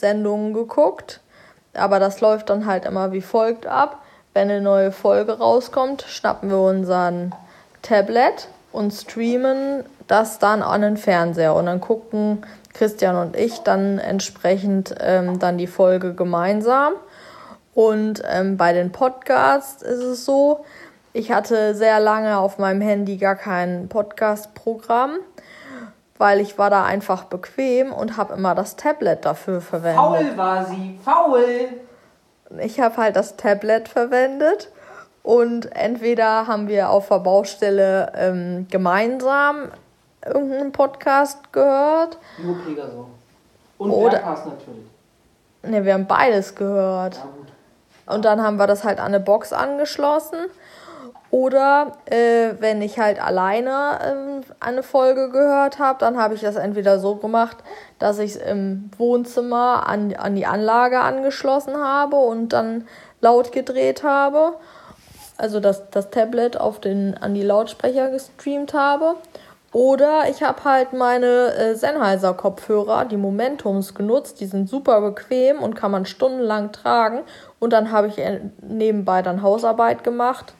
geguckt, 0.00 1.20
aber 1.74 1.98
das 1.98 2.20
läuft 2.20 2.50
dann 2.50 2.66
halt 2.66 2.84
immer 2.84 3.10
wie 3.10 3.22
folgt 3.22 3.66
ab. 3.66 4.04
Wenn 4.34 4.48
eine 4.48 4.60
neue 4.60 4.92
Folge 4.92 5.38
rauskommt, 5.38 6.02
schnappen 6.02 6.48
wir 6.48 6.60
unseren 6.60 7.34
Tablet 7.82 8.46
und 8.70 8.92
streamen 8.92 9.84
das 10.06 10.38
dann 10.38 10.62
an 10.62 10.82
den 10.82 10.96
Fernseher 10.96 11.56
und 11.56 11.66
dann 11.66 11.80
gucken 11.80 12.46
Christian 12.72 13.16
und 13.16 13.34
ich 13.34 13.58
dann 13.64 13.98
entsprechend 13.98 14.94
ähm, 15.00 15.40
dann 15.40 15.58
die 15.58 15.66
Folge 15.66 16.14
gemeinsam. 16.14 16.92
Und 17.78 18.24
ähm, 18.28 18.56
bei 18.56 18.72
den 18.72 18.90
Podcasts 18.90 19.82
ist 19.82 20.02
es 20.02 20.24
so, 20.24 20.64
ich 21.12 21.30
hatte 21.30 21.76
sehr 21.76 22.00
lange 22.00 22.36
auf 22.38 22.58
meinem 22.58 22.80
Handy 22.80 23.18
gar 23.18 23.36
kein 23.36 23.88
Podcast-Programm, 23.88 25.18
weil 26.16 26.40
ich 26.40 26.58
war 26.58 26.70
da 26.70 26.82
einfach 26.82 27.26
bequem 27.26 27.92
und 27.92 28.16
habe 28.16 28.34
immer 28.34 28.56
das 28.56 28.74
Tablet 28.74 29.24
dafür 29.24 29.60
verwendet. 29.60 29.94
Faul 29.94 30.36
war 30.36 30.64
sie, 30.64 30.98
faul! 31.04 31.68
Ich 32.58 32.80
habe 32.80 32.96
halt 32.96 33.14
das 33.14 33.36
Tablet 33.36 33.88
verwendet 33.88 34.72
und 35.22 35.70
entweder 35.76 36.48
haben 36.48 36.66
wir 36.66 36.90
auf 36.90 37.06
der 37.06 37.20
Baustelle 37.20 38.10
ähm, 38.16 38.66
gemeinsam 38.68 39.68
irgendeinen 40.26 40.72
Podcast 40.72 41.52
gehört. 41.52 42.18
Nur 42.42 42.58
Pegaso. 42.58 43.06
Und 43.78 43.92
oder, 43.92 44.18
natürlich. 44.18 44.88
Ne, 45.62 45.84
wir 45.84 45.94
haben 45.94 46.08
beides 46.08 46.56
gehört. 46.56 47.14
Ja, 47.14 47.47
und 48.08 48.24
dann 48.24 48.42
haben 48.42 48.56
wir 48.56 48.66
das 48.66 48.84
halt 48.84 48.98
an 48.98 49.06
eine 49.06 49.20
Box 49.20 49.52
angeschlossen. 49.52 50.38
Oder 51.30 51.92
äh, 52.06 52.54
wenn 52.58 52.80
ich 52.80 52.98
halt 52.98 53.22
alleine 53.22 53.98
ähm, 54.02 54.40
eine 54.60 54.82
Folge 54.82 55.30
gehört 55.30 55.78
habe, 55.78 55.98
dann 55.98 56.16
habe 56.16 56.34
ich 56.34 56.40
das 56.40 56.56
entweder 56.56 56.98
so 56.98 57.16
gemacht, 57.16 57.58
dass 57.98 58.18
ich 58.18 58.36
es 58.36 58.36
im 58.36 58.90
Wohnzimmer 58.96 59.86
an, 59.86 60.14
an 60.14 60.36
die 60.36 60.46
Anlage 60.46 61.00
angeschlossen 61.00 61.76
habe 61.76 62.16
und 62.16 62.54
dann 62.54 62.88
laut 63.20 63.52
gedreht 63.52 64.04
habe. 64.04 64.54
Also 65.36 65.60
das, 65.60 65.90
das 65.90 66.10
Tablet 66.10 66.58
auf 66.58 66.80
den, 66.80 67.14
an 67.18 67.34
die 67.34 67.42
Lautsprecher 67.42 68.10
gestreamt 68.10 68.72
habe. 68.72 69.16
Oder 69.72 70.30
ich 70.30 70.42
habe 70.42 70.64
halt 70.64 70.94
meine 70.94 71.54
äh, 71.54 71.74
Sennheiser 71.74 72.32
Kopfhörer, 72.32 73.04
die 73.04 73.18
Momentums 73.18 73.94
genutzt, 73.94 74.40
die 74.40 74.46
sind 74.46 74.68
super 74.68 75.02
bequem 75.02 75.60
und 75.60 75.74
kann 75.74 75.90
man 75.90 76.06
stundenlang 76.06 76.72
tragen. 76.72 77.20
Und 77.60 77.72
dann 77.72 77.90
habe 77.90 78.08
ich 78.08 78.18
äh, 78.18 78.40
nebenbei 78.60 79.22
dann 79.22 79.42
Hausarbeit 79.42 80.04
gemacht 80.04 80.54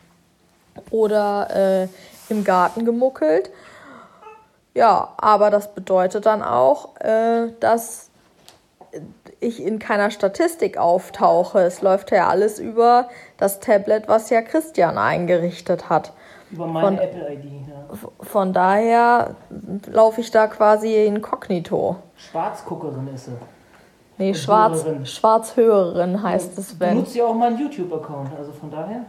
oder 0.91 1.49
äh, 1.85 1.89
im 2.29 2.45
Garten 2.45 2.85
gemuckelt. 2.85 3.51
Ja, 4.75 5.13
aber 5.17 5.51
das 5.51 5.75
bedeutet 5.75 6.27
dann 6.27 6.43
auch, 6.43 6.97
äh, 7.01 7.53
dass 7.61 8.11
ich 9.41 9.63
in 9.63 9.79
keiner 9.79 10.11
Statistik 10.11 10.79
auftauche. 10.79 11.61
Es 11.61 11.83
läuft 11.83 12.11
ja 12.11 12.29
alles 12.29 12.59
über 12.59 13.09
das 13.37 13.61
Tablet, 13.61 14.09
was 14.09 14.31
ja 14.31 14.43
Christian 14.43 14.99
eingerichtet 14.99 15.89
hat. 15.89 16.13
Über 16.51 16.67
meine 16.67 17.03
Apple-ID, 17.03 17.69
ja. 17.69 17.99
Von 18.21 18.53
daher 18.53 19.37
laufe 19.87 20.21
ich 20.21 20.31
da 20.31 20.47
quasi 20.47 21.05
inkognito. 21.05 21.97
Schwarzguckerin 22.17 23.09
ist 23.15 23.27
sie. 23.27 23.33
Nee, 24.19 24.35
Schwarz, 24.35 24.85
Schwarzhörerin 25.05 26.23
heißt 26.23 26.57
ja, 26.57 26.61
es, 26.61 26.81
wenn. 26.81 26.95
Du 26.97 27.01
nutzt 27.03 27.15
ja 27.15 27.25
auch 27.25 27.35
meinen 27.35 27.59
YouTube-Account, 27.59 28.31
also 28.37 28.53
von 28.53 28.71
daher? 28.71 29.05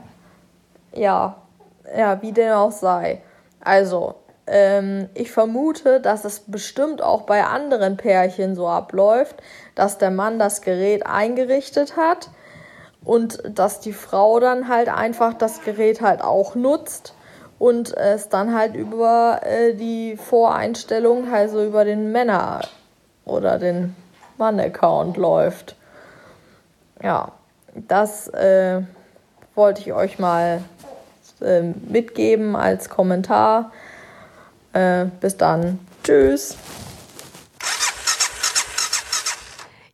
Ja, 0.93 1.35
ja, 1.97 2.21
wie 2.21 2.31
denn 2.31 2.51
auch 2.51 2.71
sei. 2.71 3.21
Also, 3.59 4.15
ähm, 4.45 5.09
ich 5.15 5.31
vermute, 5.31 5.99
dass 5.99 6.25
es 6.25 6.41
bestimmt 6.41 7.01
auch 7.01 7.23
bei 7.23 7.43
anderen 7.43 7.97
Pärchen 7.97 8.55
so 8.55 8.67
abläuft, 8.67 9.37
dass 9.75 9.97
der 9.97 10.11
Mann 10.11 10.37
das 10.37 10.61
Gerät 10.61 11.05
eingerichtet 11.05 11.97
hat 11.97 12.29
und 13.03 13.41
dass 13.47 13.79
die 13.79 13.93
Frau 13.93 14.39
dann 14.39 14.67
halt 14.67 14.89
einfach 14.89 15.33
das 15.33 15.63
Gerät 15.63 16.01
halt 16.01 16.21
auch 16.21 16.53
nutzt 16.55 17.15
und 17.57 17.95
es 17.97 18.29
dann 18.29 18.55
halt 18.55 18.75
über 18.75 19.41
äh, 19.43 19.73
die 19.73 20.17
Voreinstellung, 20.17 21.31
also 21.33 21.63
über 21.63 21.83
den 21.83 22.11
Männer 22.11 22.61
oder 23.25 23.59
den 23.59 23.95
Mann-Account 24.39 25.17
läuft. 25.17 25.75
Ja, 27.03 27.33
das 27.75 28.27
äh, 28.29 28.81
wollte 29.55 29.81
ich 29.81 29.93
euch 29.93 30.17
mal 30.17 30.63
äh, 31.41 31.61
mitgeben 31.61 32.55
als 32.55 32.89
Kommentar. 32.89 33.71
Äh, 34.73 35.05
bis 35.21 35.37
dann. 35.37 35.79
Tschüss. 36.03 36.57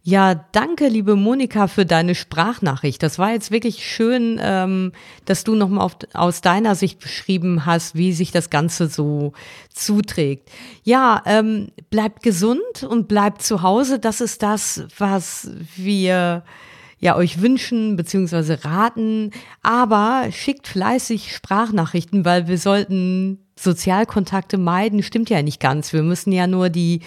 Ja, 0.07 0.35
danke, 0.35 0.87
liebe 0.87 1.15
Monika, 1.15 1.65
für 1.65 1.83
deine 1.83 2.13
Sprachnachricht. 2.13 3.01
Das 3.01 3.17
war 3.17 3.31
jetzt 3.31 3.49
wirklich 3.49 3.83
schön, 3.83 4.39
ähm, 4.39 4.91
dass 5.25 5.43
du 5.43 5.55
nochmal 5.55 5.89
aus 6.13 6.41
deiner 6.41 6.75
Sicht 6.75 6.99
beschrieben 6.99 7.65
hast, 7.65 7.95
wie 7.95 8.13
sich 8.13 8.31
das 8.31 8.51
Ganze 8.51 8.87
so 8.87 9.33
zuträgt. 9.73 10.51
Ja, 10.83 11.23
ähm, 11.25 11.69
bleibt 11.89 12.21
gesund 12.21 12.83
und 12.87 13.07
bleibt 13.07 13.41
zu 13.41 13.63
Hause. 13.63 13.97
Das 13.97 14.21
ist 14.21 14.43
das, 14.43 14.83
was 14.95 15.49
wir 15.75 16.43
ja 16.99 17.15
euch 17.15 17.41
wünschen 17.41 17.95
bzw. 17.95 18.59
raten. 18.61 19.31
Aber 19.63 20.25
schickt 20.29 20.67
fleißig 20.67 21.33
Sprachnachrichten, 21.33 22.25
weil 22.25 22.47
wir 22.47 22.59
sollten 22.59 23.39
Sozialkontakte 23.55 24.59
meiden. 24.59 25.01
Stimmt 25.01 25.31
ja 25.31 25.41
nicht 25.41 25.59
ganz. 25.59 25.93
Wir 25.93 26.03
müssen 26.03 26.31
ja 26.31 26.45
nur 26.45 26.69
die 26.69 27.01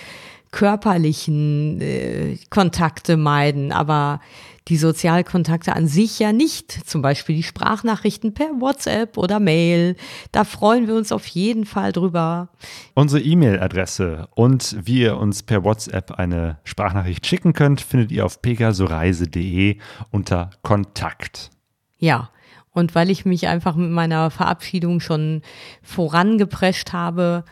körperlichen 0.51 1.81
äh, 1.81 2.39
Kontakte 2.51 3.17
meiden, 3.17 3.73
aber 3.73 4.21
die 4.69 4.77
Sozialkontakte 4.77 5.75
an 5.75 5.89
sich 5.89 6.19
ja 6.19 6.33
nicht. 6.33 6.73
Zum 6.87 7.01
Beispiel 7.03 7.37
die 7.37 7.43
Sprachnachrichten 7.43 8.35
per 8.35 8.49
WhatsApp 8.61 9.17
oder 9.17 9.41
Mail. 9.41 9.97
Da 10.31 10.45
freuen 10.45 10.87
wir 10.87 10.95
uns 10.95 11.11
auf 11.11 11.27
jeden 11.27 11.65
Fall 11.65 11.93
drüber. 11.93 12.51
Unsere 12.95 13.23
E-Mail-Adresse 13.23 14.29
und 14.35 14.77
wie 14.81 15.01
ihr 15.01 15.17
uns 15.17 15.43
per 15.43 15.65
WhatsApp 15.65 16.13
eine 16.13 16.59
Sprachnachricht 16.65 17.27
schicken 17.27 17.55
könnt, 17.55 17.81
findet 17.81 18.13
ihr 18.13 18.27
auf 18.27 18.43
pegasoreise.de 18.43 19.79
unter 20.11 20.51
Kontakt. 20.63 21.51
Ja. 21.99 22.31
Und 22.71 22.95
weil 22.95 23.11
ich 23.11 23.25
mich 23.25 23.49
einfach 23.49 23.75
mit 23.75 23.91
meiner 23.91 24.31
Verabschiedung 24.31 25.01
schon 25.01 25.43
vorangeprescht 25.83 26.93
habe, 26.93 27.45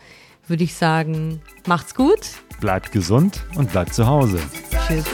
würde 0.47 0.63
ich 0.63 0.75
sagen, 0.75 1.41
macht's 1.67 1.95
gut. 1.95 2.21
Bleibt 2.61 2.91
gesund 2.93 3.45
und 3.55 3.71
bleibt 3.71 3.95
zu 3.95 4.07
Hause. 4.07 4.39
Tschüss. 4.87 5.05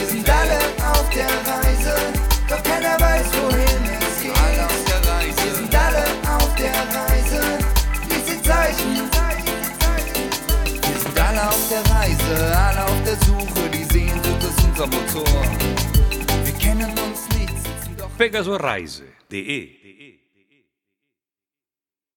Wir 0.00 0.06
sind 0.06 0.28
alle 0.28 0.58
auf 0.92 1.08
der 1.10 1.26
Reise, 1.26 1.94
doch 2.48 2.62
keiner 2.62 2.98
weiß, 3.00 3.26
wohin 3.42 3.84
es 4.00 4.22
geht. 4.22 4.36
Alle 4.36 4.64
auf 4.66 4.84
der 4.84 5.00
Reise. 5.12 5.44
Wir 5.44 5.54
sind 5.54 5.74
alle 5.74 6.04
auf 6.36 6.54
der 6.56 6.72
Reise, 6.72 7.40
diese 8.04 8.42
Zeichen. 8.42 9.10
Wir 10.82 10.98
sind 10.98 11.20
alle 11.20 11.48
auf 11.48 11.68
der 11.70 11.82
Reise, 11.94 12.58
alle 12.58 12.84
auf 12.84 13.02
der 13.04 13.16
Suche, 13.26 13.70
die 13.72 13.84
Sehnsucht 13.84 14.42
ist 14.42 14.64
unser 14.64 14.86
Motor. 14.86 15.42
Wir 16.44 16.54
kennen 16.54 16.90
uns 16.90 17.28
nicht, 17.38 17.54
sitzen 17.56 17.96
doch 17.96 18.10
pegasoreise.de 18.18 19.77